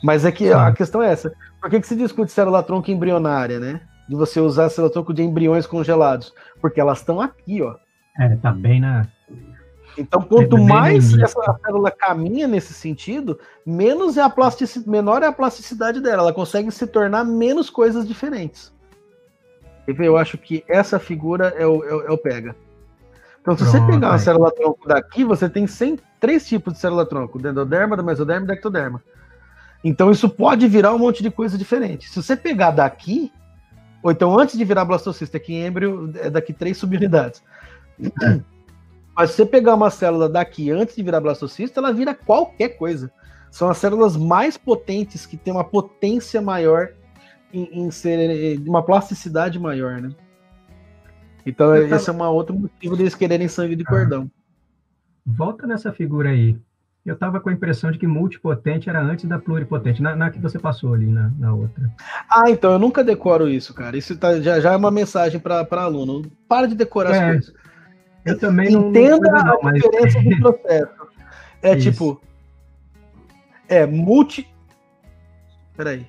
Mas 0.03 0.25
é 0.25 0.33
que 0.33 0.53
a 0.53 0.73
questão 0.73 1.03
é 1.03 1.13
essa. 1.13 1.33
Por 1.61 1.71
que, 1.71 1.81
que 1.81 1.87
se 1.87 1.95
discute 1.95 2.33
célula 2.33 2.63
tronco 2.63 2.91
embrionária, 2.91 3.61
né? 3.61 3.81
De 4.09 4.17
você 4.17 4.41
usar 4.41 4.69
célula 4.69 4.93
tronco 4.93 5.15
de 5.15 5.23
embriões 5.23 5.67
congelados? 5.67 6.33
Porque 6.61 6.81
elas 6.81 6.99
estão 6.99 7.21
aqui, 7.21 7.63
ó. 7.63 7.77
É, 8.19 8.37
tá 8.37 8.51
bem 8.51 8.81
na, 8.81 9.07
então, 9.97 10.23
quanto 10.23 10.57
mais 10.57 11.17
essa 11.19 11.59
célula 11.65 11.91
caminha 11.91 12.47
nesse 12.47 12.73
sentido, 12.73 13.39
menos 13.65 14.17
é 14.17 14.23
a 14.23 14.31
plasticidade, 14.31 14.89
menor 14.89 15.23
é 15.23 15.27
a 15.27 15.33
plasticidade 15.33 16.01
dela. 16.01 16.23
Ela 16.23 16.33
consegue 16.33 16.71
se 16.71 16.87
tornar 16.87 17.25
menos 17.25 17.69
coisas 17.69 18.07
diferentes. 18.07 18.73
Eu 19.87 20.17
acho 20.17 20.39
que 20.39 20.65
essa 20.69 20.99
figura 20.99 21.55
é 21.57 21.67
o, 21.67 21.85
é 21.85 21.95
o, 21.95 22.03
é 22.03 22.11
o 22.11 22.19
pega. 22.19 22.55
Então, 23.41 23.57
se 23.57 23.65
Pronto, 23.65 23.65
você 23.65 23.93
pegar 23.93 24.11
uma 24.11 24.19
célula 24.19 24.51
tronco 24.53 24.87
daqui, 24.87 25.25
você 25.25 25.49
tem 25.49 25.67
100, 25.67 25.99
três 26.21 26.47
tipos 26.47 26.75
de 26.75 26.79
célula 26.79 27.07
tronco: 27.07 27.39
dendroderma, 27.39 27.97
do 27.97 28.05
mesoderma 28.05 28.47
e 28.49 28.53
ectoderma. 28.53 29.03
Então, 29.83 30.11
isso 30.11 30.29
pode 30.29 30.69
virar 30.69 30.95
um 30.95 30.99
monte 30.99 31.23
de 31.23 31.31
coisa 31.31 31.57
diferente. 31.57 32.09
Se 32.09 32.23
você 32.23 32.37
pegar 32.37 32.71
daqui, 32.71 33.33
ou 34.03 34.11
então 34.11 34.39
antes 34.39 34.57
de 34.57 34.65
virar 34.65 34.85
blastocista, 34.85 35.39
aqui 35.39 35.55
em 35.55 35.65
êmbrio, 35.65 36.13
é 36.17 36.29
daqui 36.29 36.53
três 36.53 36.77
subunidades. 36.77 37.43
Mas 39.17 39.31
se 39.31 39.37
você 39.37 39.47
pegar 39.47 39.75
uma 39.75 39.91
célula 39.91 40.29
daqui 40.29 40.71
antes 40.71 40.97
de 40.97 41.03
virar 41.03 41.21
blastocista, 41.21 41.81
ela 41.81 41.93
vira 41.93 42.15
qualquer 42.15 42.71
coisa. 42.71 43.11
São 43.51 43.69
as 43.69 43.79
células 43.79 44.17
mais 44.17 44.57
potentes 44.57 45.27
que 45.27 45.37
têm 45.37 45.53
uma 45.53 45.65
potência 45.65 46.41
maior 46.41 46.91
em, 47.53 47.85
em 47.85 47.91
ser 47.91 48.59
de 48.59 48.69
uma 48.69 48.83
plasticidade 48.83 49.59
maior, 49.59 50.01
né? 50.01 50.11
Então, 51.45 51.69
tava... 51.69 51.97
esse 51.97 52.11
é 52.11 52.13
um 52.13 52.23
outro 52.23 52.55
motivo 52.55 52.97
deles 52.97 53.15
quererem 53.15 53.49
sangue 53.49 53.75
de 53.75 53.85
cordão. 53.85 54.31
Volta 55.27 55.67
nessa 55.67 55.93
figura 55.93 56.31
aí. 56.31 56.57
Eu 57.05 57.15
estava 57.15 57.41
com 57.41 57.49
a 57.49 57.53
impressão 57.53 57.91
de 57.91 57.99
que 57.99 58.07
multipotente 58.07 58.91
era 58.91 59.03
antes 59.03 59.25
da 59.25 59.39
pluripotente, 59.39 60.03
na, 60.03 60.15
na 60.15 60.31
que 60.31 60.39
você 60.39 60.59
passou 60.59 60.93
ali, 60.93 61.07
na, 61.07 61.31
na, 61.39 61.55
outra. 61.55 61.91
Ah, 62.29 62.51
então 62.51 62.73
eu 62.73 62.79
nunca 62.79 63.03
decoro 63.03 63.49
isso, 63.49 63.73
cara. 63.73 63.97
Isso 63.97 64.17
tá, 64.19 64.39
já, 64.41 64.61
já 64.61 64.73
é 64.73 64.77
uma 64.77 64.91
mensagem 64.91 65.41
para 65.41 65.67
aluno. 65.83 66.31
Para 66.47 66.67
de 66.69 66.75
decorar 66.75 67.15
é, 67.15 67.19
as 67.19 67.31
coisas. 67.31 67.55
Eu 68.25 68.39
também 68.39 68.71
não. 68.71 68.91
Entenda 68.91 69.31
não, 69.31 69.55
a 69.55 69.59
mas... 69.63 69.75
diferença 69.75 70.21
do 70.21 70.37
processo. 70.39 71.01
É 71.63 71.77
Isso. 71.77 71.91
tipo. 71.91 72.19
É 73.69 73.85
multi. 73.85 74.49
Peraí. 75.77 76.07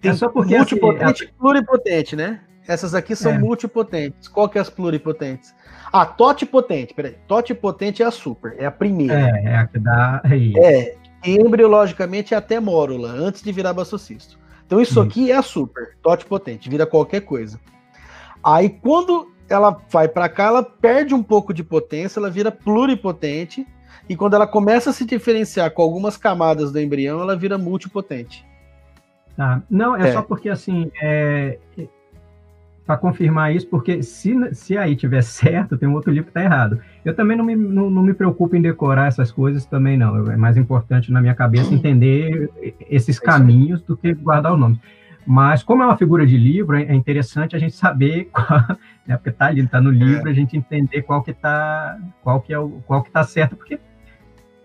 Tem 0.00 0.10
é 0.10 0.14
só 0.14 0.30
porque 0.30 0.54
assim, 0.54 0.76
multipotente 0.80 1.24
assim, 1.24 1.32
e 1.32 1.38
pluripotente, 1.38 2.16
né? 2.16 2.40
Essas 2.66 2.94
aqui 2.94 3.14
são 3.14 3.32
é. 3.32 3.38
multipotentes. 3.38 4.26
Qual 4.26 4.48
que 4.48 4.56
é 4.56 4.60
as 4.60 4.70
pluripotentes? 4.70 5.54
Ah, 5.92 6.06
totipotente, 6.06 6.94
peraí. 6.94 7.16
Totipotente 7.26 8.02
é 8.02 8.06
a 8.06 8.10
super, 8.10 8.54
é 8.58 8.64
a 8.64 8.70
primeira. 8.70 9.14
É, 9.14 9.44
é 9.44 9.56
a 9.56 9.66
que 9.66 9.78
dá. 9.78 10.22
É, 10.24 10.92
é 10.92 10.96
embriologicamente 11.22 12.32
é 12.32 12.36
até 12.36 12.58
mórula, 12.58 13.10
antes 13.10 13.42
de 13.42 13.52
virar 13.52 13.72
bastocisto. 13.72 14.38
Então 14.64 14.80
isso, 14.80 14.92
isso. 14.92 15.00
aqui 15.00 15.32
é 15.32 15.36
a 15.36 15.42
super, 15.42 15.96
totipotente, 16.00 16.70
vira 16.70 16.86
qualquer 16.86 17.20
coisa. 17.22 17.60
Aí 18.42 18.68
quando 18.68 19.30
ela 19.50 19.76
vai 19.90 20.08
para 20.08 20.28
cá, 20.28 20.44
ela 20.44 20.62
perde 20.62 21.12
um 21.12 21.22
pouco 21.22 21.52
de 21.52 21.64
potência, 21.64 22.18
ela 22.18 22.30
vira 22.30 22.50
pluripotente, 22.50 23.66
e 24.08 24.16
quando 24.16 24.34
ela 24.34 24.46
começa 24.46 24.90
a 24.90 24.92
se 24.92 25.04
diferenciar 25.04 25.70
com 25.72 25.82
algumas 25.82 26.16
camadas 26.16 26.72
do 26.72 26.80
embrião, 26.80 27.20
ela 27.20 27.36
vira 27.36 27.58
multipotente. 27.58 28.44
Tá. 29.36 29.62
Não, 29.70 29.96
é, 29.96 30.08
é, 30.08 30.12
só 30.12 30.22
porque 30.22 30.48
assim, 30.48 30.90
é, 31.00 31.58
para 32.84 32.96
confirmar 32.96 33.54
isso, 33.54 33.68
porque 33.68 34.02
se, 34.02 34.34
se 34.52 34.76
aí 34.76 34.96
tiver 34.96 35.22
certo, 35.22 35.78
tem 35.78 35.88
um 35.88 35.94
outro 35.94 36.10
livro 36.10 36.24
que 36.24 36.30
está 36.30 36.42
errado. 36.42 36.80
Eu 37.04 37.14
também 37.14 37.36
não 37.36 37.44
me, 37.44 37.54
não, 37.54 37.88
não, 37.88 38.02
me 38.02 38.12
preocupo 38.12 38.56
em 38.56 38.60
decorar 38.60 39.06
essas 39.06 39.30
coisas 39.30 39.64
também, 39.64 39.96
não. 39.96 40.30
É 40.30 40.36
mais 40.36 40.56
importante 40.56 41.12
na 41.12 41.20
minha 41.20 41.34
cabeça 41.34 41.72
entender 41.72 42.50
esses 42.90 43.18
caminhos 43.18 43.80
do 43.82 43.96
que 43.96 44.12
guardar 44.12 44.52
o 44.52 44.56
nome. 44.56 44.80
Mas 45.26 45.62
como 45.62 45.82
é 45.82 45.86
uma 45.86 45.96
figura 45.96 46.26
de 46.26 46.36
livro, 46.36 46.76
é 46.76 46.94
interessante 46.94 47.54
a 47.54 47.58
gente 47.58 47.74
saber, 47.74 48.30
qual, 48.32 48.78
né, 49.06 49.16
porque 49.16 49.30
está 49.30 49.46
ali, 49.46 49.62
está 49.62 49.80
no 49.80 49.90
livro, 49.90 50.28
é. 50.28 50.30
a 50.30 50.34
gente 50.34 50.56
entender 50.56 51.02
qual 51.02 51.22
que 51.22 51.30
está, 51.30 51.98
qual 52.22 52.40
que 52.40 52.52
é 52.52 52.58
o, 52.58 52.82
qual 52.86 53.02
que 53.02 53.10
tá 53.10 53.22
certo, 53.22 53.56
porque 53.56 53.78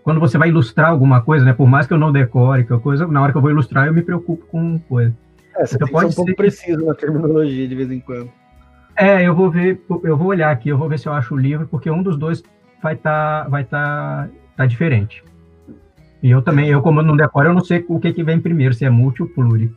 quando 0.02 0.20
você 0.20 0.38
vai 0.38 0.48
ilustrar 0.48 0.90
alguma 0.90 1.20
coisa, 1.20 1.44
né, 1.44 1.52
por 1.52 1.66
mais 1.66 1.86
que 1.86 1.92
eu 1.92 1.98
não 1.98 2.12
decore, 2.12 2.64
que 2.64 2.78
coisa, 2.78 3.06
na 3.06 3.20
hora 3.20 3.32
que 3.32 3.38
eu 3.38 3.42
vou 3.42 3.50
ilustrar 3.50 3.86
eu 3.86 3.92
me 3.92 4.02
preocupo 4.02 4.46
com 4.46 4.78
coisa. 4.78 5.14
É, 5.56 5.66
você 5.66 5.76
então, 5.76 5.88
pode 5.88 6.12
ser 6.12 6.20
um 6.20 6.24
pouco 6.24 6.36
preciso 6.36 6.84
na 6.86 6.94
terminologia 6.94 7.66
de 7.66 7.74
vez 7.74 7.90
em 7.90 8.00
quando. 8.00 8.30
É, 8.96 9.26
eu 9.26 9.34
vou 9.34 9.50
ver, 9.50 9.82
eu 10.04 10.16
vou 10.16 10.28
olhar 10.28 10.50
aqui, 10.50 10.68
eu 10.68 10.78
vou 10.78 10.88
ver 10.88 10.98
se 10.98 11.08
eu 11.08 11.12
acho 11.12 11.34
o 11.34 11.38
livro, 11.38 11.66
porque 11.66 11.90
um 11.90 12.02
dos 12.02 12.16
dois 12.16 12.42
vai 12.82 12.94
estar, 12.94 13.44
tá, 13.44 13.48
vai 13.48 13.62
estar, 13.62 14.28
tá, 14.28 14.30
tá 14.56 14.66
diferente. 14.66 15.22
E 16.22 16.30
eu 16.30 16.40
também, 16.40 16.68
eu 16.68 16.80
como 16.80 17.02
não 17.02 17.16
decoro, 17.16 17.48
eu 17.48 17.54
não 17.54 17.64
sei 17.64 17.84
o 17.88 18.00
que 18.00 18.12
que 18.12 18.22
vem 18.22 18.40
primeiro, 18.40 18.74
se 18.74 18.84
é 18.84 18.90
multi 18.90 19.22
ou 19.22 19.28
pluri. 19.28 19.72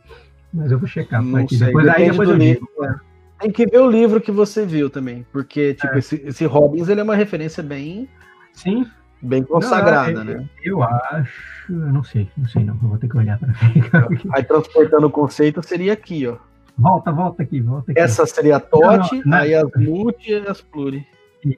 Mas 0.52 0.70
eu 0.70 0.78
vou 0.78 0.88
checar. 0.88 1.22
Não 1.22 1.46
sei, 1.48 1.58
depois, 1.58 1.88
aí 1.88 2.10
depois 2.10 2.28
eu 2.28 2.36
livro, 2.36 2.68
é. 2.82 2.94
Tem 3.40 3.50
que 3.50 3.66
ver 3.66 3.78
o 3.78 3.90
livro 3.90 4.20
que 4.20 4.30
você 4.30 4.66
viu 4.66 4.90
também, 4.90 5.24
porque 5.32 5.74
tipo 5.74 5.94
é. 5.94 5.98
esse, 5.98 6.22
esse 6.26 6.44
Robbins 6.44 6.88
ele 6.88 7.00
é 7.00 7.02
uma 7.02 7.16
referência 7.16 7.62
bem 7.62 8.08
sim 8.52 8.84
Bem 9.22 9.42
consagrada, 9.42 10.24
não, 10.24 10.32
é, 10.32 10.36
né? 10.36 10.48
Eu 10.64 10.82
acho, 10.82 11.70
eu 11.70 11.92
não 11.92 12.02
sei, 12.02 12.30
não 12.38 12.48
sei 12.48 12.64
não, 12.64 12.74
eu 12.82 12.88
vou 12.88 12.98
ter 12.98 13.06
que 13.06 13.18
olhar 13.18 13.38
para 13.38 13.52
ver. 13.52 14.20
Aí 14.32 14.42
transportando 14.42 15.06
o 15.06 15.10
conceito 15.10 15.62
seria 15.62 15.92
aqui, 15.92 16.26
ó. 16.26 16.38
Volta, 16.78 17.12
volta 17.12 17.42
aqui, 17.42 17.60
volta 17.60 17.92
aqui. 17.92 18.00
Essa 18.00 18.24
seria 18.24 18.56
a 18.56 18.60
TOT, 18.60 19.22
aí 19.30 19.54
as 19.54 19.68
multi 19.76 20.30
e 20.30 20.48
as 20.48 20.62
pluri. 20.62 21.06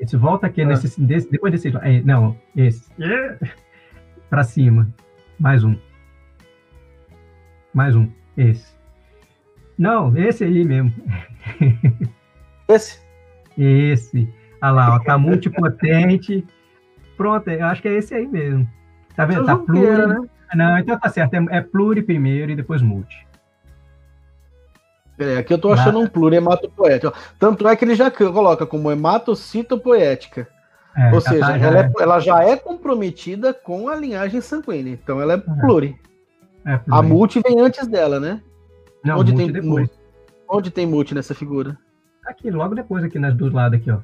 Isso, 0.00 0.18
volta 0.18 0.48
aqui 0.48 0.62
ah. 0.62 0.66
nesse, 0.66 1.00
desse, 1.00 1.30
depois 1.30 1.52
desse. 1.52 1.72
Não, 2.04 2.36
esse. 2.56 2.90
Para 4.28 4.42
cima. 4.42 4.88
Mais 5.38 5.62
um. 5.62 5.76
Mais 7.72 7.94
um. 7.94 8.10
Esse. 8.36 8.71
Não, 9.78 10.16
esse 10.16 10.44
aí 10.44 10.64
mesmo. 10.64 10.92
Esse? 12.68 13.00
Esse. 13.58 14.28
Olha 14.62 14.70
lá, 14.70 14.94
ó, 14.94 14.98
tá 15.00 15.18
multipotente. 15.18 16.46
Pronto, 17.16 17.50
eu 17.50 17.66
acho 17.66 17.82
que 17.82 17.88
é 17.88 17.94
esse 17.94 18.14
aí 18.14 18.26
mesmo. 18.26 18.68
Tá 19.14 19.26
vendo? 19.26 19.44
Tá 19.44 19.56
pluri. 19.56 20.06
Né? 20.06 20.20
Não, 20.54 20.78
então 20.78 20.98
tá 20.98 21.08
certo. 21.08 21.34
É, 21.34 21.44
é 21.50 21.60
pluri 21.60 22.02
primeiro 22.02 22.52
e 22.52 22.56
depois 22.56 22.80
multi. 22.80 23.26
É, 25.18 25.38
aqui 25.38 25.52
eu 25.52 25.58
tô 25.58 25.72
achando 25.72 25.98
um 25.98 26.08
pluri 26.08 26.36
hematopoético. 26.36 27.12
Tanto 27.38 27.68
é 27.68 27.76
que 27.76 27.84
ele 27.84 27.94
já 27.94 28.10
coloca 28.10 28.66
como 28.66 28.90
hematocitopoética. 28.90 30.48
É, 30.96 31.12
Ou 31.12 31.20
seja, 31.20 31.40
tá, 31.40 31.56
ela, 31.56 31.80
é, 31.80 31.92
ela, 32.00 32.20
já 32.20 32.42
é 32.42 32.56
comprometida 32.56 33.54
com 33.54 33.88
a 33.88 33.96
linhagem 33.96 34.40
sanguínea. 34.40 34.92
Então 34.92 35.20
ela 35.20 35.34
é, 35.34 35.36
é. 35.36 35.60
pluri. 35.60 35.96
É 36.64 36.76
pluri. 36.76 36.98
A 36.98 37.02
multi 37.02 37.40
vem 37.40 37.60
antes 37.60 37.86
dela, 37.86 38.20
né? 38.20 38.40
Não, 39.04 39.18
onde 39.18 39.34
tem 39.34 39.50
depois. 39.50 39.90
Onde 40.48 40.70
tem 40.70 40.86
multi 40.86 41.14
nessa 41.14 41.34
figura? 41.34 41.76
Aqui, 42.26 42.50
logo 42.50 42.74
depois, 42.74 43.02
aqui 43.02 43.18
nas 43.18 43.34
duas 43.34 43.52
lados 43.52 43.78
aqui, 43.78 43.90
ó. 43.90 43.98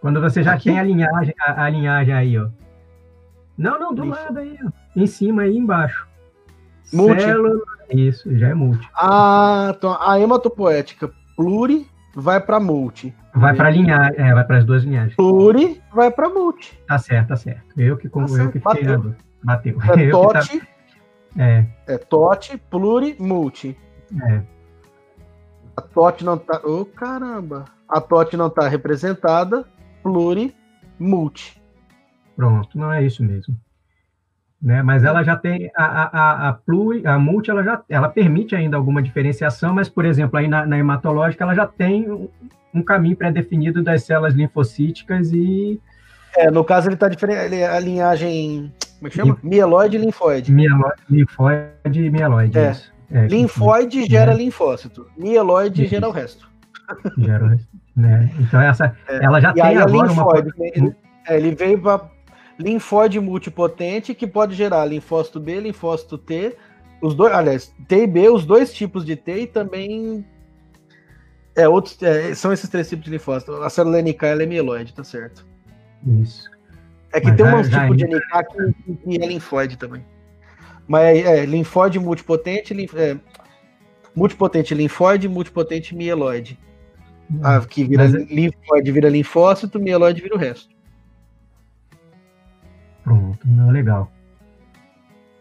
Quando 0.00 0.20
você 0.20 0.42
já 0.42 0.54
aqui? 0.54 0.64
tem 0.64 0.78
a 0.78 0.82
linhagem, 0.82 1.34
a, 1.40 1.64
a, 1.64 1.70
linhagem 1.70 2.12
aí, 2.12 2.38
ó. 2.38 2.48
Não, 3.56 3.78
não, 3.78 3.94
do 3.94 4.04
Isso. 4.04 4.10
lado 4.10 4.38
aí, 4.38 4.58
ó. 4.64 4.70
Em 4.96 5.06
cima 5.06 5.42
aí, 5.42 5.56
embaixo. 5.56 6.06
Multi. 6.92 7.22
Célula, 7.22 7.60
isso, 7.90 8.36
já 8.36 8.48
é 8.48 8.54
multi. 8.54 8.88
Ah, 8.94 9.72
então 9.76 9.96
a 10.00 10.18
hematopoética 10.20 11.10
pluri 11.36 11.86
vai 12.14 12.40
para 12.40 12.60
multi. 12.60 13.14
Vai 13.34 13.54
para 13.54 13.70
linhagem, 13.70 14.14
é, 14.18 14.34
vai 14.34 14.44
para 14.44 14.58
as 14.58 14.64
duas 14.64 14.84
linhagens. 14.84 15.16
Pluri 15.16 15.80
vai 15.94 16.10
para 16.10 16.28
multi. 16.28 16.78
Tá 16.86 16.98
certo, 16.98 17.28
tá 17.28 17.36
certo. 17.36 17.80
Eu 17.80 17.96
que, 17.96 18.08
tá 18.08 18.20
eu 18.20 18.26
que 18.50 18.58
fiquei 18.58 18.60
Bateu. 18.60 19.14
Bateu. 19.42 19.78
É 19.98 20.10
tote, 20.10 20.60
tá... 20.60 20.66
é. 21.38 21.64
é 21.86 21.98
tote, 21.98 22.56
pluri, 22.56 23.16
multi. 23.18 23.76
É. 24.28 24.42
A 25.76 25.80
TOT 25.80 26.24
não 26.24 26.36
tá. 26.36 26.60
Ô, 26.64 26.80
oh, 26.80 26.84
caramba! 26.84 27.64
A 27.88 28.00
TOT 28.00 28.36
não 28.36 28.50
tá 28.50 28.68
representada, 28.68 29.64
pluri, 30.02 30.54
multi. 30.98 31.60
Pronto, 32.36 32.78
não 32.78 32.92
é 32.92 33.04
isso 33.04 33.22
mesmo. 33.24 33.56
Né? 34.60 34.82
Mas 34.82 35.02
ela 35.02 35.22
já 35.22 35.36
tem 35.36 35.70
a, 35.76 35.84
a, 35.84 36.48
a, 36.48 36.52
pluri, 36.52 37.06
a 37.06 37.18
multi, 37.18 37.50
ela 37.50 37.64
já 37.64 37.82
ela 37.88 38.08
permite 38.08 38.54
ainda 38.54 38.76
alguma 38.76 39.02
diferenciação, 39.02 39.74
mas, 39.74 39.88
por 39.88 40.04
exemplo, 40.04 40.38
aí 40.38 40.46
na, 40.46 40.64
na 40.64 40.78
hematológica 40.78 41.42
ela 41.42 41.54
já 41.54 41.66
tem 41.66 42.10
um, 42.10 42.28
um 42.72 42.82
caminho 42.82 43.16
pré-definido 43.16 43.82
das 43.82 44.04
células 44.04 44.34
linfocíticas 44.34 45.32
e. 45.32 45.80
É, 46.36 46.50
no 46.50 46.64
caso 46.64 46.88
ele 46.88 46.94
está 46.94 47.08
diferente, 47.08 47.62
a 47.62 47.80
linhagem. 47.80 48.72
Como 49.02 49.08
é 49.08 49.10
que 49.10 49.16
chama? 49.16 49.38
Mieloide 49.42 49.96
e 49.96 50.00
linfóide. 50.00 50.52
Mieloide, 50.52 51.02
linfóide 51.10 52.04
e 52.04 52.08
mieloide. 52.08 52.56
É. 52.56 52.70
Isso. 52.70 52.92
É, 53.10 53.26
linfóide 53.26 54.02
que, 54.02 54.10
gera 54.10 54.30
né? 54.30 54.38
linfócito, 54.38 55.06
mieloide 55.18 55.86
gera 55.86 56.08
o 56.08 56.12
resto. 56.12 56.48
Gera 57.18 57.44
o 57.44 57.48
resto. 57.48 57.68
Né? 57.96 58.30
Então 58.38 58.60
essa, 58.60 58.96
é. 59.08 59.24
ela 59.24 59.40
já 59.40 59.50
e 59.50 59.54
tem 59.54 59.62
aí 59.62 59.76
agora 59.76 60.08
linfóide, 60.08 60.50
uma... 60.56 60.66
ele, 60.66 60.96
é, 61.26 61.36
ele 61.36 61.54
veio 61.54 61.80
para 61.82 62.08
linfóide 62.58 63.18
multipotente 63.18 64.14
que 64.14 64.26
pode 64.26 64.54
gerar 64.54 64.84
linfócito 64.84 65.40
B, 65.40 65.60
linfócito 65.60 66.16
T, 66.16 66.56
os 67.02 67.14
dois, 67.14 67.34
aliás, 67.34 67.74
T 67.88 68.04
e 68.04 68.06
B, 68.06 68.28
os 68.30 68.46
dois 68.46 68.72
tipos 68.72 69.04
de 69.04 69.16
T 69.16 69.40
e 69.42 69.46
também 69.46 70.24
é, 71.56 71.68
outros, 71.68 72.00
é, 72.02 72.34
são 72.34 72.52
esses 72.52 72.70
três 72.70 72.88
tipos 72.88 73.04
de 73.04 73.10
linfócito. 73.10 73.52
A 73.62 73.68
célula 73.68 74.00
NK 74.00 74.22
ela 74.22 74.42
é 74.44 74.46
mieloide, 74.46 74.94
tá 74.94 75.02
certo? 75.02 75.44
Isso. 76.06 76.52
É 77.12 77.20
que 77.20 77.28
Mas 77.28 77.36
tem 77.36 77.46
um 77.46 77.62
tipo 77.62 77.96
de 77.96 78.04
NK 78.06 78.74
que, 78.84 78.96
que 78.96 79.22
é 79.22 79.26
linfóide 79.26 79.76
também. 79.76 80.04
Mas 80.88 81.24
é, 81.24 81.44
linfóide 81.44 81.98
multipotente, 81.98 82.72
linf, 82.72 82.94
é, 82.94 83.18
multipotente 84.14 84.74
linfóide, 84.74 85.28
multipotente 85.28 85.94
mieloide. 85.94 86.58
Hum, 87.30 87.40
ah, 87.42 87.60
que 87.60 87.84
vira 87.84 88.04
Mas... 88.04 88.14
É- 88.14 88.24
linfóide 88.24 88.90
vira 88.90 89.08
linfócito, 89.08 89.78
mieloide 89.78 90.22
vira 90.22 90.34
o 90.34 90.38
resto. 90.38 90.72
Pronto, 93.04 93.46
não, 93.46 93.70
legal. 93.70 94.10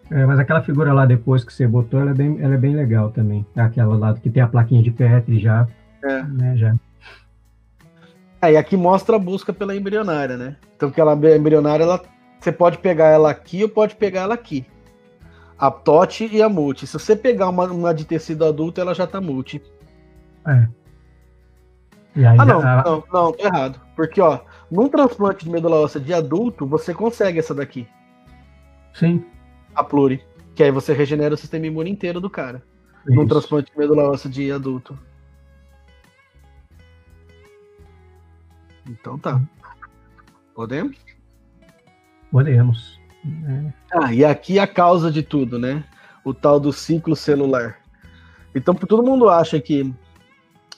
É, 0.09 0.25
mas 0.25 0.39
aquela 0.39 0.61
figura 0.61 0.91
lá 0.91 1.05
depois 1.05 1.43
que 1.43 1.53
você 1.53 1.65
botou, 1.65 2.01
ela 2.01 2.11
é 2.11 2.13
bem, 2.13 2.37
ela 2.41 2.55
é 2.55 2.57
bem 2.57 2.75
legal 2.75 3.11
também. 3.11 3.45
Aquela 3.55 3.95
lá 3.95 4.13
que 4.13 4.29
tem 4.29 4.43
a 4.43 4.47
plaquinha 4.47 4.83
de 4.83 4.91
Petri 4.91 5.39
já. 5.39 5.65
É. 6.03 6.23
Né, 6.23 6.57
já. 6.57 6.75
É, 8.41 8.53
e 8.53 8.57
aqui 8.57 8.75
mostra 8.75 9.15
a 9.15 9.19
busca 9.19 9.53
pela 9.53 9.75
embrionária, 9.75 10.35
né? 10.35 10.55
Então, 10.75 10.89
aquela 10.89 11.13
embrionária, 11.13 11.83
ela, 11.83 12.01
você 12.39 12.51
pode 12.51 12.79
pegar 12.79 13.07
ela 13.07 13.29
aqui 13.29 13.63
ou 13.63 13.69
pode 13.69 13.95
pegar 13.95 14.21
ela 14.21 14.33
aqui 14.33 14.65
a 15.61 15.69
TOT 15.69 16.27
e 16.33 16.41
a 16.41 16.49
multi. 16.49 16.87
Se 16.87 16.93
você 16.93 17.15
pegar 17.15 17.47
uma, 17.47 17.65
uma 17.65 17.93
de 17.93 18.03
tecido 18.03 18.43
adulto, 18.43 18.81
ela 18.81 18.95
já 18.95 19.05
tá 19.05 19.21
multi. 19.21 19.61
É. 20.47 20.67
ah, 22.25 22.45
não, 22.45 22.61
não, 22.61 23.03
não, 23.13 23.31
tô 23.31 23.45
errado. 23.45 23.79
Porque, 23.95 24.19
ó, 24.19 24.39
num 24.71 24.89
transplante 24.89 25.45
de 25.45 25.51
medula 25.51 25.75
óssea 25.75 26.01
de 26.01 26.11
adulto, 26.15 26.65
você 26.65 26.95
consegue 26.95 27.37
essa 27.37 27.53
daqui. 27.53 27.87
Sim. 28.91 29.23
A 29.75 29.83
pluri. 29.83 30.25
Que 30.55 30.63
aí 30.63 30.71
você 30.71 30.93
regenera 30.93 31.35
o 31.35 31.37
sistema 31.37 31.67
imune 31.67 31.91
inteiro 31.91 32.19
do 32.19 32.29
cara. 32.29 32.63
Isso. 33.05 33.15
Num 33.15 33.27
transplante 33.27 33.71
de 33.71 33.77
medula 33.77 34.09
óssea 34.09 34.31
de 34.31 34.51
adulto. 34.51 34.97
Então 38.91 39.17
tá. 39.17 39.41
Podemos? 40.53 40.97
Podemos. 42.31 42.99
É. 43.25 43.73
Ah, 43.93 44.13
e 44.13 44.25
aqui 44.25 44.59
a 44.59 44.67
causa 44.67 45.11
de 45.11 45.23
tudo, 45.23 45.57
né? 45.57 45.83
O 46.23 46.33
tal 46.33 46.59
do 46.59 46.73
ciclo 46.73 47.15
celular. 47.15 47.79
Então, 48.53 48.75
todo 48.75 49.03
mundo 49.03 49.29
acha 49.29 49.59
que. 49.59 49.93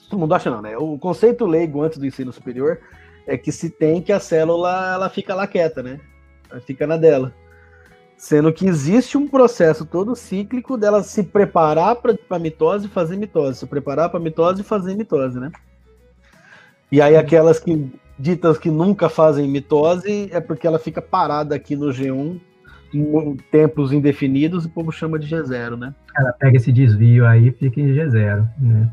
Todo 0.08 0.18
mundo 0.18 0.34
acha 0.34 0.50
não, 0.50 0.62
né? 0.62 0.76
O 0.76 0.98
conceito 0.98 1.46
leigo 1.46 1.82
antes 1.82 1.98
do 1.98 2.06
ensino 2.06 2.32
superior 2.32 2.80
é 3.26 3.36
que 3.36 3.50
se 3.50 3.70
tem 3.70 4.02
que 4.02 4.12
a 4.12 4.20
célula 4.20 4.94
ela 4.94 5.08
fica 5.08 5.34
lá 5.34 5.46
quieta, 5.46 5.82
né? 5.82 5.98
Ela 6.50 6.60
fica 6.60 6.86
na 6.86 6.96
dela. 6.96 7.34
Sendo 8.16 8.52
que 8.52 8.66
existe 8.66 9.18
um 9.18 9.26
processo 9.26 9.84
todo 9.84 10.14
cíclico 10.14 10.76
dela 10.76 11.02
se 11.02 11.22
preparar 11.22 11.96
para 11.96 12.38
mitose 12.38 12.86
e 12.86 12.90
fazer 12.90 13.16
mitose, 13.16 13.58
se 13.58 13.66
preparar 13.66 14.08
para 14.08 14.20
mitose 14.20 14.60
e 14.60 14.64
fazer 14.64 14.94
mitose, 14.94 15.40
né? 15.40 15.50
E 16.92 17.00
aí 17.00 17.16
aquelas 17.16 17.58
que 17.58 17.92
ditas 18.18 18.58
que 18.58 18.70
nunca 18.70 19.08
fazem 19.08 19.48
mitose 19.48 20.28
é 20.32 20.40
porque 20.40 20.66
ela 20.66 20.78
fica 20.78 21.02
parada 21.02 21.54
aqui 21.54 21.74
no 21.74 21.86
G1 21.86 22.40
em 22.92 23.36
tempos 23.50 23.92
indefinidos 23.92 24.64
e 24.64 24.68
o 24.68 24.70
povo 24.70 24.92
chama 24.92 25.18
de 25.18 25.26
G0, 25.26 25.76
né? 25.76 25.94
Ela 26.16 26.32
pega 26.32 26.56
esse 26.56 26.70
desvio 26.70 27.26
aí 27.26 27.48
e 27.48 27.52
fica 27.52 27.80
em 27.80 27.88
G0, 27.88 28.48
né? 28.60 28.90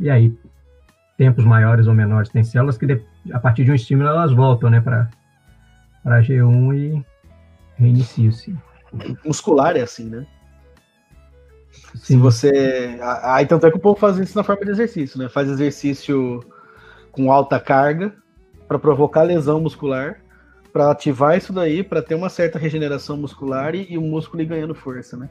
E 0.00 0.10
aí, 0.10 0.36
tempos 1.16 1.44
maiores 1.44 1.86
ou 1.86 1.94
menores, 1.94 2.30
tem 2.30 2.42
células 2.42 2.76
que 2.76 3.00
a 3.32 3.38
partir 3.38 3.64
de 3.64 3.70
um 3.70 3.74
estímulo 3.74 4.08
elas 4.08 4.32
voltam, 4.32 4.70
né, 4.70 4.80
para 4.80 5.08
G1 6.20 6.74
e 6.74 7.04
reiniciam-se. 7.76 8.56
Muscular 9.24 9.76
é 9.76 9.82
assim, 9.82 10.08
né? 10.08 10.26
Sim. 11.70 11.98
Se 11.98 12.16
você. 12.16 12.98
Aí 13.22 13.46
tanto 13.46 13.66
é 13.66 13.70
que 13.70 13.76
o 13.76 13.80
povo 13.80 13.98
faz 13.98 14.16
isso 14.18 14.36
na 14.36 14.42
forma 14.42 14.64
de 14.64 14.70
exercício, 14.70 15.18
né? 15.18 15.28
Faz 15.28 15.48
exercício 15.48 16.40
com 17.12 17.30
alta 17.30 17.60
carga, 17.60 18.14
para 18.68 18.78
provocar 18.78 19.22
lesão 19.22 19.60
muscular, 19.60 20.20
para 20.72 20.90
ativar 20.90 21.36
isso 21.36 21.52
daí, 21.52 21.82
para 21.82 22.02
ter 22.02 22.14
uma 22.14 22.28
certa 22.28 22.58
regeneração 22.58 23.16
muscular 23.16 23.74
e, 23.74 23.86
e, 23.90 23.96
o 23.96 24.02
músculo 24.02 24.42
ir 24.42 24.46
ganhando 24.46 24.74
força, 24.74 25.16
né? 25.16 25.28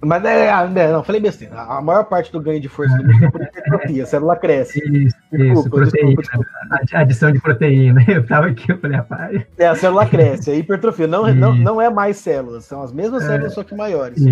Mas 0.00 0.24
é, 0.24 0.46
é, 0.46 0.92
não, 0.92 1.02
falei 1.02 1.20
besteira. 1.20 1.60
A 1.60 1.82
maior 1.82 2.04
parte 2.04 2.30
do 2.30 2.40
ganho 2.40 2.60
de 2.60 2.68
força 2.68 2.96
do 2.96 3.04
músculo 3.04 3.26
é 3.26 3.30
por 3.30 3.42
hipertrofia, 3.42 4.04
a 4.04 4.06
célula 4.06 4.36
cresce. 4.36 4.78
Isso, 4.78 5.16
desculpa, 5.32 5.60
isso, 5.60 5.70
proteína, 5.70 6.16
desculpa, 6.16 6.22
desculpa. 6.22 6.98
Adição 6.98 7.32
de 7.32 7.40
proteína. 7.40 8.04
Eu 8.08 8.24
tava 8.24 8.46
aqui, 8.46 8.70
eu 8.70 8.78
falei, 8.78 8.96
rapaz. 8.96 9.44
É, 9.58 9.66
a 9.66 9.74
célula 9.74 10.06
cresce, 10.06 10.52
a 10.52 10.54
hipertrofia. 10.54 11.08
Não, 11.08 11.34
não, 11.34 11.52
não 11.52 11.82
é 11.82 11.90
mais 11.90 12.16
células, 12.16 12.64
são 12.64 12.80
as 12.80 12.92
mesmas 12.92 13.24
células, 13.24 13.50
é, 13.52 13.54
só 13.54 13.64
que 13.64 13.74
maiores. 13.74 14.22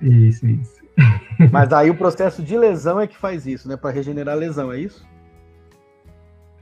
Isso, 0.00 0.44
isso. 0.44 0.82
Mas 1.52 1.72
aí 1.72 1.88
o 1.88 1.94
processo 1.94 2.42
de 2.42 2.58
lesão 2.58 3.00
é 3.00 3.06
que 3.06 3.16
faz 3.16 3.46
isso, 3.46 3.68
né? 3.68 3.76
Para 3.76 3.90
regenerar 3.90 4.34
a 4.34 4.38
lesão, 4.38 4.72
é 4.72 4.78
isso? 4.78 5.06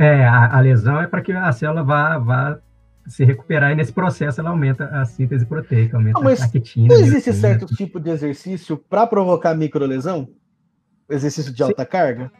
É, 0.00 0.24
a, 0.26 0.56
a 0.56 0.60
lesão 0.60 0.98
é 0.98 1.06
para 1.06 1.20
que 1.20 1.30
a 1.30 1.52
célula 1.52 1.84
vá, 1.84 2.16
vá 2.16 2.58
se 3.06 3.22
recuperar 3.22 3.72
e 3.72 3.74
nesse 3.74 3.92
processo 3.92 4.40
ela 4.40 4.48
aumenta 4.48 4.86
a 4.86 5.04
síntese 5.04 5.44
proteica, 5.44 5.98
aumenta 5.98 6.18
não, 6.18 6.26
a 6.26 6.48
quitina. 6.48 6.88
Não 6.88 6.96
existe 6.96 7.34
certo 7.34 7.66
tipo 7.66 8.00
de 8.00 8.08
exercício 8.08 8.78
para 8.78 9.06
provocar 9.06 9.54
microlesão? 9.54 10.26
Exercício 11.06 11.52
de 11.52 11.62
alta 11.62 11.82
Sim. 11.82 11.88
carga? 11.90 12.32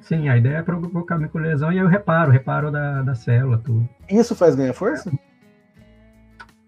Sim, 0.00 0.28
a 0.28 0.36
ideia 0.36 0.56
é 0.56 0.62
provocar 0.62 1.16
microlesão 1.16 1.72
e 1.72 1.78
eu 1.78 1.86
reparo, 1.86 2.32
reparo 2.32 2.72
da, 2.72 3.02
da 3.02 3.14
célula, 3.14 3.58
tudo. 3.58 3.88
Isso 4.10 4.34
faz 4.34 4.56
ganhar 4.56 4.72
força? 4.72 5.12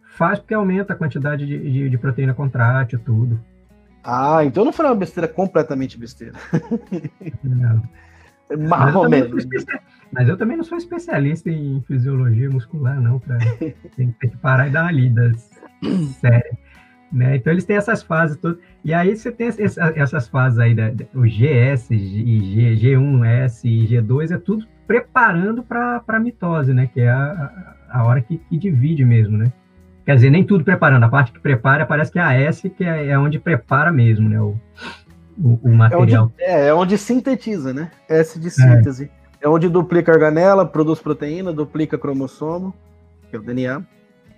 Faz 0.06 0.38
porque 0.38 0.54
aumenta 0.54 0.92
a 0.92 0.96
quantidade 0.96 1.44
de, 1.44 1.58
de, 1.58 1.90
de 1.90 1.98
proteína 1.98 2.32
contrátil, 2.32 3.00
tudo. 3.04 3.40
Ah, 4.04 4.44
então 4.44 4.64
não 4.64 4.72
foi 4.72 4.86
uma 4.86 4.94
besteira 4.94 5.26
completamente 5.26 5.98
besteira. 5.98 6.34
Não. 7.42 7.82
Ou 8.94 9.08
menos. 9.08 9.46
Mas 10.12 10.28
eu 10.28 10.36
também 10.36 10.56
não 10.56 10.64
sou 10.64 10.76
especialista 10.76 11.50
em 11.50 11.82
fisiologia 11.86 12.50
muscular, 12.50 13.00
não. 13.00 13.18
Pra... 13.18 13.38
Tem 13.96 14.14
que 14.20 14.36
parar 14.36 14.68
e 14.68 14.70
dar 14.70 14.82
uma 14.82 14.92
lida 14.92 15.32
séria. 16.20 16.58
Né? 17.10 17.36
Então 17.36 17.52
eles 17.52 17.64
têm 17.64 17.76
essas 17.76 18.02
fases 18.02 18.36
todas. 18.38 18.58
E 18.82 18.94
aí 18.94 19.14
você 19.14 19.30
tem 19.30 19.48
essas 19.96 20.28
fases 20.28 20.58
aí, 20.58 20.74
da, 20.74 20.90
o 21.14 21.22
GS, 21.22 21.88
G, 21.90 22.96
1 22.96 23.24
s 23.24 23.68
e 23.68 23.86
G2, 23.86 24.30
é 24.30 24.38
tudo 24.38 24.66
preparando 24.86 25.62
para 25.62 26.02
a 26.08 26.18
mitose, 26.18 26.72
né? 26.72 26.88
Que 26.92 27.02
é 27.02 27.10
a, 27.10 27.74
a 27.90 28.04
hora 28.04 28.22
que, 28.22 28.38
que, 28.38 28.56
divide 28.56 29.04
mesmo, 29.04 29.36
né? 29.36 29.52
Quer 30.06 30.14
dizer, 30.14 30.30
nem 30.30 30.42
tudo 30.42 30.64
preparando. 30.64 31.04
A 31.04 31.08
parte 31.08 31.32
que 31.32 31.38
prepara 31.38 31.84
parece 31.84 32.10
que 32.10 32.18
é 32.18 32.22
a 32.22 32.32
S, 32.32 32.68
que 32.70 32.82
é, 32.82 33.08
é 33.08 33.18
onde 33.18 33.38
prepara 33.38 33.92
mesmo, 33.92 34.26
né? 34.28 34.40
O, 34.40 34.58
o, 35.38 35.60
o 35.62 35.74
material. 35.74 36.32
É 36.38 36.44
onde, 36.44 36.62
é, 36.62 36.68
é 36.68 36.74
onde, 36.74 36.96
sintetiza, 36.96 37.74
né? 37.74 37.90
S 38.08 38.40
de 38.40 38.50
síntese. 38.50 39.10
É. 39.18 39.21
é 39.42 39.48
onde 39.48 39.68
duplica 39.68 40.12
a 40.12 40.14
organela, 40.14 40.64
produz 40.64 41.00
proteína, 41.00 41.52
duplica 41.52 41.98
cromossomo, 41.98 42.72
que 43.28 43.34
é 43.34 43.38
o 43.38 43.42
DNA. 43.42 43.82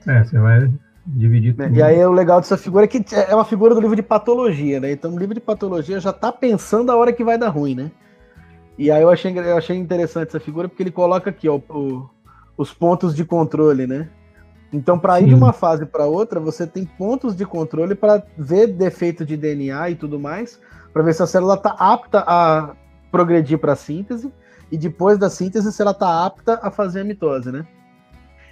É, 0.07 0.25
você 0.25 0.39
vai 0.39 0.71
dividir 1.07 1.55
tudo. 1.55 1.77
E 1.77 1.83
aí 1.83 2.03
o 2.05 2.11
legal 2.11 2.41
dessa 2.41 2.57
figura 2.57 2.87
é 2.87 2.89
que 2.89 3.05
é 3.15 3.35
uma 3.35 3.45
figura 3.45 3.75
do 3.75 3.81
livro 3.83 3.95
de 3.95 4.03
patologia, 4.03 4.81
né? 4.81 4.91
Então 4.91 5.13
o 5.13 5.19
livro 5.19 5.35
de 5.35 5.41
patologia 5.41 6.01
já 6.01 6.13
tá 6.13 6.33
pensando 6.33 6.91
a 6.91 6.97
hora 6.97 7.13
que 7.13 7.23
vai 7.23 7.37
dar 7.37 7.51
ruim, 7.51 7.75
né? 7.75 7.91
E 8.79 8.91
aí 8.91 9.03
eu 9.03 9.11
achei, 9.11 9.39
eu 9.39 9.57
achei 9.57 9.77
interessante 9.77 10.29
essa 10.29 10.41
figura 10.41 10.69
porque 10.69 10.83
ele 10.83 10.91
coloca 10.91 11.29
aqui, 11.29 11.49
ó, 11.49 11.61
o, 11.69 12.09
os 12.57 12.73
pontos 12.73 13.15
de 13.15 13.25
controle, 13.27 13.87
né? 13.87 14.09
Então, 14.73 14.99
para 14.99 15.21
ir 15.21 15.29
de 15.29 15.35
uma 15.35 15.53
fase 15.53 15.87
para 15.87 16.05
outra, 16.07 16.41
você 16.41 16.67
tem 16.67 16.85
pontos 16.85 17.37
de 17.37 17.47
controle 17.47 17.95
para 17.95 18.21
ver 18.37 18.67
defeito 18.67 19.25
de 19.25 19.37
DNA 19.37 19.91
e 19.91 19.95
tudo 19.95 20.19
mais, 20.19 20.59
para 20.93 21.03
ver 21.03 21.15
se 21.15 21.23
a 21.23 21.27
célula 21.27 21.55
está 21.55 21.77
apta 21.79 22.25
a 22.27 22.75
progredir 23.13 23.59
para 23.59 23.75
a 23.75 23.77
síntese 23.77 24.33
e 24.71 24.79
depois 24.79 25.19
da 25.19 25.31
síntese 25.31 25.73
se 25.73 25.83
ela 25.83 25.93
está 25.93 26.25
apta 26.25 26.59
a 26.63 26.71
fazer 26.71 27.01
a 27.01 27.05
mitose, 27.05 27.51
né? 27.51 27.67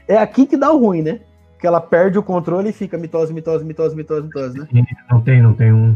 É 0.07 0.17
aqui 0.17 0.47
que 0.47 0.57
dá 0.57 0.73
o 0.73 0.79
ruim, 0.79 1.03
né? 1.03 1.21
Que 1.59 1.67
ela 1.67 1.81
perde 1.81 2.19
o 2.19 2.23
controle 2.23 2.71
e 2.71 2.73
fica 2.73 2.99
mitose, 2.99 3.33
mitose, 3.33 3.65
mitose, 3.65 3.95
mitose, 3.95 4.27
mitose, 4.27 4.59
né? 4.59 4.69
Não 5.11 5.21
tem, 5.21 5.43
não 5.43 5.55
tem 5.55 5.73
um, 5.73 5.95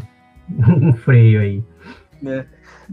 um 0.80 0.92
freio 0.92 1.40
aí. 1.40 1.64
É. 2.24 2.46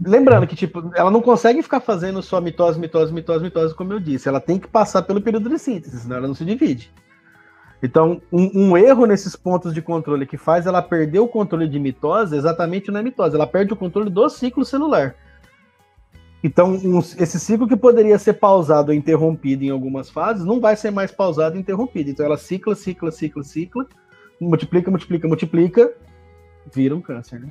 Lembrando 0.04 0.46
que, 0.46 0.56
tipo, 0.56 0.90
ela 0.94 1.10
não 1.10 1.22
consegue 1.22 1.62
ficar 1.62 1.80
fazendo 1.80 2.20
só 2.20 2.40
mitose, 2.40 2.78
mitose, 2.78 3.12
mitose, 3.12 3.44
mitose, 3.44 3.74
como 3.74 3.92
eu 3.92 4.00
disse. 4.00 4.28
Ela 4.28 4.40
tem 4.40 4.58
que 4.58 4.66
passar 4.66 5.02
pelo 5.02 5.20
período 5.20 5.48
de 5.48 5.58
síntese, 5.58 6.00
senão 6.00 6.16
ela 6.16 6.26
não 6.26 6.34
se 6.34 6.44
divide. 6.44 6.92
Então, 7.82 8.20
um, 8.32 8.70
um, 8.70 8.76
erro 8.76 9.06
nesses 9.06 9.36
pontos 9.36 9.74
de 9.74 9.82
controle 9.82 10.26
que 10.26 10.36
faz 10.36 10.66
ela 10.66 10.80
perder 10.80 11.18
o 11.18 11.28
controle 11.28 11.68
de 11.68 11.78
mitose, 11.78 12.34
exatamente 12.34 12.90
não 12.90 12.98
é 12.98 13.02
mitose, 13.02 13.36
ela 13.36 13.46
perde 13.46 13.72
o 13.72 13.76
controle 13.76 14.10
do 14.10 14.28
ciclo 14.28 14.64
celular. 14.64 15.14
Então, 16.44 16.74
um, 16.74 16.98
esse 16.98 17.40
ciclo 17.40 17.66
que 17.66 17.74
poderia 17.74 18.18
ser 18.18 18.34
pausado 18.34 18.92
ou 18.92 18.94
interrompido 18.94 19.64
em 19.64 19.70
algumas 19.70 20.10
fases, 20.10 20.44
não 20.44 20.60
vai 20.60 20.76
ser 20.76 20.90
mais 20.90 21.10
pausado 21.10 21.56
e 21.56 21.60
interrompido. 21.60 22.10
Então, 22.10 22.26
ela 22.26 22.36
cicla, 22.36 22.74
cicla, 22.74 23.10
cicla, 23.10 23.42
cicla, 23.42 23.86
multiplica, 24.38 24.90
multiplica, 24.90 25.26
multiplica, 25.26 25.94
vira 26.70 26.94
um 26.94 27.00
câncer, 27.00 27.40
né? 27.40 27.48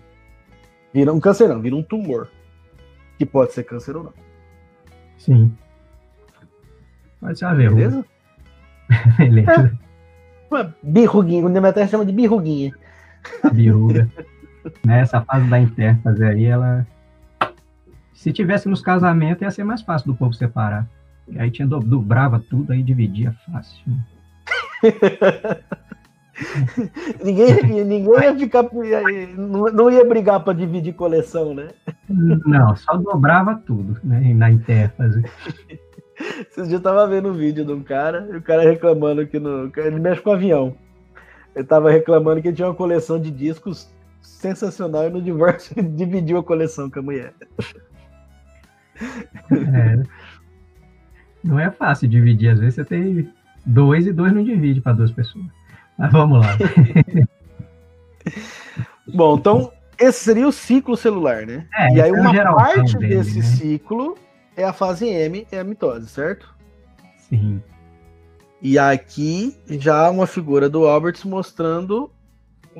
Vira 0.93 1.11
um 1.11 1.19
câncer 1.19 1.49
não, 1.49 1.59
vira 1.59 1.75
um 1.75 1.81
tumor. 1.81 2.29
Que 3.17 3.25
pode 3.25 3.53
ser 3.53 3.63
câncer 3.63 3.97
ou 3.97 4.03
não. 4.03 4.13
Sim. 5.17 5.51
Pode 7.19 7.39
ser 7.39 7.45
uma 7.45 7.55
Beleza? 7.55 8.05
Beleza. 9.17 9.75
É. 9.79 9.83
Uma 10.51 10.75
birruguinha, 10.83 11.43
o 11.43 11.49
Demeter 11.49 11.89
chama 11.89 12.05
de 12.05 12.11
birruguinha. 12.11 12.71
A 13.41 13.49
birruga. 13.49 14.07
Nessa 14.85 15.19
fase 15.21 15.49
da 15.49 15.59
interfase 15.59 16.23
aí, 16.23 16.45
ela. 16.45 16.85
Se 18.23 18.31
tivesse 18.31 18.69
nos 18.69 18.79
casamentos, 18.79 19.41
ia 19.41 19.51
ser 19.51 19.65
mais 19.65 19.81
fácil 19.81 20.07
do 20.07 20.15
povo 20.15 20.33
separar. 20.33 20.87
E 21.27 21.37
aí 21.37 21.51
tinha 21.51 21.67
dobrava 21.67 22.39
tudo, 22.39 22.71
aí 22.71 22.81
dividia 22.81 23.35
fácil. 23.45 23.83
ninguém, 27.21 27.83
ninguém 27.83 28.23
ia 28.23 28.33
ficar. 28.33 28.63
Não 29.73 29.91
ia 29.91 30.05
brigar 30.05 30.41
para 30.41 30.53
dividir 30.53 30.93
coleção, 30.93 31.53
né? 31.53 31.67
Não, 32.07 32.73
só 32.77 32.95
dobrava 32.95 33.55
tudo, 33.55 33.99
né? 34.01 34.33
Na. 34.33 34.49
Esses 34.49 34.69
dias 36.69 36.71
eu 36.71 36.79
tava 36.79 37.05
vendo 37.05 37.27
um 37.27 37.33
vídeo 37.33 37.65
de 37.65 37.73
um 37.73 37.83
cara, 37.83 38.25
e 38.31 38.37
o 38.37 38.41
cara 38.41 38.63
reclamando 38.63 39.27
que 39.27 39.37
no. 39.37 39.69
Ele 39.75 39.99
mexe 39.99 40.21
com 40.21 40.31
avião. 40.31 40.77
Ele 41.53 41.65
tava 41.65 41.91
reclamando 41.91 42.41
que 42.41 42.47
ele 42.47 42.55
tinha 42.55 42.69
uma 42.69 42.73
coleção 42.73 43.19
de 43.19 43.29
discos 43.29 43.93
sensacional 44.21 45.07
e 45.07 45.09
no 45.09 45.21
divórcio 45.21 45.77
ele 45.77 45.89
dividiu 45.91 46.37
a 46.37 46.43
coleção 46.43 46.89
com 46.89 46.99
a 46.99 47.03
mulher. 47.03 47.33
É. 49.51 50.03
Não 51.43 51.59
é 51.59 51.69
fácil 51.69 52.07
dividir, 52.07 52.49
às 52.49 52.59
vezes 52.59 52.75
você 52.75 52.85
tem 52.85 53.29
dois 53.65 54.07
e 54.07 54.13
dois 54.13 54.33
não 54.33 54.43
divide 54.43 54.81
para 54.81 54.93
duas 54.93 55.11
pessoas. 55.11 55.45
Mas 55.97 56.11
vamos 56.11 56.39
lá. 56.39 56.57
Bom, 59.13 59.37
então 59.37 59.71
esse 59.99 60.23
seria 60.23 60.47
o 60.47 60.51
ciclo 60.51 60.95
celular, 60.95 61.45
né? 61.45 61.67
É, 61.75 61.95
e 61.95 62.01
aí 62.01 62.09
é 62.09 62.13
uma 62.13 62.55
parte 62.55 62.97
dele, 62.97 63.17
desse 63.17 63.39
né? 63.39 63.43
ciclo 63.43 64.17
é 64.55 64.63
a 64.63 64.73
fase 64.73 65.07
M, 65.07 65.45
é 65.51 65.59
a 65.59 65.63
mitose, 65.63 66.07
certo? 66.07 66.53
Sim. 67.17 67.61
E 68.61 68.79
aqui 68.79 69.57
já 69.67 70.09
uma 70.09 70.25
figura 70.25 70.69
do 70.69 70.87
Alberts 70.87 71.25
mostrando 71.25 72.09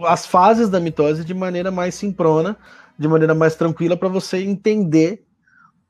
as 0.05 0.25
fases 0.25 0.69
da 0.69 0.79
mitose 0.79 1.25
de 1.25 1.33
maneira 1.33 1.69
mais 1.69 1.95
sincrona, 1.95 2.57
de 2.97 3.07
maneira 3.07 3.35
mais 3.35 3.55
tranquila 3.55 3.97
para 3.97 4.07
você 4.07 4.37
entender 4.37 5.25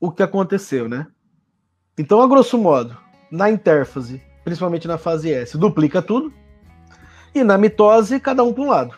o 0.06 0.12
que 0.12 0.22
aconteceu, 0.22 0.90
né? 0.90 1.08
Então, 1.98 2.22
a 2.22 2.28
grosso 2.28 2.58
modo, 2.58 2.98
na 3.32 3.50
interfase, 3.50 4.22
principalmente 4.44 4.86
na 4.86 4.98
fase 4.98 5.32
S, 5.32 5.58
duplica 5.58 6.02
tudo. 6.02 6.34
E 7.34 7.42
na 7.42 7.58
mitose, 7.58 8.20
cada 8.20 8.44
um 8.44 8.52
para 8.52 8.64
um 8.64 8.70
lado. 8.70 8.96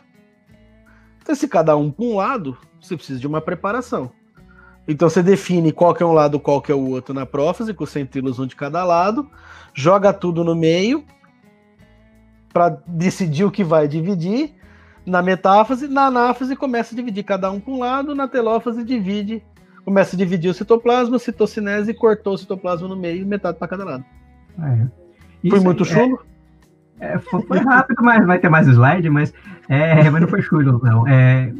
Então, 1.21 1.35
se 1.35 1.47
cada 1.47 1.77
um 1.77 1.91
para 1.91 2.05
um 2.05 2.15
lado, 2.15 2.57
você 2.81 2.97
precisa 2.97 3.19
de 3.19 3.27
uma 3.27 3.39
preparação. 3.39 4.11
Então 4.87 5.07
você 5.07 5.21
define 5.21 5.71
qual 5.71 5.93
que 5.93 6.01
é 6.01 6.05
um 6.05 6.11
lado, 6.11 6.39
qual 6.39 6.59
que 6.59 6.71
é 6.71 6.75
o 6.75 6.89
outro 6.89 7.13
na 7.13 7.25
prófase, 7.25 7.73
com 7.73 7.85
centríolos 7.85 8.39
um 8.39 8.47
de 8.47 8.55
cada 8.55 8.83
lado, 8.83 9.29
joga 9.75 10.11
tudo 10.11 10.43
no 10.43 10.55
meio 10.55 11.05
para 12.51 12.69
decidir 12.87 13.43
o 13.43 13.51
que 13.51 13.63
vai 13.63 13.87
dividir. 13.87 14.55
Na 15.05 15.21
metáfase, 15.21 15.87
na 15.87 16.07
anáfase 16.07 16.55
começa 16.55 16.93
a 16.93 16.95
dividir 16.95 17.23
cada 17.23 17.51
um 17.51 17.59
para 17.59 17.73
um 17.73 17.79
lado, 17.79 18.15
na 18.15 18.27
telófase 18.27 18.83
divide, 18.83 19.43
começa 19.85 20.15
a 20.15 20.19
dividir 20.19 20.49
o 20.49 20.53
citoplasma, 20.53 21.19
citocinese 21.19 21.93
cortou 21.93 22.33
o 22.33 22.37
citoplasma 22.37 22.87
no 22.87 22.95
meio, 22.95 23.25
metade 23.25 23.57
para 23.59 23.67
cada 23.67 23.85
lado. 23.85 24.05
É. 24.59 25.49
Foi 25.49 25.59
muito 25.59 25.85
chulo? 25.85 26.25
É, 26.99 27.13
é, 27.13 27.19
foi, 27.19 27.41
foi, 27.43 27.59
rápido, 27.59 28.03
mas 28.03 28.25
vai 28.25 28.39
ter 28.39 28.49
mais 28.49 28.67
slide, 28.67 29.09
mas, 29.09 29.31
é, 29.69 30.09
mas 30.09 30.21
não 30.21 30.27
foi 30.27 30.41
chulo, 30.41 30.81
não. 30.83 31.07
É, 31.07 31.53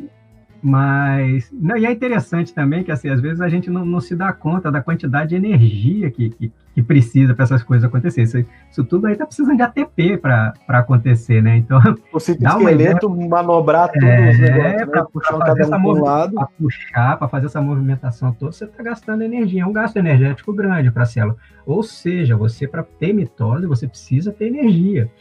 mas, 0.68 1.52
não, 1.54 1.78
e 1.78 1.86
é 1.86 1.92
interessante 1.92 2.52
também 2.52 2.84
que, 2.84 2.92
assim, 2.92 3.08
às 3.08 3.22
vezes 3.22 3.40
a 3.40 3.48
gente 3.48 3.70
não, 3.70 3.86
não 3.86 4.00
se 4.02 4.16
dá 4.16 4.34
conta 4.34 4.72
da 4.72 4.82
quantidade 4.82 5.30
de 5.30 5.36
energia 5.36 6.10
que, 6.10 6.32
que, 6.32 6.52
que 6.74 6.82
precisa 6.82 7.36
para 7.36 7.44
essas 7.44 7.62
coisas 7.62 7.88
acontecerem. 7.88 8.24
Isso, 8.24 8.46
isso, 8.72 8.84
tudo 8.84 9.06
aí 9.06 9.14
está 9.14 9.28
precisando 9.28 9.58
de 9.58 9.62
ATP 9.62 10.18
para 10.18 10.56
acontecer, 10.70 11.40
né? 11.40 11.56
Então, 11.56 11.78
o 12.12 12.18
esqueleto 12.18 12.72
ideia, 12.72 13.30
manobrar 13.30 13.92
tudo 13.92 14.08
é, 14.08 14.32
os 14.32 14.40
negócios, 14.40 14.80
né? 14.80 14.86
para 14.88 15.06
puxar 15.06 15.38
cada 15.38 15.78
um 15.78 15.88
um 15.88 16.04
lado. 16.04 16.34
Para 16.34 16.48
puxar, 16.48 17.18
para 17.20 17.28
fazer 17.28 17.46
essa 17.46 17.62
movimentação 17.62 18.34
toda, 18.34 18.52
você 18.52 18.66
está 18.66 18.82
gastando 18.82 19.22
energia, 19.22 19.62
é 19.62 19.66
um 19.68 19.72
gasto 19.72 19.98
energético 19.98 20.52
grande 20.52 20.90
para 20.90 21.04
a 21.04 21.06
célula. 21.06 21.38
Ou 21.64 21.84
seja, 21.84 22.36
você, 22.36 22.68
para 22.68 22.82
ter 22.82 23.14
mitose, 23.14 23.68
você 23.68 23.88
precisa 23.88 24.32
ter 24.32 24.48
energia, 24.48 25.12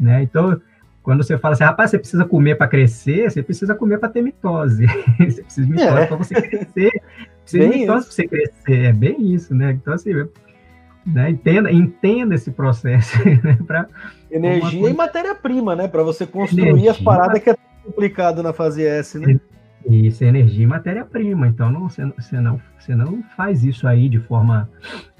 né? 0.00 0.22
Então, 0.22 0.58
quando 1.04 1.22
você 1.22 1.36
fala 1.36 1.52
assim, 1.52 1.64
rapaz, 1.64 1.90
você 1.90 1.98
precisa 1.98 2.24
comer 2.24 2.56
para 2.56 2.66
crescer, 2.66 3.30
você 3.30 3.42
precisa 3.42 3.74
comer 3.74 3.98
para 3.98 4.08
ter 4.08 4.22
mitose. 4.22 4.86
você 5.20 5.42
precisa 5.42 5.66
de 5.66 5.72
mitose 5.72 5.98
é. 5.98 6.06
para 6.06 6.16
você 6.16 6.34
crescer. 6.34 7.02
Precisa 7.42 7.68
de 7.68 7.78
mitose 7.78 8.06
para 8.06 8.14
você 8.14 8.26
crescer. 8.26 8.84
É 8.86 8.92
bem 8.92 9.34
isso, 9.34 9.54
né? 9.54 9.72
Então, 9.72 9.92
assim, 9.92 10.14
né? 11.04 11.28
entenda, 11.28 11.70
entenda 11.70 12.34
esse 12.34 12.50
processo. 12.50 13.18
Né? 13.44 13.58
Pra, 13.66 13.86
energia 14.30 14.80
coisa... 14.80 14.94
e 14.94 14.96
matéria-prima, 14.96 15.76
né? 15.76 15.88
Para 15.88 16.02
você 16.02 16.26
construir 16.26 16.68
energia, 16.68 16.92
as 16.92 17.00
paradas 17.00 17.42
que 17.42 17.50
é 17.50 17.56
complicado 17.84 18.42
na 18.42 18.54
fase 18.54 18.82
S, 18.82 19.18
né? 19.18 19.38
Isso, 19.86 20.24
energia 20.24 20.64
e 20.64 20.66
matéria-prima. 20.66 21.46
Então, 21.46 21.70
não, 21.70 21.86
você, 21.86 22.02
você, 22.16 22.40
não, 22.40 22.58
você 22.78 22.94
não 22.94 23.22
faz 23.36 23.62
isso 23.62 23.86
aí 23.86 24.08
de 24.08 24.20
forma, 24.20 24.70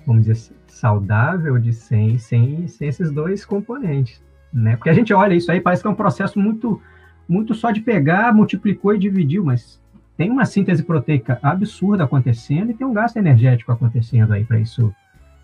vamos 0.07 0.22
dizer, 0.22 0.32
assim, 0.32 0.55
saudável, 0.66 1.59
de 1.59 1.74
sem, 1.74 2.16
sem, 2.16 2.66
sem 2.68 2.89
esses 2.89 3.12
dois 3.12 3.45
componentes 3.45 4.24
né? 4.55 4.76
Porque 4.76 4.88
a 4.88 4.94
gente 4.94 5.12
olha 5.12 5.34
isso 5.34 5.50
aí, 5.50 5.61
parece 5.61 5.82
que 5.82 5.88
é 5.88 5.90
um 5.90 5.96
processo 5.96 6.38
muito, 6.38 6.80
muito 7.28 7.55
só 7.55 7.72
de 7.72 7.80
pegar, 7.80 8.32
multiplicou 8.32 8.94
e 8.94 8.98
dividiu, 8.98 9.44
mas 9.44 9.82
tem 10.16 10.30
uma 10.30 10.44
síntese 10.44 10.84
proteica 10.84 11.40
absurda 11.42 12.05
acontecendo 12.05 12.70
e 12.70 12.74
tem 12.74 12.86
um 12.86 12.92
gasto 12.94 13.16
energético 13.16 13.72
acontecendo 13.72 14.32
aí 14.32 14.44
para 14.44 14.61
isso, 14.61 14.94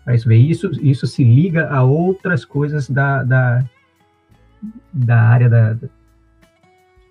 para 0.05 0.15
isso 0.15 0.29
ver. 0.29 0.37
Isso, 0.37 0.71
isso 0.81 1.05
se 1.05 1.25
liga 1.25 1.69
a 1.69 1.83
outras 1.83 2.45
coisas 2.45 2.89
da, 2.89 3.21
da, 3.21 3.65
da 4.93 5.21
área 5.21 5.49
da, 5.49 5.73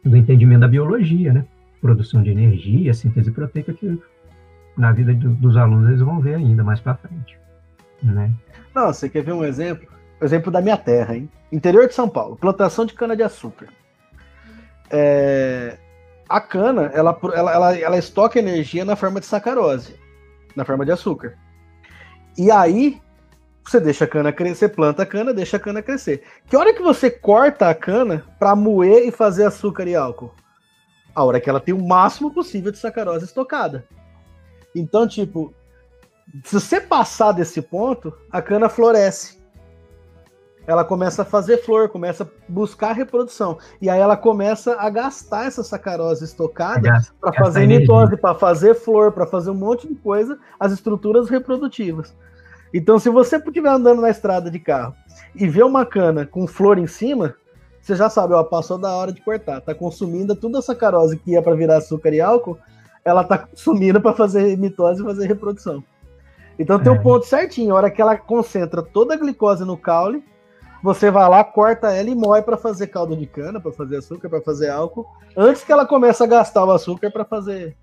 do 0.03 0.16
entendimento 0.16 0.61
da 0.61 0.68
biologia, 0.68 1.34
né? 1.34 1.44
Produção 1.82 2.22
de 2.22 2.30
energia, 2.30 2.94
síntese 2.94 3.30
proteica, 3.30 3.74
que 3.74 3.98
na 4.74 4.90
vida 4.92 5.12
do, 5.12 5.34
dos 5.34 5.57
alunos 5.59 5.88
eles 5.88 6.01
vão 6.01 6.18
ver 6.18 6.36
ainda 6.36 6.64
mais 6.64 6.80
para 6.80 6.94
frente, 6.94 7.38
né? 8.03 8.32
Não, 8.74 8.86
você 8.86 9.07
quer 9.07 9.22
ver 9.22 9.34
um 9.34 9.44
exemplo? 9.44 9.99
Exemplo 10.24 10.50
da 10.50 10.60
minha 10.60 10.76
terra, 10.76 11.16
hein? 11.16 11.30
Interior 11.50 11.88
de 11.88 11.94
São 11.94 12.08
Paulo, 12.08 12.36
plantação 12.36 12.84
de 12.84 12.94
cana-de-açúcar. 12.94 13.68
É, 14.90 15.78
a 16.28 16.40
cana, 16.40 16.90
ela, 16.94 17.18
ela, 17.34 17.52
ela, 17.52 17.78
ela 17.78 17.98
estoca 17.98 18.38
energia 18.38 18.84
na 18.84 18.96
forma 18.96 19.20
de 19.20 19.26
sacarose, 19.26 19.98
na 20.54 20.64
forma 20.64 20.84
de 20.84 20.92
açúcar. 20.92 21.36
E 22.38 22.50
aí, 22.50 23.00
você 23.64 23.80
deixa 23.80 24.04
a 24.04 24.08
cana 24.08 24.32
crescer, 24.32 24.70
planta 24.70 25.02
a 25.02 25.06
cana, 25.06 25.34
deixa 25.34 25.56
a 25.56 25.60
cana 25.60 25.82
crescer. 25.82 26.22
Que 26.46 26.56
hora 26.56 26.72
que 26.72 26.82
você 26.82 27.10
corta 27.10 27.68
a 27.68 27.74
cana 27.74 28.24
para 28.38 28.54
moer 28.54 29.06
e 29.06 29.10
fazer 29.10 29.44
açúcar 29.44 29.86
e 29.88 29.94
álcool? 29.94 30.32
A 31.14 31.24
hora 31.24 31.40
que 31.40 31.50
ela 31.50 31.60
tem 31.60 31.74
o 31.74 31.86
máximo 31.86 32.32
possível 32.32 32.70
de 32.70 32.78
sacarose 32.78 33.24
estocada. 33.24 33.86
Então, 34.74 35.06
tipo, 35.06 35.52
se 36.44 36.54
você 36.54 36.80
passar 36.80 37.32
desse 37.32 37.60
ponto, 37.60 38.16
a 38.30 38.40
cana 38.40 38.68
floresce 38.68 39.39
ela 40.66 40.84
começa 40.84 41.22
a 41.22 41.24
fazer 41.24 41.58
flor, 41.58 41.88
começa 41.88 42.24
a 42.24 42.26
buscar 42.48 42.92
reprodução. 42.92 43.58
E 43.80 43.88
aí 43.88 43.98
ela 43.98 44.16
começa 44.16 44.76
a 44.78 44.88
gastar 44.88 45.46
essa 45.46 45.64
sacarose 45.64 46.24
estocada 46.24 47.00
para 47.20 47.32
fazer 47.32 47.66
mitose, 47.66 48.16
para 48.16 48.34
fazer 48.34 48.74
flor, 48.74 49.12
para 49.12 49.26
fazer 49.26 49.50
um 49.50 49.54
monte 49.54 49.88
de 49.88 49.94
coisa, 49.94 50.38
as 50.58 50.72
estruturas 50.72 51.28
reprodutivas. 51.28 52.14
Então, 52.72 52.98
se 52.98 53.11
você 53.11 53.36
estiver 53.36 53.68
andando 53.68 54.00
na 54.00 54.11
estrada 54.11 54.50
de 54.50 54.61
carro 54.61 54.94
e 55.34 55.48
ver 55.48 55.64
uma 55.64 55.84
cana 55.84 56.24
com 56.24 56.46
flor 56.46 56.78
em 56.78 56.86
cima, 56.86 57.34
você 57.80 57.96
já 57.96 58.08
sabe, 58.08 58.34
ó, 58.34 58.44
passou 58.44 58.78
da 58.78 58.94
hora 58.94 59.12
de 59.12 59.20
cortar. 59.20 59.61
Tá 59.61 59.74
consumindo 59.74 60.36
toda 60.36 60.61
a 60.61 60.62
sacarose 60.62 61.16
que 61.16 61.32
ia 61.32 61.42
para 61.42 61.56
virar 61.56 61.78
açúcar 61.78 62.12
e 62.12 62.20
álcool, 62.20 62.58
ela 63.04 63.24
tá 63.24 63.38
consumindo 63.38 64.00
para 64.00 64.12
fazer 64.12 64.56
mitose 64.56 65.02
e 65.02 65.04
fazer 65.04 65.26
reprodução. 65.26 65.82
Então 66.58 66.78
tem 66.78 66.92
um 66.92 66.96
é. 66.96 66.98
ponto 67.00 67.24
certinho, 67.24 67.72
a 67.72 67.76
hora 67.76 67.90
que 67.90 68.02
ela 68.02 68.16
concentra 68.16 68.82
toda 68.82 69.14
a 69.14 69.16
glicose 69.16 69.64
no 69.64 69.78
caule, 69.78 70.22
você 70.83 71.11
vai 71.11 71.28
lá, 71.28 71.43
corta 71.45 71.93
ela 71.93 72.09
e 72.09 72.14
moe 72.14 72.43
para 72.43 72.57
fazer 72.57 72.89
caldo 72.89 73.16
de 73.16 73.26
cana, 73.26 73.61
para 73.61 73.72
fazer 73.72 73.97
açúcar, 73.97 74.28
para 74.28 74.41
fazer 74.41 74.70
álcool, 74.70 75.07
antes 75.37 75.62
que 75.62 75.72
ela 75.72 75.87
comece 75.87 76.22
a 76.22 76.26
gastar 76.26 76.64
o 76.64 76.70
açúcar 76.70 77.11
para 77.11 77.24
fazer. 77.24 77.76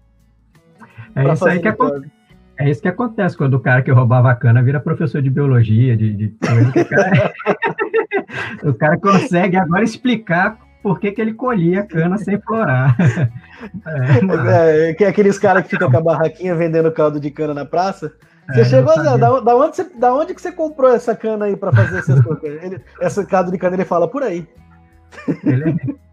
É 1.15 1.23
isso 1.23 1.37
fazer 1.37 1.51
aí 1.51 1.59
que 1.59 1.67
acontece. 1.67 2.17
É 2.59 2.69
isso 2.69 2.81
que 2.81 2.87
acontece 2.87 3.37
quando 3.37 3.53
o 3.53 3.59
cara 3.59 3.83
que 3.83 3.91
roubava 3.91 4.31
a 4.31 4.35
cana 4.35 4.63
vira 4.63 4.79
professor 4.79 5.21
de 5.21 5.29
biologia, 5.29 5.95
de, 5.95 6.11
de 6.11 6.29
coisa 6.29 6.71
que 6.71 6.79
o 6.81 6.89
cara, 6.89 7.33
o 8.65 8.73
cara 8.73 8.99
consegue 8.99 9.57
agora 9.57 9.83
explicar 9.83 10.57
por 10.81 10.99
que, 10.99 11.11
que 11.11 11.21
ele 11.21 11.33
colhia 11.33 11.81
a 11.81 11.85
cana 11.85 12.17
sem 12.17 12.39
florar. 12.41 12.95
É, 13.87 14.89
é, 14.89 14.93
que 14.93 15.03
é 15.03 15.07
aqueles 15.07 15.39
caras 15.39 15.63
que 15.63 15.69
ficam 15.69 15.89
com 15.89 15.97
a 15.97 16.01
barraquinha 16.01 16.53
vendendo 16.53 16.91
caldo 16.91 17.19
de 17.19 17.31
cana 17.31 17.55
na 17.55 17.65
praça. 17.65 18.13
Você 18.49 18.61
é, 18.61 18.65
chegou 18.65 18.93
a 18.93 19.17
da, 19.17 19.39
da, 19.41 19.55
onde 19.55 19.75
você, 19.75 19.83
da 19.83 20.13
onde 20.13 20.33
que 20.33 20.41
você 20.41 20.51
comprou 20.51 20.89
essa 20.89 21.15
cana 21.15 21.45
aí 21.45 21.55
para 21.57 21.71
fazer 21.71 21.99
esse 21.99 22.11
açúcar? 22.13 22.47
Ele, 22.47 22.81
essa 23.01 23.25
caldo 23.25 23.51
de 23.51 23.57
cana 23.57 23.75
ele 23.75 23.85
fala 23.85 24.07
por 24.07 24.23
aí. 24.23 24.47
Ele 25.43 25.69
é... 25.69 25.97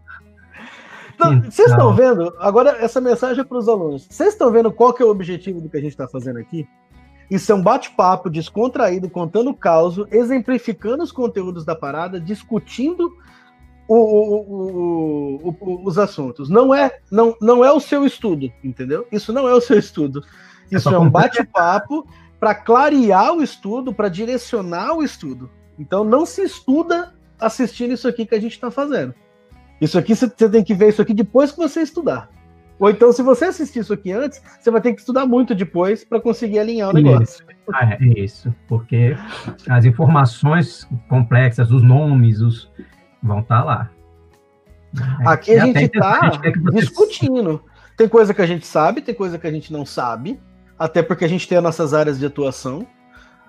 Então, 1.15 1.41
vocês 1.43 1.69
estão 1.69 1.95
vendo? 1.95 2.35
Agora, 2.39 2.71
essa 2.81 2.99
mensagem 2.99 3.39
é 3.39 3.43
para 3.45 3.57
os 3.57 3.69
alunos. 3.69 4.05
Vocês 4.09 4.33
estão 4.33 4.51
vendo 4.51 4.69
qual 4.69 4.93
que 4.93 5.01
é 5.01 5.05
o 5.05 5.09
objetivo 5.09 5.61
do 5.61 5.69
que 5.69 5.77
a 5.77 5.79
gente 5.79 5.91
está 5.91 6.09
fazendo 6.09 6.39
aqui? 6.39 6.67
Isso 7.31 7.51
é 7.51 7.55
um 7.55 7.61
bate-papo 7.61 8.29
descontraído, 8.29 9.09
contando 9.09 9.49
o 9.49 9.55
caos, 9.55 9.97
exemplificando 10.11 11.03
os 11.03 11.13
conteúdos 11.13 11.63
da 11.63 11.73
parada, 11.73 12.19
discutindo 12.19 13.15
o, 13.87 13.95
o, 13.95 15.55
o, 15.59 15.87
os 15.87 15.97
assuntos. 15.97 16.49
Não 16.49 16.75
é, 16.75 16.91
não, 17.09 17.35
não 17.41 17.63
é 17.63 17.71
o 17.71 17.79
seu 17.79 18.05
estudo, 18.05 18.51
entendeu? 18.63 19.07
Isso 19.11 19.31
não 19.31 19.47
é 19.47 19.53
o 19.53 19.61
seu 19.61 19.79
estudo. 19.79 20.21
É 20.71 20.75
Isso 20.75 20.89
é 20.89 20.99
um 20.99 21.09
bate-papo 21.09 22.05
para 22.39 22.55
clarear 22.55 23.33
o 23.33 23.41
estudo, 23.41 23.93
para 23.93 24.09
direcionar 24.09 24.93
o 24.93 25.03
estudo. 25.03 25.49
Então 25.79 26.03
não 26.03 26.25
se 26.25 26.43
estuda 26.43 27.13
assistindo 27.39 27.93
isso 27.93 28.07
aqui 28.07 28.25
que 28.25 28.35
a 28.35 28.39
gente 28.39 28.53
está 28.53 28.71
fazendo. 28.71 29.13
Isso 29.79 29.97
aqui 29.97 30.15
você 30.15 30.29
tem 30.29 30.63
que 30.63 30.73
ver 30.73 30.89
isso 30.89 31.01
aqui 31.01 31.13
depois 31.13 31.51
que 31.51 31.57
você 31.57 31.81
estudar. 31.81 32.29
Ou 32.77 32.89
então, 32.89 33.11
se 33.13 33.21
você 33.21 33.45
assistir 33.45 33.79
isso 33.79 33.93
aqui 33.93 34.11
antes, 34.11 34.41
você 34.59 34.69
vai 34.69 34.81
ter 34.81 34.93
que 34.93 34.99
estudar 34.99 35.25
muito 35.25 35.55
depois 35.55 36.03
para 36.03 36.19
conseguir 36.19 36.59
alinhar 36.59 36.89
o 36.89 36.93
negócio. 36.93 37.45
Ah, 37.73 37.93
é 37.93 38.19
isso, 38.19 38.53
porque 38.67 39.15
as 39.69 39.85
informações 39.85 40.87
complexas, 41.07 41.71
os 41.71 41.81
nomes, 41.81 42.41
os 42.41 42.69
vão 43.23 43.39
estar 43.39 43.59
tá 43.59 43.63
lá. 43.63 43.89
Aqui 45.25 45.57
a 45.57 45.65
gente 45.65 45.83
está 45.85 46.31
discutindo. 46.73 47.63
Tem 47.97 48.09
coisa 48.09 48.33
que 48.33 48.41
a 48.41 48.45
gente 48.45 48.67
sabe, 48.67 49.01
tem 49.01 49.15
coisa 49.15 49.39
que 49.39 49.47
a 49.47 49.51
gente 49.51 49.71
não 49.71 49.85
sabe 49.85 50.37
até 50.77 51.01
porque 51.01 51.25
a 51.25 51.27
gente 51.27 51.47
tem 51.47 51.57
as 51.57 51.63
nossas 51.63 51.93
áreas 51.93 52.19
de 52.19 52.25
atuação. 52.25 52.85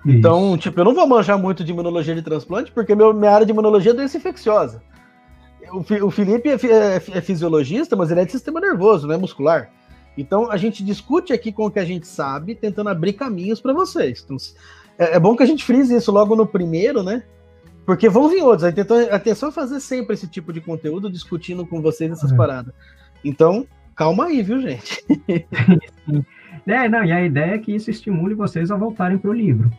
Isso. 0.05 0.17
Então, 0.17 0.57
tipo, 0.57 0.79
eu 0.81 0.85
não 0.85 0.95
vou 0.95 1.07
manjar 1.07 1.39
muito 1.39 1.65
de 1.65 1.73
imunologia 1.73 2.15
de 2.15 2.23
transplante, 2.23 2.71
porque 2.71 2.95
meu, 2.95 3.13
minha 3.13 3.33
área 3.33 3.47
de 3.47 3.53
imunologia 3.53 3.91
é 3.91 3.95
doença 3.95 4.17
infecciosa. 4.17 4.83
O, 5.73 6.07
o 6.07 6.11
Felipe 6.11 6.49
é, 6.49 6.55
é, 6.55 6.97
é, 6.97 7.21
fisiologista, 7.21 7.97
mas 7.97 8.11
ele 8.11 8.21
é 8.21 8.25
de 8.25 8.31
sistema 8.31 8.61
nervoso, 8.61 9.07
não 9.07 9.15
é 9.15 9.19
muscular. 9.19 9.71
Então, 10.17 10.51
a 10.51 10.57
gente 10.57 10.85
discute 10.85 11.33
aqui 11.33 11.53
com 11.53 11.67
o 11.67 11.71
que 11.71 11.81
a 11.81 11.85
gente 11.85 12.07
sabe, 12.07 12.55
tentando 12.55 12.89
abrir 12.89 13.15
caminhos 13.15 13.61
para 13.61 13.73
vocês. 13.73 14.23
Então, 14.25 14.37
é, 14.97 15.17
é, 15.17 15.21
bom 15.21 15.37
que 15.37 15.43
a 15.43 15.47
gente 15.47 15.65
frise 15.65 15.95
isso 15.97 16.13
logo 16.13 16.37
no 16.37 16.47
primeiro, 16.47 17.03
né? 17.03 17.25
Porque 17.85 18.09
vão 18.09 18.29
vir 18.29 18.43
outros. 18.43 18.65
A 18.65 19.17
atenção 19.17 19.49
é 19.49 19.53
fazer 19.53 19.81
sempre 19.81 20.15
esse 20.15 20.27
tipo 20.27 20.53
de 20.53 20.61
conteúdo, 20.61 21.11
discutindo 21.11 21.67
com 21.67 21.83
vocês 21.83 22.11
essas 22.11 22.33
é. 22.33 22.37
paradas. 22.37 22.73
Então, 23.25 23.67
calma 23.95 24.27
aí, 24.27 24.43
viu, 24.43 24.61
gente? 24.61 25.05
É, 26.67 26.89
não, 26.89 27.05
e 27.05 27.13
a 27.13 27.23
ideia 27.23 27.55
é 27.55 27.59
que 27.59 27.75
isso 27.75 27.91
estimule 27.91 28.35
vocês 28.35 28.71
a 28.71 28.77
voltarem 28.77 29.19
para 29.19 29.31
o 29.31 29.33
livro. 29.33 29.71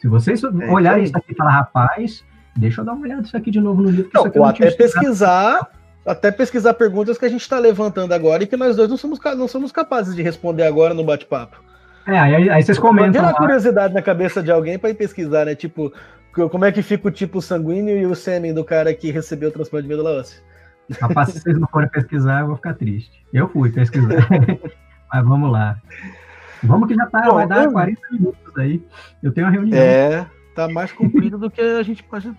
Se 0.00 0.08
vocês 0.08 0.42
é, 0.42 0.48
olharem 0.68 1.04
isso 1.04 1.16
aqui 1.16 1.32
e 1.32 1.36
falar, 1.36 1.52
rapaz, 1.52 2.24
deixa 2.56 2.80
eu 2.80 2.84
dar 2.84 2.92
uma 2.92 3.04
olhada 3.04 3.22
nisso 3.22 3.36
aqui 3.36 3.50
de 3.50 3.60
novo 3.60 3.82
no 3.82 3.90
livro. 3.90 4.10
Não, 4.12 4.30
ou 4.34 4.44
até 4.44 4.68
pesquisar, 4.72 5.70
até 6.04 6.32
pesquisar 6.32 6.74
perguntas 6.74 7.16
que 7.16 7.24
a 7.24 7.28
gente 7.28 7.42
está 7.42 7.58
levantando 7.58 8.12
agora 8.12 8.42
e 8.42 8.46
que 8.46 8.56
nós 8.56 8.74
dois 8.74 8.88
não 8.88 8.96
somos, 8.96 9.20
não 9.36 9.46
somos 9.46 9.70
capazes 9.70 10.16
de 10.16 10.22
responder 10.22 10.64
agora 10.64 10.92
no 10.92 11.04
bate-papo. 11.04 11.62
É, 12.04 12.18
aí, 12.18 12.50
aí 12.50 12.62
vocês 12.62 12.80
comentam. 12.80 13.24
Tem 13.24 13.34
curiosidade 13.34 13.94
na 13.94 14.02
cabeça 14.02 14.42
de 14.42 14.50
alguém 14.50 14.76
para 14.76 14.90
ir 14.90 14.94
pesquisar, 14.94 15.46
né? 15.46 15.54
Tipo, 15.54 15.92
como 16.32 16.64
é 16.64 16.72
que 16.72 16.82
fica 16.82 17.06
o 17.06 17.10
tipo 17.12 17.40
sanguíneo 17.40 17.96
e 17.96 18.06
o 18.06 18.14
sêmen 18.16 18.52
do 18.52 18.64
cara 18.64 18.92
que 18.92 19.12
recebeu 19.12 19.50
o 19.50 19.52
transplante 19.52 19.84
de 19.84 19.88
medula 19.88 20.18
óssea. 20.18 20.42
Rapaz, 21.00 21.28
se 21.28 21.40
vocês 21.40 21.58
não 21.58 21.68
forem 21.68 21.88
pesquisar, 21.88 22.40
eu 22.40 22.48
vou 22.48 22.56
ficar 22.56 22.74
triste. 22.74 23.24
Eu 23.32 23.48
fui 23.48 23.70
pesquisar. 23.70 24.28
Mas 25.12 25.24
vamos 25.24 25.50
lá. 25.50 25.76
Vamos 26.62 26.88
que 26.88 26.94
já 26.94 27.06
tá, 27.06 27.22
Bom, 27.22 27.34
vai 27.34 27.46
dar 27.46 27.64
eu... 27.64 27.72
40 27.72 28.00
minutos 28.12 28.56
aí. 28.56 28.82
Eu 29.22 29.32
tenho 29.32 29.46
uma 29.46 29.52
reunião. 29.52 29.78
É, 29.78 30.26
tá 30.54 30.68
mais 30.68 30.92
comprido 30.92 31.36
do 31.36 31.50
que 31.50 31.60
a 31.60 31.82
gente 31.82 32.02
pode. 32.04 32.32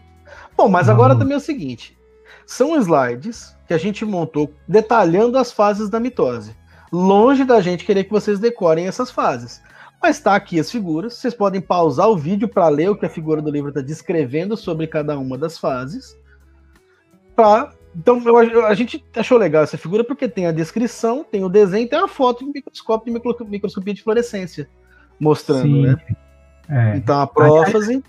Bom, 0.58 0.70
mas 0.70 0.90
agora 0.90 1.16
também 1.16 1.34
é 1.34 1.38
o 1.38 1.42
seguinte: 1.42 1.98
são 2.46 2.76
slides 2.78 3.56
que 3.68 3.74
a 3.74 3.78
gente 3.78 4.06
montou 4.06 4.54
detalhando 4.68 5.38
as 5.38 5.52
fases 5.52 5.90
da 5.90 6.00
mitose. 6.00 6.56
Longe 6.92 7.44
da 7.44 7.60
gente 7.60 7.86
querer 7.86 8.06
que 8.06 8.12
vocês 8.12 8.40
decorem 8.40 8.88
essas 8.88 9.12
fases. 9.12 9.62
Mas 10.02 10.18
está 10.18 10.36
aqui 10.36 10.60
as 10.60 10.70
figuras. 10.70 11.14
Vocês 11.16 11.34
podem 11.34 11.62
pausar 11.62 12.08
o 12.08 12.18
vídeo 12.18 12.48
para 12.48 12.68
ler 12.70 12.90
o 12.90 12.96
que 12.96 13.06
a 13.06 13.10
figura 13.10 13.42
do 13.42 13.50
livro 13.50 13.70
está 13.70 13.82
descrevendo 13.82 14.56
sobre 14.56 14.86
cada 14.86 15.18
uma 15.18 15.38
das 15.38 15.58
fases. 15.58 16.16
Para 17.36 17.72
então, 17.96 18.22
eu, 18.26 18.66
a 18.66 18.74
gente 18.74 19.04
achou 19.16 19.38
legal 19.38 19.64
essa 19.64 19.78
figura 19.78 20.04
porque 20.04 20.28
tem 20.28 20.48
a 20.48 20.52
descrição, 20.52 21.24
tem 21.24 21.44
o 21.44 21.50
desenho, 21.50 21.88
tem 21.88 22.00
a 22.00 22.08
foto 22.08 22.46
de 22.46 22.52
microscópio 22.52 23.14
de 23.14 23.50
microscopia 23.50 23.94
de 23.94 24.02
fluorescência 24.02 24.68
mostrando, 25.20 25.62
Sim. 25.64 25.82
né? 25.84 25.98
É. 26.70 26.98
Então 26.98 27.20
a 27.20 27.28
prófase. 27.28 27.96
Ali, 27.96 28.04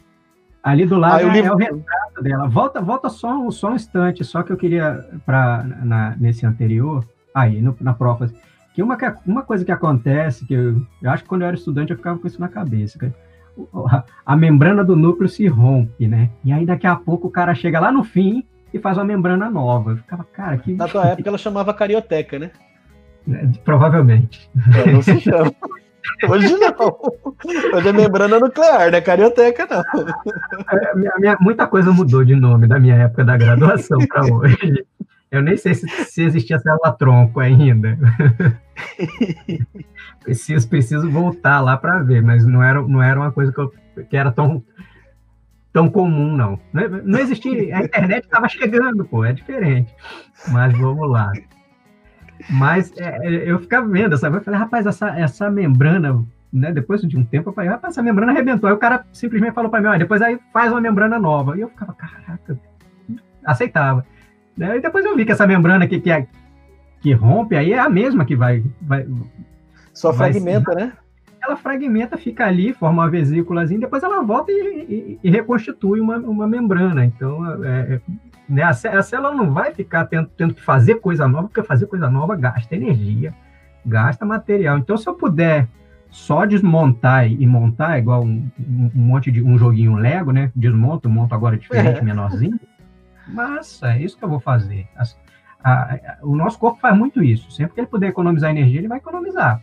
ali 0.62 0.86
do 0.86 0.96
lado 0.96 1.26
é, 1.26 1.32
livro... 1.32 1.50
é, 1.50 1.54
o 1.54 1.58
retrato 1.58 2.22
dela. 2.22 2.48
Volta, 2.48 2.80
volta 2.80 3.08
só, 3.08 3.50
só 3.50 3.70
um 3.70 3.74
instante, 3.74 4.24
só 4.24 4.42
que 4.42 4.50
eu 4.50 4.56
queria 4.56 5.06
para 5.26 5.64
nesse 6.18 6.46
anterior, 6.46 7.04
aí 7.34 7.60
no, 7.60 7.76
na 7.80 7.92
prófase, 7.92 8.34
que 8.74 8.82
uma, 8.82 8.96
uma 9.26 9.42
coisa 9.42 9.64
que 9.64 9.72
acontece, 9.72 10.46
que 10.46 10.54
eu, 10.54 10.80
eu 11.02 11.10
acho 11.10 11.22
que 11.22 11.28
quando 11.28 11.42
eu 11.42 11.48
era 11.48 11.56
estudante 11.56 11.90
eu 11.90 11.96
ficava 11.96 12.18
com 12.18 12.26
isso 12.26 12.40
na 12.40 12.48
cabeça, 12.48 13.12
a 14.24 14.36
membrana 14.36 14.82
do 14.82 14.96
núcleo 14.96 15.28
se 15.28 15.46
rompe, 15.46 16.08
né? 16.08 16.30
E 16.44 16.52
aí 16.52 16.64
daqui 16.66 16.86
a 16.86 16.96
pouco 16.96 17.28
o 17.28 17.30
cara 17.30 17.54
chega 17.54 17.78
lá 17.78 17.92
no 17.92 18.02
fim 18.02 18.44
e 18.74 18.78
faz 18.80 18.98
uma 18.98 19.04
membrana 19.04 19.48
nova. 19.48 19.92
Eu 19.92 19.96
ficava, 19.98 20.24
cara, 20.24 20.58
que. 20.58 20.74
Na 20.74 20.88
tua 20.88 21.06
época 21.06 21.28
ela 21.28 21.38
chamava 21.38 21.72
carioteca, 21.72 22.40
né? 22.40 22.50
É, 23.30 23.46
provavelmente. 23.64 24.50
É, 24.76 24.90
não 24.90 25.00
se 25.00 25.20
chama. 25.20 25.54
Hoje 26.28 26.56
não. 26.56 26.98
Hoje 27.72 27.88
é 27.88 27.92
membrana 27.92 28.40
nuclear, 28.40 28.90
né? 28.90 29.00
Carioteca 29.00 29.66
não. 29.70 30.02
É, 30.76 30.96
minha, 30.96 31.12
minha, 31.18 31.36
muita 31.40 31.68
coisa 31.68 31.92
mudou 31.92 32.24
de 32.24 32.34
nome 32.34 32.66
da 32.66 32.80
minha 32.80 32.96
época 32.96 33.24
da 33.24 33.36
graduação 33.36 33.98
para 34.08 34.26
hoje. 34.26 34.84
Eu 35.30 35.40
nem 35.40 35.56
sei 35.56 35.74
se, 35.74 35.88
se 35.88 36.22
existia 36.22 36.58
célula-tronco 36.58 37.40
ainda. 37.40 37.96
preciso, 40.22 40.68
preciso 40.68 41.10
voltar 41.10 41.60
lá 41.60 41.76
para 41.76 42.02
ver, 42.02 42.22
mas 42.22 42.44
não 42.44 42.62
era, 42.62 42.82
não 42.82 43.02
era 43.02 43.18
uma 43.18 43.32
coisa 43.32 43.52
que, 43.52 43.60
eu, 43.60 43.72
que 44.08 44.16
era 44.16 44.30
tão, 44.30 44.62
tão 45.74 45.90
comum, 45.90 46.36
não. 46.36 46.58
Não, 46.72 46.88
não 47.04 47.18
existia, 47.18 47.76
a 47.76 47.82
internet 47.82 48.24
estava 48.24 48.48
chegando, 48.48 49.04
pô, 49.04 49.24
é 49.24 49.32
diferente. 49.32 49.92
Mas 50.48 50.72
vamos 50.78 51.10
lá. 51.10 51.32
Mas 52.48 52.96
é, 52.96 53.18
é 53.26 53.50
eu 53.50 53.58
ficava 53.58 53.86
vendo, 53.88 54.16
sabe? 54.16 54.36
Eu 54.36 54.40
falei, 54.40 54.60
rapaz, 54.60 54.86
essa, 54.86 55.08
essa 55.18 55.50
membrana, 55.50 56.24
né? 56.52 56.72
Depois 56.72 57.02
de 57.02 57.18
um 57.18 57.24
tempo, 57.24 57.50
eu 57.50 57.52
falei, 57.52 57.68
rapaz, 57.68 57.92
essa 57.92 58.02
membrana 58.02 58.30
arrebentou. 58.30 58.68
Aí 58.68 58.74
o 58.74 58.78
cara 58.78 59.04
simplesmente 59.12 59.52
falou 59.52 59.68
para 59.68 59.80
mim, 59.80 59.88
olha, 59.88 59.98
depois 59.98 60.22
aí 60.22 60.38
faz 60.52 60.70
uma 60.70 60.80
membrana 60.80 61.18
nova. 61.18 61.56
E 61.56 61.62
eu 61.62 61.68
ficava, 61.68 61.92
caraca, 61.92 62.56
aceitava. 63.44 64.06
Né? 64.56 64.76
E 64.76 64.80
depois 64.80 65.04
eu 65.04 65.16
vi 65.16 65.24
que 65.24 65.32
essa 65.32 65.46
membrana 65.46 65.88
que, 65.88 66.00
que, 66.00 66.10
é, 66.12 66.28
que 67.00 67.12
rompe 67.12 67.56
aí 67.56 67.72
é 67.72 67.80
a 67.80 67.88
mesma 67.88 68.24
que 68.24 68.36
vai. 68.36 68.64
vai 68.80 69.04
Só 69.92 70.12
vai 70.12 70.32
fragmenta, 70.32 70.72
né? 70.72 70.92
Ela 71.46 71.56
fragmenta, 71.56 72.16
fica 72.16 72.46
ali, 72.46 72.72
forma 72.72 73.02
uma 73.02 73.10
vesícula, 73.10 73.66
depois 73.66 74.02
ela 74.02 74.22
volta 74.22 74.50
e, 74.50 74.86
e, 74.88 75.20
e, 75.22 75.30
reconstitui 75.30 76.00
uma, 76.00 76.16
uma 76.16 76.46
membrana. 76.46 77.04
Então, 77.04 77.64
é, 77.64 77.94
é 77.94 78.00
né, 78.48 78.62
a, 78.62 78.70
a 78.70 79.02
célula 79.02 79.34
não 79.34 79.52
vai 79.52 79.72
ficar 79.72 80.06
tendo, 80.06 80.28
tendo 80.36 80.54
que 80.54 80.62
fazer 80.62 80.96
coisa 80.96 81.26
nova, 81.26 81.48
porque 81.48 81.62
fazer 81.62 81.86
coisa 81.86 82.08
nova 82.08 82.36
gasta 82.36 82.74
energia, 82.74 83.34
gasta 83.84 84.24
material. 84.24 84.78
Então, 84.78 84.96
se 84.96 85.08
eu 85.08 85.14
puder 85.14 85.68
só 86.10 86.44
desmontar 86.44 87.30
e 87.30 87.46
montar, 87.46 87.98
igual 87.98 88.22
um, 88.22 88.48
um, 88.58 88.90
monte 88.94 89.32
de 89.32 89.42
um 89.42 89.58
joguinho 89.58 89.96
Lego, 89.96 90.30
né? 90.30 90.52
Desmonto, 90.54 91.08
monto 91.08 91.34
agora 91.34 91.58
diferente, 91.58 91.98
é. 91.98 92.02
menorzinho. 92.02 92.58
Mas 93.26 93.82
é 93.82 93.98
isso 93.98 94.16
que 94.16 94.24
eu 94.24 94.28
vou 94.28 94.38
fazer. 94.38 94.86
As, 94.96 95.18
a, 95.62 95.94
a, 95.94 96.18
o 96.22 96.36
nosso 96.36 96.58
corpo 96.58 96.78
faz 96.80 96.96
muito 96.96 97.22
isso. 97.22 97.50
Sempre 97.50 97.74
que 97.74 97.80
ele 97.80 97.88
puder 97.88 98.08
economizar 98.08 98.50
energia, 98.50 98.78
ele 98.78 98.88
vai 98.88 98.98
economizar. 98.98 99.62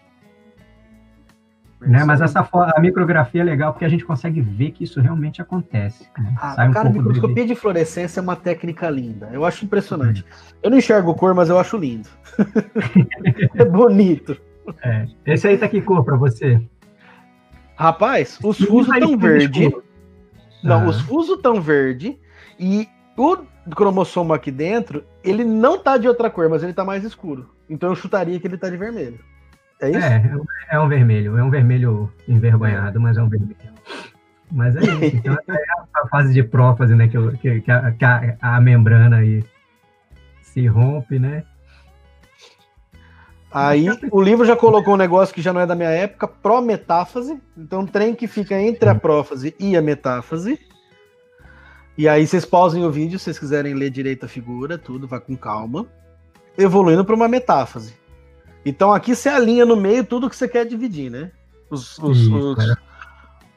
Né? 1.81 2.03
Mas 2.03 2.21
essa 2.21 2.47
a 2.75 2.79
micrografia 2.79 3.41
é 3.41 3.43
legal 3.43 3.73
porque 3.73 3.85
a 3.85 3.89
gente 3.89 4.05
consegue 4.05 4.39
ver 4.39 4.71
que 4.71 4.83
isso 4.83 5.01
realmente 5.01 5.41
acontece. 5.41 6.07
Né? 6.17 6.35
Ah, 6.39 6.53
Sai 6.53 6.69
um 6.69 6.71
cara, 6.71 6.89
microscopia 6.89 7.45
de 7.45 7.55
fluorescência 7.55 8.19
é 8.19 8.23
uma 8.23 8.35
técnica 8.35 8.87
linda. 8.89 9.29
Eu 9.33 9.43
acho 9.43 9.65
impressionante. 9.65 10.23
Eu 10.61 10.69
não 10.69 10.77
enxergo 10.77 11.15
cor, 11.15 11.33
mas 11.33 11.49
eu 11.49 11.57
acho 11.57 11.77
lindo. 11.77 12.07
é 13.55 13.65
bonito. 13.65 14.37
É. 14.83 15.07
Esse 15.25 15.47
aí 15.47 15.57
tá 15.57 15.67
que 15.67 15.81
cor 15.81 16.03
para 16.03 16.15
você? 16.15 16.61
Rapaz, 17.75 18.37
os 18.43 18.59
fusos 18.59 18.95
tão 18.99 19.17
verde. 19.17 19.75
Não, 20.63 20.83
ah. 20.83 20.87
os 20.87 21.01
fusos 21.01 21.41
tão 21.41 21.59
verde 21.59 22.19
e 22.59 22.87
o 23.17 23.37
cromossomo 23.75 24.33
aqui 24.33 24.51
dentro, 24.51 25.03
ele 25.23 25.43
não 25.43 25.79
tá 25.79 25.97
de 25.97 26.07
outra 26.07 26.29
cor, 26.29 26.47
mas 26.47 26.61
ele 26.61 26.73
tá 26.73 26.85
mais 26.85 27.03
escuro. 27.03 27.49
Então 27.67 27.89
eu 27.89 27.95
chutaria 27.95 28.39
que 28.39 28.45
ele 28.45 28.57
tá 28.57 28.69
de 28.69 28.77
vermelho. 28.77 29.19
É 29.81 29.89
isso? 29.89 29.99
É, 29.99 30.39
é 30.71 30.79
um 30.79 30.87
vermelho. 30.87 31.37
É 31.37 31.43
um 31.43 31.49
vermelho 31.49 32.13
envergonhado, 32.27 32.99
mas 33.01 33.17
é 33.17 33.23
um 33.23 33.29
vermelho. 33.29 33.55
Mas 34.51 34.75
é 34.75 34.81
isso. 34.81 35.17
Então 35.17 35.37
é 35.49 35.63
a 35.93 36.07
fase 36.07 36.33
de 36.33 36.43
prófase, 36.43 36.95
né? 36.95 37.07
Que, 37.07 37.17
que, 37.37 37.61
que, 37.61 37.71
a, 37.71 37.91
que 37.91 38.05
a, 38.05 38.37
a, 38.39 38.61
membrana 38.61 39.17
aí 39.17 39.43
se 40.41 40.67
rompe, 40.67 41.17
né? 41.17 41.43
Aí 43.51 43.87
o 44.11 44.21
livro 44.21 44.45
já 44.45 44.55
colocou 44.55 44.93
um 44.93 44.97
negócio 44.97 45.35
que 45.35 45.41
já 45.41 45.51
não 45.51 45.59
é 45.59 45.65
da 45.65 45.75
minha 45.75 45.89
época, 45.89 46.27
prometáfase. 46.27 47.41
Então, 47.57 47.85
trem 47.85 48.15
que 48.15 48.27
fica 48.27 48.55
entre 48.61 48.87
a 48.87 48.95
prófase 48.95 49.53
e 49.59 49.75
a 49.75 49.81
metáfase. 49.81 50.57
E 51.97 52.07
aí 52.07 52.25
vocês 52.25 52.45
pausem 52.45 52.85
o 52.85 52.91
vídeo 52.91 53.19
se 53.19 53.25
vocês 53.25 53.39
quiserem 53.39 53.73
ler 53.73 53.89
direito 53.89 54.25
a 54.25 54.29
figura, 54.29 54.77
tudo, 54.77 55.07
vai 55.07 55.19
com 55.19 55.35
calma. 55.35 55.85
Evoluindo 56.57 57.03
para 57.03 57.15
uma 57.15 57.27
metáfase. 57.27 58.00
Então 58.65 58.93
aqui 58.93 59.15
você 59.15 59.29
alinha 59.29 59.65
no 59.65 59.75
meio 59.75 60.03
tudo 60.03 60.29
que 60.29 60.35
você 60.35 60.47
quer 60.47 60.65
dividir, 60.65 61.09
né? 61.09 61.31
Os, 61.69 61.97
os, 61.99 62.27
os, 62.27 62.77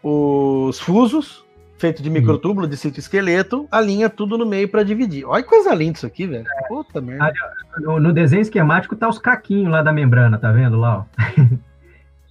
os 0.03 0.81
fusos, 0.81 1.45
feito 1.79 2.03
de 2.03 2.09
microtúbulo, 2.09 2.67
de 2.67 2.77
citoesqueleto, 2.77 3.67
alinha 3.71 4.09
tudo 4.09 4.39
no 4.39 4.47
meio 4.47 4.69
para 4.69 4.83
dividir. 4.83 5.25
Olha 5.27 5.43
que 5.43 5.49
coisa 5.49 5.75
linda 5.75 5.99
isso 5.99 6.07
aqui, 6.07 6.27
velho. 6.27 6.47
Puta 6.69 7.01
merda. 7.01 7.33
No, 7.79 8.01
no, 8.01 8.13
desenho 8.13 8.43
esquemático 8.43 8.97
tá 8.97 9.09
os 9.09 9.19
caquinhos 9.19 9.71
lá 9.71 9.83
da 9.83 9.93
membrana, 9.93 10.39
tá 10.39 10.53
vendo 10.53 10.79
lá, 10.79 10.99
ó? 10.99 11.05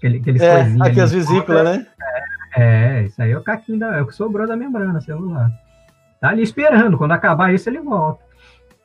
aqueles 0.05 0.41
é, 0.41 0.61
aqui 0.81 0.99
as 0.99 1.11
vesículas, 1.11 1.63
né? 1.63 1.87
É, 2.55 2.99
é, 2.99 3.03
isso 3.03 3.21
aí 3.21 3.31
é 3.31 3.37
o 3.37 3.43
caquinho 3.43 3.79
da, 3.79 3.97
é 3.97 4.01
o 4.01 4.07
que 4.07 4.15
sobrou 4.15 4.47
da 4.47 4.55
membrana 4.55 4.99
celular. 5.01 5.51
Tá 6.19 6.29
ali 6.29 6.41
esperando, 6.41 6.97
quando 6.97 7.11
acabar 7.11 7.53
isso 7.53 7.69
ele 7.69 7.79
volta. 7.79 8.23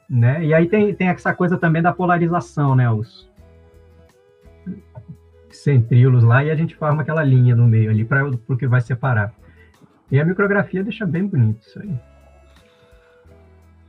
Né? 0.08 0.44
E 0.44 0.54
aí 0.54 0.66
tem, 0.66 0.94
tem 0.94 1.08
essa 1.08 1.34
coisa 1.34 1.56
também 1.56 1.82
da 1.82 1.92
polarização, 1.92 2.74
né? 2.74 2.90
Os, 2.90 3.28
centríolos 5.62 6.24
lá 6.24 6.44
e 6.44 6.50
a 6.50 6.54
gente 6.54 6.74
forma 6.76 7.02
aquela 7.02 7.22
linha 7.22 7.54
no 7.54 7.66
meio 7.66 7.90
ali 7.90 8.04
para 8.04 8.26
o 8.26 8.56
que 8.56 8.66
vai 8.66 8.80
separar. 8.80 9.32
E 10.10 10.18
a 10.20 10.24
micrografia 10.24 10.82
deixa 10.82 11.06
bem 11.06 11.26
bonito 11.26 11.60
isso 11.66 11.80
aí. 11.80 11.94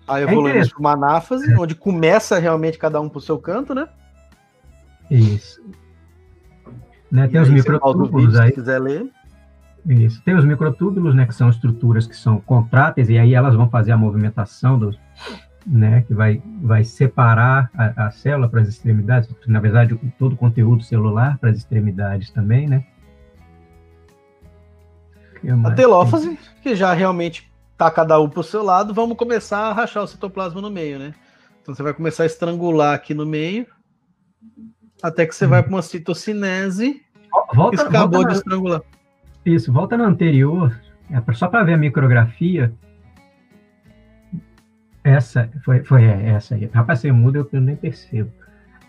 Aí 0.08 0.24
evoluímos 0.24 0.68
é 0.68 0.72
para 0.72 0.80
uma 0.80 0.94
anáfase, 0.94 1.54
é. 1.54 1.58
onde 1.58 1.76
começa 1.76 2.40
realmente 2.40 2.78
cada 2.78 3.00
um 3.00 3.08
para 3.08 3.20
o 3.20 3.22
seu 3.22 3.38
canto, 3.38 3.76
né? 3.76 3.88
Isso. 5.10 5.62
Né, 7.12 7.28
tem 7.28 7.40
os 7.42 7.50
microtúbulos 7.50 8.38
aí. 8.38 8.50
Se 8.50 8.56
quiser 8.56 8.80
ler. 8.80 9.10
Isso. 9.86 10.22
Tem 10.24 10.36
os 10.36 10.46
microtúbulos, 10.46 11.16
né, 11.16 11.26
que 11.26 11.34
são 11.34 11.50
estruturas 11.50 12.06
que 12.06 12.16
são 12.16 12.40
contráteis, 12.42 13.10
e 13.10 13.18
aí 13.18 13.34
elas 13.34 13.56
vão 13.56 13.70
fazer 13.70 13.92
a 13.92 13.98
movimentação 13.98 14.78
dos, 14.78 15.00
né, 15.70 16.04
que 16.08 16.14
vai, 16.16 16.42
vai 16.62 16.84
separar 16.84 17.70
a, 17.78 18.08
a 18.08 18.12
célula 18.12 18.50
para 18.50 18.62
as 18.62 18.68
extremidades, 18.68 19.30
na 19.46 19.60
verdade, 19.60 19.96
todo 20.18 20.34
o 20.34 20.38
conteúdo 20.38 20.84
celular 20.84 21.38
para 21.38 21.52
as 21.52 21.58
extremidades 21.58 22.32
também, 22.32 22.68
né? 22.68 22.84
A 25.64 25.72
telófase, 25.72 26.38
que 26.62 26.76
já 26.76 26.92
realmente 26.92 27.50
tá 27.78 27.90
cada 27.90 28.20
um 28.20 28.28
para 28.28 28.42
o 28.42 28.44
seu 28.44 28.64
lado, 28.64 28.94
vamos 28.94 29.16
começar 29.16 29.60
a 29.60 29.74
rachar 29.74 30.04
o 30.04 30.08
citoplasma 30.08 30.60
no 30.60 30.72
meio, 30.72 30.98
né? 30.98 31.14
Então 31.62 31.74
você 31.74 31.84
vai 31.84 31.94
começar 31.94 32.24
a 32.24 32.26
estrangular 32.26 32.96
aqui 32.96 33.14
no 33.14 33.26
meio, 33.26 33.68
até 35.02 35.26
que 35.26 35.36
você 35.36 35.46
hum. 35.46 35.50
vai 35.50 35.62
para 35.62 35.70
uma 35.70 35.82
citocinese 35.82 37.02
volta, 37.54 37.84
acabou 37.84 38.20
volta 38.20 38.34
de 38.34 38.38
estrangular. 38.38 38.82
Isso, 39.46 39.72
volta 39.72 39.96
no 39.96 40.04
anterior, 40.04 40.78
é 41.12 41.34
só 41.34 41.48
para 41.48 41.64
ver 41.64 41.74
a 41.74 41.78
micrografia, 41.78 42.74
essa, 45.04 45.50
foi, 45.64 45.84
foi 45.84 46.04
essa 46.04 46.56
aí. 46.56 46.70
Rapaz, 46.74 47.00
você 47.00 47.12
muda, 47.12 47.40
eu, 47.40 47.50
eu 47.52 47.62
nem 47.62 47.76
percebo. 47.76 48.32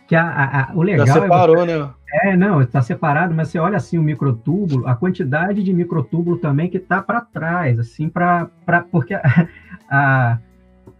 Que 0.07 0.17
a, 0.17 0.27
a, 0.29 0.61
a 0.63 0.75
o 0.75 0.83
legal. 0.83 1.07
Já 1.07 1.15
separou, 1.15 1.59
é 1.59 1.67
você, 1.67 1.79
né? 1.79 1.91
É, 2.25 2.37
não, 2.37 2.61
está 2.61 2.83
separado, 2.83 3.33
mas 3.33 3.49
você 3.49 3.59
olha 3.59 3.77
assim 3.77 3.97
o 3.97 4.03
microtúbulo, 4.03 4.87
a 4.89 4.97
quantidade 4.97 5.63
de 5.63 5.73
microtúbulo 5.73 6.39
também 6.39 6.69
que 6.69 6.79
está 6.79 7.01
para 7.01 7.21
trás, 7.21 7.79
assim, 7.79 8.09
para. 8.09 8.51
Porque 8.91 9.15
a, 9.15 9.23
a 9.89 10.39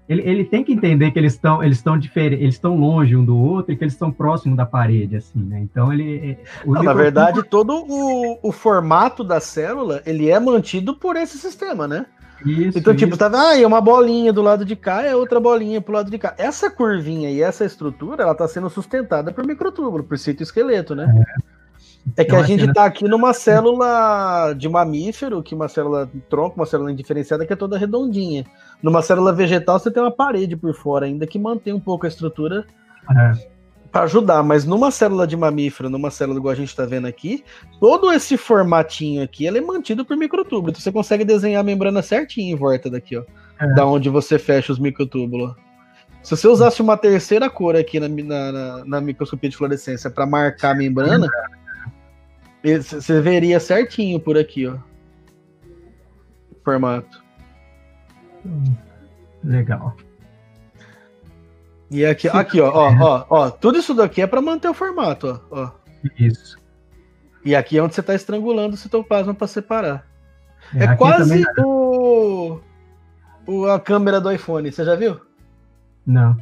ele, 0.09 0.23
ele, 0.23 0.45
tem 0.45 0.65
que 0.65 0.73
entender 0.73 1.13
que 1.13 1.19
eles 1.21 1.35
estão 1.35 1.63
eles 1.63 1.77
estão 1.77 1.97
diferentes, 1.97 2.43
eles 2.43 2.55
estão 2.57 2.77
longe 2.77 3.17
um 3.17 3.25
do 3.25 3.37
outro 3.37 3.73
e 3.73 3.77
que 3.77 3.85
eles 3.85 3.95
estão 3.95 4.11
próximos 4.11 4.57
da 4.57 4.67
parede, 4.67 5.17
assim, 5.17 5.39
né? 5.41 5.61
Então 5.61 5.93
ele. 5.93 6.37
Não, 6.67 6.83
na 6.83 6.93
verdade, 6.93 7.43
todo 7.45 7.85
o, 7.89 8.39
o 8.43 8.51
formato 8.51 9.23
da 9.23 9.39
célula 9.39 10.03
ele 10.05 10.29
é 10.29 10.39
mantido 10.41 10.97
por 10.97 11.17
esse 11.17 11.39
sistema, 11.39 11.87
né? 11.87 12.07
Isso, 12.45 12.79
então, 12.79 12.95
tipo, 12.95 13.15
isso. 13.15 13.19
tá 13.19 13.31
ah, 13.33 13.59
é 13.59 13.67
uma 13.67 13.81
bolinha 13.81 14.33
do 14.33 14.43
lado 14.43 14.65
de 14.65 14.75
cá, 14.75 15.03
é 15.03 15.15
outra 15.15 15.39
bolinha 15.39 15.81
pro 15.81 15.93
lado 15.93 16.11
de 16.11 16.19
cá. 16.19 16.35
Essa 16.39 16.71
curvinha 16.71 17.31
e 17.31 17.43
essa 17.43 17.65
estrutura, 17.65 18.23
ela 18.23 18.35
tá 18.35 18.49
sendo 18.49 18.71
sustentada 18.71 19.33
por 19.33 19.47
microtúbulo, 19.47 20.05
por 20.05 20.19
citoesqueleto, 20.19 20.95
né? 20.95 21.13
É. 22.17 22.23
é 22.23 22.25
que 22.25 22.31
então, 22.31 22.39
a 22.39 22.43
gente 22.43 22.61
cena... 22.61 22.73
tá 22.73 22.85
aqui 22.85 23.07
numa 23.07 23.33
célula 23.33 24.55
de 24.55 24.69
mamífero, 24.69 25.43
que 25.43 25.55
uma 25.55 25.69
célula 25.69 26.11
tronco, 26.29 26.57
uma 26.57 26.67
célula 26.67 26.91
indiferenciada, 26.91 27.45
que 27.45 27.53
é 27.53 27.57
toda 27.57 27.79
redondinha. 27.79 28.47
Numa 28.83 29.03
célula 29.03 29.33
vegetal, 29.33 29.79
você 29.79 29.91
tem 29.91 30.03
uma 30.03 30.11
parede 30.11 30.57
por 30.57 30.75
fora 30.75 31.07
ainda 31.07 31.27
que 31.27 31.39
mantém 31.39 31.73
um 31.73 31.81
pouco 31.81 32.07
a 32.07 32.09
estrutura 32.09 32.65
é 33.11 33.60
para 33.91 34.03
ajudar, 34.03 34.43
mas 34.43 34.65
numa 34.65 34.91
célula 34.91 35.27
de 35.27 35.37
mamífero, 35.37 35.91
numa 35.91 36.11
célula 36.11 36.39
igual 36.39 36.53
a 36.53 36.57
gente 36.57 36.69
está 36.69 36.87
vendo 36.87 37.07
aqui, 37.07 37.45
todo 37.81 38.13
esse 38.13 38.37
formatinho 38.37 39.23
aqui 39.23 39.47
ele 39.47 39.59
é 39.59 39.61
mantido 39.61 40.05
por 40.05 40.17
microtúbulo. 40.17 40.71
Então 40.71 40.81
você 40.81 40.93
consegue 40.93 41.25
desenhar 41.25 41.61
a 41.61 41.65
membrana 41.65 42.01
certinho 42.01 42.55
em 42.55 42.57
volta 42.57 42.89
daqui, 42.89 43.17
ó. 43.17 43.25
É. 43.61 43.75
Da 43.75 43.85
onde 43.85 44.09
você 44.09 44.39
fecha 44.39 44.73
os 44.73 44.79
microtúbulos. 44.79 45.55
Se 46.23 46.37
você 46.37 46.47
usasse 46.47 46.81
uma 46.83 46.97
terceira 46.97 47.51
cor 47.51 47.75
aqui 47.75 47.99
na, 47.99 48.09
na, 48.09 48.85
na 48.85 49.01
microscopia 49.01 49.51
de 49.51 49.57
fluorescência 49.57 50.11
para 50.11 50.27
marcar 50.27 50.71
a 50.71 50.75
membrana, 50.75 51.27
você 52.63 53.21
veria 53.21 53.59
certinho 53.59 54.21
por 54.21 54.37
aqui, 54.39 54.67
ó. 54.67 54.77
Formato. 56.63 57.23
Legal. 59.43 59.97
E 61.91 62.05
aqui, 62.05 62.29
aqui 62.29 62.61
ó, 62.61 62.71
ó, 62.71 62.95
ó, 63.01 63.27
ó, 63.29 63.51
tudo 63.51 63.79
isso 63.79 63.93
daqui 63.93 64.23
é 64.23 64.27
para 64.27 64.41
manter 64.41 64.69
o 64.69 64.75
formato, 64.75 65.43
ó, 65.51 65.63
ó. 65.63 65.71
Isso. 66.19 66.57
E 67.45 67.55
aqui 67.55 67.79
é 67.79 67.83
onde 67.83 67.95
você 67.95 68.01
está 68.01 68.15
estrangulando 68.15 68.75
o 68.75 68.79
citoplasma 68.79 69.35
para 69.35 69.47
separar. 69.47 70.07
É, 70.75 70.85
é 70.85 70.97
quase 70.97 71.43
o, 71.59 72.61
o, 73.47 73.67
a 73.67 73.81
câmera 73.81 74.21
do 74.21 74.31
iPhone, 74.31 74.71
você 74.71 74.85
já 74.85 74.95
viu? 74.95 75.21
Não. 76.07 76.37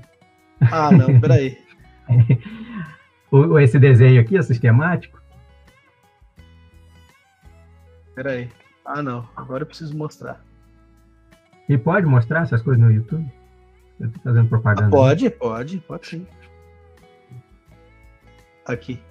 Ah, 0.61 0.90
não, 0.90 1.18
peraí. 1.20 1.57
o, 3.30 3.59
esse 3.59 3.78
desenho 3.78 4.20
aqui, 4.20 4.36
esse 4.36 4.53
esquemático. 4.53 5.18
Peraí. 8.14 8.51
Ah, 8.84 9.03
não. 9.03 9.28
Agora 9.36 9.62
eu 9.62 9.66
preciso 9.66 9.96
mostrar. 9.96 10.44
E 11.68 11.78
pode 11.78 12.07
mostrar 12.07 12.42
essas 12.42 12.61
coisas 12.61 12.82
no 12.82 12.90
YouTube? 12.90 13.30
Eu 14.01 14.12
tô 14.12 14.20
fazendo 14.20 14.49
propaganda. 14.49 14.86
Ah, 14.86 14.90
pode, 14.90 15.28
pode, 15.30 15.78
pode 15.78 16.07
sim. 16.07 16.26
Aqui. 18.66 19.03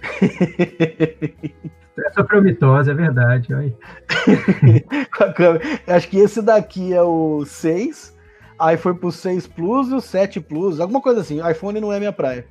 Essa 1.96 2.24
promitose, 2.24 2.90
é 2.90 2.94
verdade. 2.94 3.54
Acho 5.86 6.08
que 6.08 6.18
esse 6.18 6.42
daqui 6.42 6.92
é 6.92 7.02
o 7.02 7.44
6, 7.44 8.16
aí 8.58 8.76
foi 8.76 8.94
pro 8.94 9.12
6 9.12 9.46
Plus 9.46 9.90
e 9.90 9.94
o 9.94 10.00
7 10.00 10.40
Plus, 10.40 10.80
alguma 10.80 11.00
coisa 11.00 11.20
assim. 11.20 11.38
iPhone 11.48 11.80
não 11.80 11.92
é 11.92 12.00
minha 12.00 12.12
praia. 12.12 12.48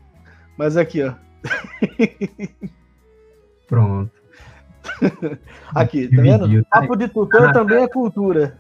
Mas 0.58 0.78
aqui, 0.78 1.04
ó. 1.04 1.14
Pronto. 3.68 4.12
aqui, 5.76 6.08
tá 6.08 6.22
vendo? 6.22 6.66
Papo 6.70 6.96
de 6.96 7.10
tutor 7.10 7.52
também 7.52 7.84
é 7.84 7.88
cultura. 7.88 8.58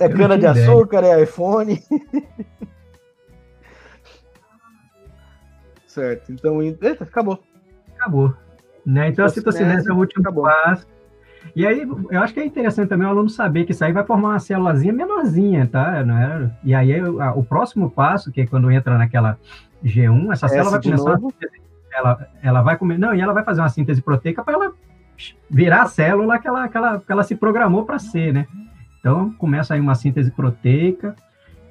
É 0.00 0.08
cana 0.08 0.38
de 0.38 0.46
açúcar, 0.46 1.04
é 1.04 1.22
iPhone. 1.22 1.82
certo, 5.86 6.32
então. 6.32 6.62
Eita, 6.62 7.04
acabou. 7.04 7.42
Acabou. 7.96 8.34
Né? 8.84 9.08
Então, 9.08 9.24
a 9.24 9.28
citocinese 9.28 9.88
é 9.88 9.92
o 9.92 9.96
último 9.96 10.22
acabou. 10.22 10.44
passo. 10.44 10.86
E 11.54 11.66
aí, 11.66 11.86
eu 12.10 12.20
acho 12.20 12.34
que 12.34 12.40
é 12.40 12.44
interessante 12.44 12.88
também 12.88 13.06
o 13.06 13.10
aluno 13.10 13.28
saber 13.28 13.64
que 13.64 13.72
isso 13.72 13.84
aí 13.84 13.92
vai 13.92 14.04
formar 14.04 14.30
uma 14.30 14.38
célulazinha 14.38 14.92
menorzinha, 14.92 15.66
tá? 15.66 16.04
Não 16.04 16.16
é? 16.16 16.50
E 16.64 16.74
aí, 16.74 17.02
o 17.02 17.42
próximo 17.42 17.90
passo, 17.90 18.30
que 18.30 18.42
é 18.42 18.46
quando 18.46 18.70
entra 18.70 18.96
naquela 18.96 19.38
G1, 19.84 20.32
essa 20.32 20.48
célula 20.48 20.72
vai 20.72 20.82
começar 20.82 21.18
ela, 21.92 22.28
ela 22.42 22.62
vai 22.62 22.76
comer, 22.76 22.98
não, 22.98 23.14
e 23.14 23.20
ela 23.20 23.32
vai 23.32 23.44
fazer 23.44 23.60
uma 23.60 23.68
síntese 23.68 24.00
proteica 24.00 24.44
para 24.44 24.54
ela 24.54 24.72
virar 25.50 25.82
a 25.82 25.86
célula 25.86 26.38
que 26.38 26.46
ela, 26.46 26.68
que 26.68 26.76
ela, 26.76 27.00
que 27.00 27.12
ela 27.12 27.22
se 27.22 27.34
programou 27.34 27.84
para 27.84 27.98
ser, 27.98 28.32
né? 28.32 28.46
Então, 29.00 29.32
começa 29.32 29.74
aí 29.74 29.80
uma 29.80 29.94
síntese 29.94 30.30
proteica, 30.30 31.16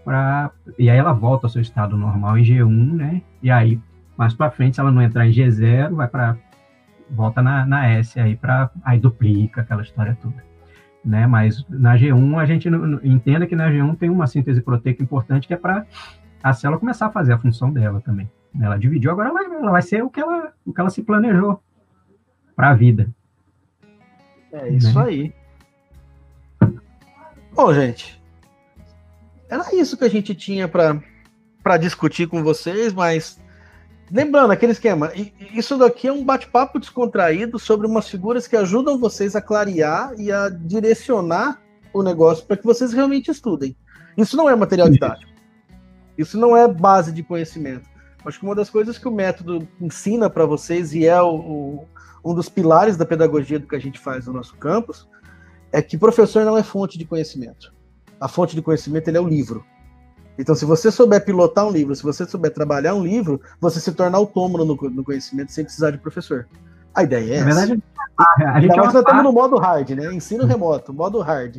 pra, 0.04 0.52
e 0.78 0.90
aí 0.90 0.98
ela 0.98 1.14
volta 1.14 1.46
ao 1.46 1.50
seu 1.50 1.62
estado 1.62 1.96
normal 1.96 2.38
em 2.38 2.44
G1, 2.44 2.94
né? 2.94 3.22
E 3.42 3.50
aí, 3.50 3.80
mais 4.18 4.34
para 4.34 4.52
frente, 4.52 4.76
se 4.76 4.82
ela 4.82 4.92
não 4.92 5.02
entrar 5.02 5.26
em 5.28 5.32
G0, 5.32 5.94
vai 5.94 6.08
para 6.08 6.36
volta 7.10 7.42
na, 7.42 7.66
na 7.66 7.88
S 7.88 8.20
aí 8.20 8.36
para 8.36 8.70
aí 8.84 9.00
duplica 9.00 9.62
aquela 9.62 9.82
história 9.82 10.18
toda, 10.22 10.44
né? 11.04 11.26
Mas 11.26 11.66
na 11.70 11.96
G1 11.96 12.38
a 12.38 12.46
gente 12.46 12.70
não, 12.70 13.00
entenda 13.04 13.48
que 13.48 13.56
na 13.56 13.70
G1 13.70 13.98
tem 13.98 14.10
uma 14.10 14.28
síntese 14.28 14.62
proteica 14.62 15.02
importante 15.02 15.48
que 15.48 15.54
é 15.54 15.58
para 15.58 15.86
a 16.44 16.54
célula 16.54 16.80
começar 16.80 17.08
a 17.08 17.12
fazer 17.12 17.34
a 17.34 17.38
função 17.38 17.72
dela 17.72 18.02
também. 18.02 18.30
Ela 18.60 18.78
dividiu, 18.78 19.12
agora 19.12 19.30
ela, 19.30 19.44
ela 19.44 19.72
vai 19.72 19.82
ser 19.82 20.04
o 20.04 20.10
que 20.10 20.20
ela, 20.20 20.54
o 20.66 20.74
que 20.74 20.82
ela 20.82 20.90
se 20.90 21.04
planejou 21.04 21.62
para 22.56 22.70
a 22.70 22.74
vida. 22.74 23.10
É 24.52 24.70
isso 24.70 24.98
né? 25.00 25.06
aí. 25.06 25.34
Bom, 27.62 27.74
gente, 27.74 28.18
era 29.49 29.76
isso 29.76 29.97
que 29.97 30.05
a 30.05 30.10
gente 30.10 30.34
tinha 30.34 30.66
para 30.66 31.78
discutir 31.78 32.26
com 32.26 32.41
vocês, 32.41 32.93
mas 32.93 33.38
lembrando 34.10 34.51
aquele 34.51 34.72
esquema, 34.72 35.12
isso 35.53 35.78
daqui 35.78 36.07
é 36.07 36.14
um 36.14 36.24
bate-papo 36.24 36.80
descontraído 36.80 37.60
sobre 37.60 37.86
umas 37.86 38.07
figuras 38.07 38.47
que 38.47 38.55
ajudam 38.55 38.97
vocês 38.97 39.36
a 39.36 39.41
clarear 39.41 40.14
e 40.18 40.32
a 40.32 40.47
direcionar 40.47 41.62
o 41.93 42.01
negócio 42.01 42.45
para 42.45 42.55
que 42.55 42.64
vocês 42.64 42.93
realmente 42.93 43.30
estudem. 43.30 43.76
Isso 44.18 44.38
não 44.38 44.49
é 44.49 44.55
material 44.55 44.89
didático. 44.89 45.34
Isso 46.18 46.39
não 46.39 46.55
é 46.55 46.66
base 46.66 47.12
de 47.12 47.24
conhecimento. 47.24 47.89
Acho 48.24 48.39
que 48.39 48.45
uma 48.45 48.55
das 48.55 48.70
coisas 48.70 48.97
que 48.97 49.07
o 49.10 49.12
método 49.12 49.68
ensina 49.82 50.30
para 50.30 50.45
vocês 50.45 50.93
e 50.93 51.05
é 51.05 51.22
o, 51.22 51.36
o, 51.36 51.88
um 52.24 52.34
dos 52.34 52.47
pilares 52.47 52.95
da 52.95 53.05
pedagogia 53.05 53.60
do 53.60 53.68
que 53.68 53.76
a 53.76 53.82
gente 53.82 53.99
faz 53.99 54.28
no 54.28 54.32
nosso 54.32 54.55
campus 54.55 55.05
é 55.72 55.82
que 55.82 55.97
professor 55.97 56.45
não 56.45 56.57
é 56.57 56.63
fonte 56.63 56.97
de 56.97 57.05
conhecimento. 57.05 57.74
A 58.20 58.28
fonte 58.28 58.55
de 58.55 58.61
conhecimento 58.61 59.07
ele 59.07 59.17
é 59.17 59.22
o 59.22 59.28
livro. 59.28 59.63
Então, 60.38 60.55
se 60.55 60.65
você 60.65 60.89
souber 60.89 61.24
pilotar 61.24 61.67
um 61.67 61.72
livro, 61.72 61.93
se 61.93 62.01
você 62.01 62.26
souber 62.26 62.53
trabalhar 62.53 62.95
um 62.95 63.03
livro, 63.03 63.41
você 63.59 63.80
se 63.80 63.91
torna 63.91 64.17
autônomo 64.17 64.63
no, 64.63 64.89
no 64.89 65.03
conhecimento 65.03 65.51
sem 65.51 65.65
precisar 65.65 65.91
de 65.91 65.97
professor. 65.97 66.47
A 66.95 67.03
ideia 67.03 67.36
é 67.36 67.43
Na 67.43 67.49
essa. 67.49 67.67
Verdade, 67.67 67.84
a, 68.45 68.59
gente 68.61 68.76
nós 68.76 68.93
estamos 68.93 69.24
no 69.24 69.32
modo 69.32 69.57
hard, 69.57 69.89
né? 69.91 70.13
Ensino 70.13 70.45
remoto, 70.45 70.93
modo 70.93 71.20
hard. 71.20 71.57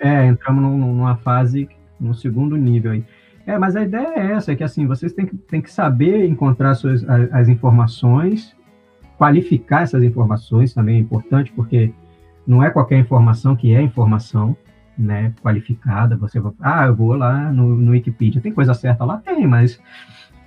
É, 0.00 0.08
é 0.08 0.26
entramos 0.26 0.62
numa 0.62 1.16
fase, 1.16 1.68
no 1.98 2.14
segundo 2.14 2.56
nível 2.56 2.92
aí. 2.92 3.04
É, 3.46 3.58
mas 3.58 3.76
a 3.76 3.82
ideia 3.82 4.12
é 4.16 4.32
essa, 4.32 4.52
é 4.52 4.56
que 4.56 4.64
assim, 4.64 4.86
vocês 4.86 5.12
têm 5.12 5.26
que, 5.26 5.36
têm 5.36 5.60
que 5.60 5.70
saber 5.70 6.26
encontrar 6.26 6.74
suas, 6.74 7.04
as, 7.08 7.32
as 7.32 7.48
informações, 7.48 8.56
qualificar 9.18 9.82
essas 9.82 10.02
informações 10.02 10.72
também 10.72 10.96
é 10.96 11.00
importante, 11.00 11.52
porque 11.52 11.92
não 12.46 12.62
é 12.62 12.70
qualquer 12.70 12.98
informação 12.98 13.56
que 13.56 13.74
é 13.74 13.80
informação, 13.80 14.56
né, 14.96 15.32
qualificada, 15.42 16.16
você 16.16 16.38
vai, 16.38 16.52
ah, 16.60 16.86
eu 16.86 16.94
vou 16.94 17.14
lá 17.14 17.52
no, 17.52 17.76
no 17.76 17.92
Wikipedia, 17.92 18.40
tem 18.40 18.52
coisa 18.52 18.74
certa 18.74 19.04
lá? 19.04 19.18
Tem, 19.18 19.46
mas 19.46 19.80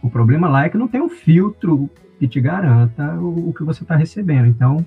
o 0.01 0.09
problema 0.09 0.47
lá 0.47 0.65
é 0.65 0.69
que 0.69 0.77
não 0.77 0.87
tem 0.87 1.01
um 1.01 1.09
filtro 1.09 1.89
que 2.17 2.27
te 2.27 2.39
garanta 2.39 3.13
o, 3.15 3.49
o 3.49 3.53
que 3.53 3.63
você 3.63 3.83
está 3.83 3.95
recebendo, 3.95 4.47
então, 4.47 4.85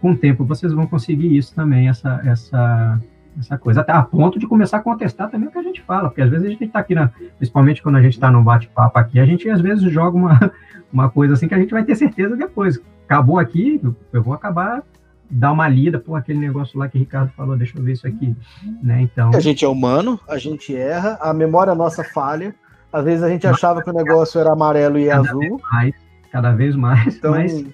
com 0.00 0.12
o 0.12 0.16
tempo 0.16 0.44
vocês 0.44 0.72
vão 0.72 0.86
conseguir 0.86 1.36
isso 1.36 1.54
também, 1.54 1.88
essa, 1.88 2.20
essa 2.24 3.00
essa 3.38 3.56
coisa, 3.56 3.80
até 3.80 3.92
a 3.92 4.02
ponto 4.02 4.38
de 4.38 4.46
começar 4.46 4.78
a 4.78 4.82
contestar 4.82 5.30
também 5.30 5.48
o 5.48 5.52
que 5.52 5.58
a 5.58 5.62
gente 5.62 5.80
fala, 5.82 6.08
porque 6.08 6.22
às 6.22 6.30
vezes 6.30 6.46
a 6.46 6.50
gente 6.50 6.64
está 6.64 6.80
aqui, 6.80 6.94
na, 6.94 7.10
principalmente 7.36 7.82
quando 7.82 7.96
a 7.96 8.02
gente 8.02 8.14
está 8.14 8.30
num 8.30 8.42
bate-papo 8.42 8.98
aqui, 8.98 9.20
a 9.20 9.24
gente 9.24 9.48
às 9.48 9.60
vezes 9.60 9.90
joga 9.90 10.16
uma, 10.16 10.52
uma 10.92 11.08
coisa 11.08 11.34
assim 11.34 11.48
que 11.48 11.54
a 11.54 11.58
gente 11.58 11.70
vai 11.70 11.84
ter 11.84 11.94
certeza 11.94 12.36
depois. 12.36 12.80
Acabou 13.04 13.38
aqui, 13.38 13.80
eu 14.12 14.22
vou 14.22 14.34
acabar 14.34 14.82
dar 15.30 15.52
uma 15.52 15.68
lida, 15.68 15.98
pô, 15.98 16.16
aquele 16.16 16.38
negócio 16.38 16.78
lá 16.78 16.88
que 16.88 16.98
o 16.98 17.00
Ricardo 17.00 17.30
falou, 17.36 17.56
deixa 17.56 17.78
eu 17.78 17.82
ver 17.82 17.92
isso 17.92 18.06
aqui, 18.06 18.34
né? 18.82 19.00
Então. 19.02 19.30
A 19.34 19.40
gente 19.40 19.64
é 19.64 19.68
humano, 19.68 20.18
a 20.28 20.38
gente 20.38 20.74
erra, 20.74 21.18
a 21.20 21.32
memória 21.32 21.74
nossa 21.74 22.02
falha. 22.02 22.54
Às 22.92 23.04
vezes 23.04 23.22
a 23.22 23.28
gente 23.28 23.46
achava 23.46 23.82
que 23.82 23.90
o 23.90 23.92
negócio 23.92 24.40
era 24.40 24.52
amarelo 24.52 24.98
e 24.98 25.06
cada 25.06 25.20
azul. 25.20 25.40
Vez 25.40 25.60
mais, 25.70 25.94
cada 26.32 26.52
vez 26.52 26.76
mais, 26.76 27.16
então, 27.16 27.30
mas 27.30 27.64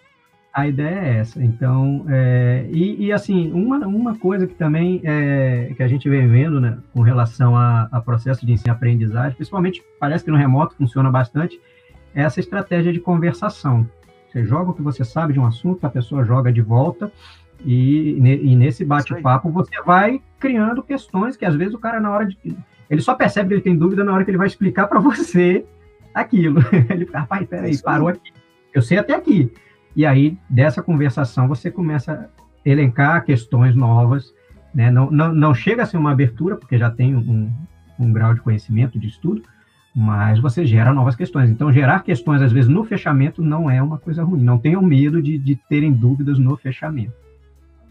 a 0.57 0.66
ideia 0.66 0.94
é 0.94 1.18
essa. 1.18 1.42
Então, 1.42 2.07
é, 2.09 2.66
e, 2.70 3.07
e, 3.07 3.12
assim, 3.12 3.52
uma, 3.52 3.86
uma 3.86 4.16
coisa 4.16 4.46
que 4.46 4.54
também 4.54 5.02
é, 5.04 5.70
que 5.76 5.82
a 5.82 5.88
gente 5.88 6.09
vem 6.09 6.26
vendo 6.26 6.59
né, 6.59 6.78
com 6.94 7.02
relação 7.02 7.54
a, 7.54 7.88
a 7.92 8.00
processo 8.00 8.46
de 8.46 8.52
ensino-aprendizagem, 8.52 9.36
principalmente 9.36 9.82
parece 10.00 10.24
que 10.24 10.30
no 10.30 10.36
remoto 10.38 10.74
funciona 10.74 11.11
bastante, 11.11 11.61
é 12.14 12.22
essa 12.22 12.40
estratégia 12.40 12.90
de 12.90 12.98
conversação. 12.98 13.86
Você 14.32 14.44
joga 14.44 14.70
o 14.70 14.74
que 14.74 14.80
você 14.80 15.04
sabe 15.04 15.34
de 15.34 15.38
um 15.38 15.44
assunto, 15.44 15.86
a 15.86 15.90
pessoa 15.90 16.24
joga 16.24 16.50
de 16.50 16.62
volta, 16.62 17.12
e, 17.66 18.16
e 18.18 18.54
nesse 18.54 18.84
bate-papo 18.84 19.50
você 19.50 19.82
vai 19.82 20.22
criando 20.38 20.84
questões 20.84 21.36
que 21.36 21.44
às 21.44 21.56
vezes 21.56 21.74
o 21.74 21.78
cara, 21.78 21.98
na 21.98 22.12
hora 22.12 22.26
de. 22.26 22.38
Ele 22.88 23.00
só 23.00 23.12
percebe 23.16 23.48
que 23.48 23.54
ele 23.54 23.60
tem 23.62 23.76
dúvida 23.76 24.04
na 24.04 24.14
hora 24.14 24.24
que 24.24 24.30
ele 24.30 24.38
vai 24.38 24.46
explicar 24.46 24.86
para 24.86 25.00
você 25.00 25.66
aquilo. 26.14 26.60
Ele 26.88 27.04
fica, 27.04 27.18
rapaz, 27.18 27.46
peraí, 27.48 27.82
parou 27.82 28.06
aqui. 28.06 28.32
Eu 28.72 28.80
sei 28.80 28.96
até 28.96 29.14
aqui. 29.14 29.52
E 29.96 30.06
aí, 30.06 30.38
dessa 30.48 30.80
conversação, 30.80 31.48
você 31.48 31.68
começa 31.68 32.12
a 32.12 32.68
elencar 32.68 33.24
questões 33.24 33.74
novas, 33.74 34.32
né? 34.72 34.90
não, 34.90 35.10
não, 35.10 35.34
não 35.34 35.52
chega 35.52 35.82
a 35.82 35.86
ser 35.86 35.96
uma 35.96 36.12
abertura, 36.12 36.56
porque 36.56 36.78
já 36.78 36.88
tem 36.88 37.16
um, 37.16 37.52
um 37.98 38.12
grau 38.12 38.32
de 38.32 38.40
conhecimento, 38.40 38.98
de 38.98 39.08
estudo, 39.08 39.42
mas 39.94 40.38
você 40.38 40.64
gera 40.64 40.94
novas 40.94 41.16
questões. 41.16 41.50
Então, 41.50 41.72
gerar 41.72 42.04
questões, 42.04 42.40
às 42.40 42.52
vezes, 42.52 42.70
no 42.70 42.84
fechamento 42.84 43.42
não 43.42 43.68
é 43.68 43.82
uma 43.82 43.98
coisa 43.98 44.22
ruim. 44.22 44.42
Não 44.42 44.58
tenham 44.58 44.82
medo 44.82 45.20
de, 45.20 45.36
de 45.36 45.56
terem 45.68 45.92
dúvidas 45.92 46.38
no 46.38 46.56
fechamento. 46.56 47.25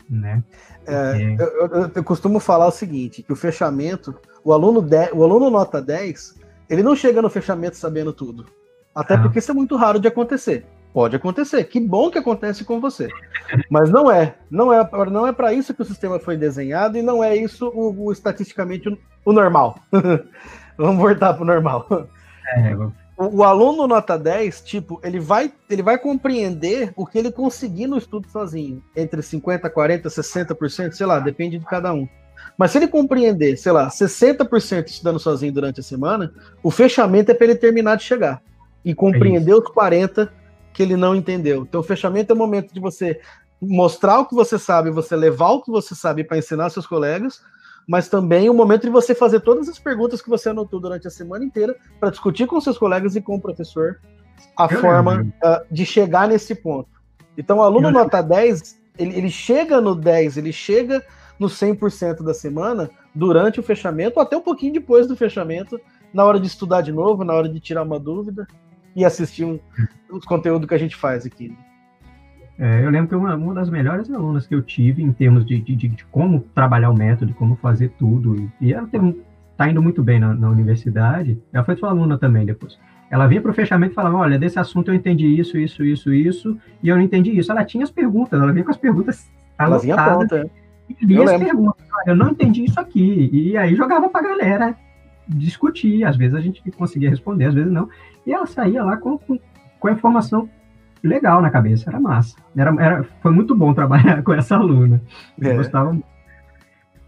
Né? 0.10 0.44
É, 0.86 1.36
eu, 1.40 1.68
eu, 1.68 1.92
eu, 1.96 2.04
costumo 2.04 2.40
falar 2.40 2.68
o 2.68 2.72
seguinte, 2.72 3.24
que 3.24 3.34
o 3.34 3.36
fechamento, 3.36 4.16
o 4.44 4.54
aluno, 4.54 4.82
de, 4.82 5.12
o 5.14 5.24
aluno 5.24 5.50
nota 5.50 5.82
10, 5.82 6.36
ele 6.70 6.84
não 6.84 6.96
chega 6.96 7.22
no 7.22 7.30
fechamento 7.30 7.78
sabendo 7.78 8.14
tudo. 8.14 8.46
Até 8.94 9.16
ah. 9.16 9.22
porque 9.22 9.40
isso 9.40 9.52
é 9.52 9.54
muito 9.54 9.76
raro 9.76 10.00
de 10.00 10.08
acontecer. 10.08 10.66
Pode 10.94 11.16
acontecer. 11.16 11.66
Que 11.66 11.80
bom 11.80 12.10
que 12.10 12.18
acontece 12.18 12.64
com 12.64 12.80
você. 12.80 13.10
Mas 13.70 13.90
não 13.90 14.10
é. 14.10 14.36
Não 14.50 14.72
é, 14.72 14.90
não 15.12 15.28
é 15.28 15.34
para 15.34 15.52
isso 15.52 15.74
que 15.74 15.82
o 15.82 15.86
sistema 15.86 16.20
foi 16.20 16.38
desenhado 16.38 16.98
e 16.98 17.02
não 17.02 17.22
é 17.22 17.36
isso 17.36 17.68
o, 17.68 18.06
o 18.06 18.12
estatisticamente 18.14 18.88
o, 18.88 18.98
o 19.26 19.34
normal. 19.34 19.78
Vamos 20.78 21.02
voltar 21.02 21.34
para 21.34 21.44
o 21.44 21.46
normal. 21.46 22.08
É, 22.56 22.76
o, 23.18 23.38
o, 23.38 23.44
aluno 23.44 23.88
nota 23.88 24.18
10, 24.18 24.62
tipo, 24.62 25.00
ele 25.04 25.20
vai, 25.20 25.52
ele 25.70 25.82
vai 25.82 25.98
compreender 25.98 26.92
o 26.96 27.06
que 27.06 27.18
ele 27.18 27.32
conseguir 27.32 27.88
no 27.88 27.98
estudo 27.98 28.28
sozinho. 28.30 28.84
Entre 28.96 29.22
50%, 29.22 29.70
40%, 29.72 30.04
60%, 30.04 30.92
sei 30.92 31.06
lá, 31.06 31.20
depende 31.20 31.58
de 31.58 31.66
cada 31.66 31.94
um. 31.94 32.08
Mas 32.58 32.72
se 32.72 32.78
ele 32.78 32.88
compreender, 32.88 33.58
sei 33.58 33.72
lá, 33.72 33.90
60% 33.90 34.88
estudando 34.88 35.20
sozinho 35.20 35.54
durante 35.54 35.80
a 35.80 35.84
semana, 35.84 36.34
o 36.62 36.70
fechamento 36.70 37.32
é 37.32 37.34
para 37.34 37.46
ele 37.46 37.56
terminar 37.56 37.98
de 37.98 38.04
chegar. 38.04 38.42
E 38.84 38.94
compreender 38.94 39.52
é 39.52 39.56
os 39.56 39.64
40% 39.64 40.30
que 40.74 40.84
ele 40.84 40.98
não 40.98 41.16
entendeu. 41.16 41.62
Então, 41.62 41.80
o 41.80 41.84
fechamento 41.84 42.34
é 42.34 42.36
o 42.36 42.38
momento 42.38 42.74
de 42.74 42.82
você 42.82 43.20
mostrar 43.62 44.20
o 44.20 44.26
que 44.26 44.36
você 44.36 44.60
sabe, 44.60 44.92
você 44.92 45.16
levar 45.16 45.52
o 45.52 45.62
que 45.62 45.72
você 45.72 45.96
sabe 45.96 46.24
para 46.24 46.38
ensinar 46.38 46.70
seus 46.70 46.86
colegas, 46.86 47.42
mas 47.88 48.10
também 48.10 48.50
o 48.50 48.54
momento 48.54 48.84
de 48.84 48.90
você 48.90 49.14
fazer 49.14 49.42
todas 49.42 49.70
as 49.70 49.78
perguntas 49.78 50.22
que 50.22 50.30
você 50.30 50.50
anotou 50.50 50.80
durante 50.80 51.08
a 51.08 51.12
semana 51.12 51.46
inteira 51.46 51.76
para 52.00 52.10
discutir 52.10 52.48
com 52.48 52.60
seus 52.60 52.78
colegas 52.78 53.16
e 53.16 53.22
com 53.22 53.36
o 53.36 53.42
professor 53.42 54.00
a 54.58 54.66
eu 54.66 54.80
forma 54.80 55.22
uh, 55.44 55.66
de 55.72 55.86
chegar 55.86 56.28
nesse 56.28 56.56
ponto. 56.56 56.90
Então, 57.38 57.58
o 57.58 57.62
aluno 57.62 57.90
eu 57.90 57.92
nota 57.92 58.22
10, 58.22 58.80
ele, 58.98 59.18
ele 59.18 59.30
chega 59.30 59.80
no 59.82 59.94
10, 59.94 60.38
ele 60.38 60.52
chega 60.52 61.04
no 61.40 61.48
100% 61.48 62.24
da 62.24 62.34
semana 62.34 62.90
durante 63.14 63.60
o 63.60 63.64
fechamento, 63.64 64.18
ou 64.18 64.24
até 64.24 64.38
um 64.38 64.42
pouquinho 64.42 64.74
depois 64.74 65.08
do 65.08 65.16
fechamento, 65.16 65.80
na 66.14 66.24
hora 66.24 66.40
de 66.40 66.48
estudar 66.48 66.82
de 66.82 66.92
novo, 66.92 67.24
na 67.24 67.34
hora 67.34 67.50
de 67.50 67.60
tirar 67.60 67.84
uma 67.84 68.00
dúvida 68.00 68.48
e 68.96 69.04
assistir 69.04 69.44
um, 69.44 69.60
o 70.10 70.20
conteúdo 70.22 70.68
que 70.68 70.74
a 70.74 70.78
gente 70.78 70.96
faz 70.96 71.26
aqui. 71.26 71.56
É, 72.58 72.86
eu 72.86 72.90
lembro 72.90 73.10
que 73.10 73.16
uma, 73.16 73.36
uma 73.36 73.54
das 73.54 73.70
melhores 73.70 74.10
alunas 74.10 74.48
que 74.48 74.56
eu 74.56 74.62
tive 74.62 75.04
em 75.04 75.12
termos 75.12 75.46
de, 75.46 75.60
de, 75.60 75.76
de 75.76 76.06
como 76.06 76.40
trabalhar 76.54 76.90
o 76.90 76.98
método, 76.98 77.34
como 77.34 77.56
fazer 77.58 77.90
tudo, 77.98 78.50
e 78.62 78.74
ela 78.74 78.88
está 79.52 79.70
indo 79.70 79.82
muito 79.82 80.02
bem 80.02 80.20
na, 80.20 80.34
na, 80.34 80.50
universidade, 80.50 81.38
ela 81.52 81.66
foi 81.66 81.76
sua 81.76 81.90
aluna 81.90 82.18
também 82.18 82.46
depois. 82.46 82.80
Ela 83.12 83.28
vinha 83.28 83.42
para 83.42 83.52
o 83.52 83.54
fechamento 83.54 83.92
e 83.92 83.96
falava, 83.96 84.18
olha, 84.18 84.40
desse 84.40 84.58
assunto 84.58 84.90
eu 84.90 84.96
entendi 84.96 85.28
isso, 85.28 85.58
isso, 85.58 85.84
isso, 85.84 86.14
isso, 86.14 86.58
e 86.82 86.88
eu 86.88 86.96
não 86.96 87.04
entendi 87.04 87.38
isso. 87.38 87.52
Ela 87.52 87.66
tinha 87.66 87.84
as 87.84 87.92
perguntas, 87.92 88.40
ela 88.40 88.52
vinha 88.52 88.64
com 88.64 88.72
as 88.72 88.78
perguntas 88.78 89.30
ela 89.58 89.78
vinha 89.78 89.96
pronta. 89.96 90.50
E 90.90 91.06
lia 91.06 91.24
as 91.24 91.38
perguntas, 91.38 91.86
eu 92.06 92.16
não 92.16 92.30
entendi 92.30 92.66
isso 92.66 92.80
aqui. 92.80 93.30
E 93.32 93.58
aí 93.58 93.76
jogava 93.76 94.10
para 94.10 94.26
a 94.26 94.30
galera 94.30 94.78
discutir, 95.28 96.04
às 96.04 96.16
vezes 96.16 96.36
a 96.36 96.42
gente 96.42 96.62
conseguia 96.72 97.10
responder, 97.10 97.46
às 97.46 97.54
vezes 97.54 97.72
não. 97.72 97.90
E 98.26 98.34
ela 98.34 98.46
saía 98.46 98.84
lá 98.84 98.98
com, 98.98 99.18
com, 99.18 99.40
com 99.80 99.88
a 99.88 99.92
informação 99.92 100.50
legal 101.06 101.42
na 101.42 101.50
cabeça, 101.50 101.90
era 101.90 102.00
massa. 102.00 102.36
Era, 102.56 102.76
era, 102.80 103.04
foi 103.22 103.32
muito 103.32 103.56
bom 103.56 103.74
trabalhar 103.74 104.22
com 104.24 104.34
essa 104.34 104.56
aluna. 104.56 105.02
Eu 105.40 105.52
é. 105.52 105.56
gostava 105.56 105.98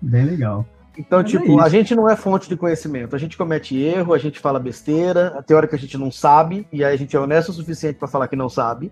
Bem 0.02 0.26
legal. 0.26 0.66
Então, 0.98 1.20
Mas 1.22 1.32
tipo, 1.32 1.60
é 1.60 1.64
a 1.64 1.70
gente 1.70 1.96
não 1.96 2.10
é 2.10 2.16
fonte 2.16 2.50
de 2.50 2.56
conhecimento. 2.56 3.16
A 3.16 3.20
gente 3.20 3.38
comete 3.38 3.78
erro, 3.78 4.14
a 4.14 4.18
gente 4.18 4.40
fala 4.40 4.60
besteira, 4.60 5.44
tem 5.46 5.56
hora 5.56 5.68
que 5.68 5.76
a 5.76 5.80
gente 5.80 5.98
não 5.98 6.12
sabe, 6.12 6.68
e 6.72 6.84
aí 6.84 6.94
a 6.94 6.98
gente 6.98 7.16
é 7.16 7.20
honesto 7.20 7.50
o 7.50 7.54
suficiente 7.54 8.00
para 8.00 8.08
falar 8.08 8.28
que 8.28 8.36
não 8.36 8.50
sabe. 8.50 8.92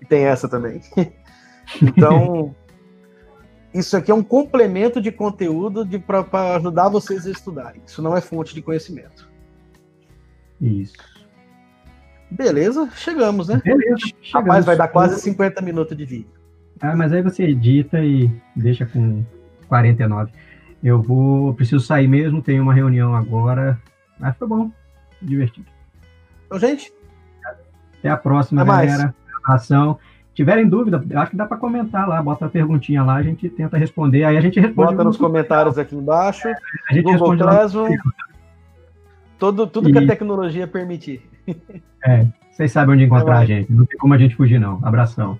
E 0.00 0.06
tem 0.06 0.24
essa 0.24 0.48
também. 0.48 0.80
então, 1.82 2.54
isso 3.74 3.96
aqui 3.96 4.10
é 4.10 4.14
um 4.14 4.22
complemento 4.22 5.00
de 5.00 5.10
conteúdo 5.10 5.84
de, 5.84 5.98
para 5.98 6.56
ajudar 6.56 6.88
vocês 6.88 7.26
a 7.26 7.30
estudarem. 7.30 7.82
Isso 7.86 8.02
não 8.02 8.16
é 8.16 8.20
fonte 8.20 8.54
de 8.54 8.62
conhecimento. 8.62 9.28
Isso. 10.60 10.94
Beleza, 12.32 12.88
chegamos, 12.96 13.48
né? 13.48 13.60
Beleza. 13.64 13.98
Chegamos. 13.98 14.32
Rapaz, 14.32 14.64
vai 14.64 14.76
dar 14.76 14.88
quase 14.88 15.20
50 15.20 15.60
minutos 15.60 15.96
de 15.96 16.04
vídeo. 16.04 16.30
Ah, 16.80 16.96
mas 16.96 17.12
aí 17.12 17.22
você 17.22 17.44
edita 17.44 18.02
e 18.02 18.30
deixa 18.56 18.86
com 18.86 19.24
49. 19.68 20.32
Eu 20.82 21.00
vou, 21.00 21.54
preciso 21.54 21.80
sair 21.80 22.08
mesmo, 22.08 22.42
tenho 22.42 22.62
uma 22.62 22.74
reunião 22.74 23.14
agora. 23.14 23.78
Mas 24.18 24.36
foi 24.36 24.48
bom, 24.48 24.70
divertido. 25.20 25.66
Então, 26.46 26.58
gente. 26.58 26.92
Até 27.98 28.08
a 28.08 28.16
próxima, 28.16 28.62
Até 28.62 28.70
galera. 28.70 29.14
Abração 29.44 29.98
tiverem 30.34 30.66
dúvida, 30.66 31.04
acho 31.16 31.30
que 31.30 31.36
dá 31.36 31.44
para 31.44 31.58
comentar 31.58 32.08
lá, 32.08 32.22
bota 32.22 32.46
a 32.46 32.48
perguntinha 32.48 33.02
lá, 33.02 33.16
a 33.16 33.22
gente 33.22 33.50
tenta 33.50 33.76
responder, 33.76 34.24
aí 34.24 34.36
a 34.36 34.40
gente 34.40 34.58
responde. 34.58 34.92
Bota 34.92 35.04
nos 35.04 35.18
comentários 35.18 35.76
aqui 35.76 35.94
embaixo. 35.94 36.48
a 36.48 36.94
gente 36.94 37.04
Google 37.04 37.32
responde 37.32 37.98
todo, 39.38 39.66
tudo 39.66 39.90
e... 39.90 39.92
que 39.92 39.98
a 39.98 40.06
tecnologia 40.06 40.66
permitir. 40.66 41.28
É, 42.04 42.26
vocês 42.50 42.72
sabem 42.72 42.94
onde 42.94 43.04
encontrar 43.04 43.38
a 43.38 43.44
gente, 43.44 43.72
não 43.72 43.86
tem 43.86 43.98
como 43.98 44.14
a 44.14 44.18
gente 44.18 44.34
fugir 44.36 44.58
não. 44.58 44.78
Abração. 44.82 45.38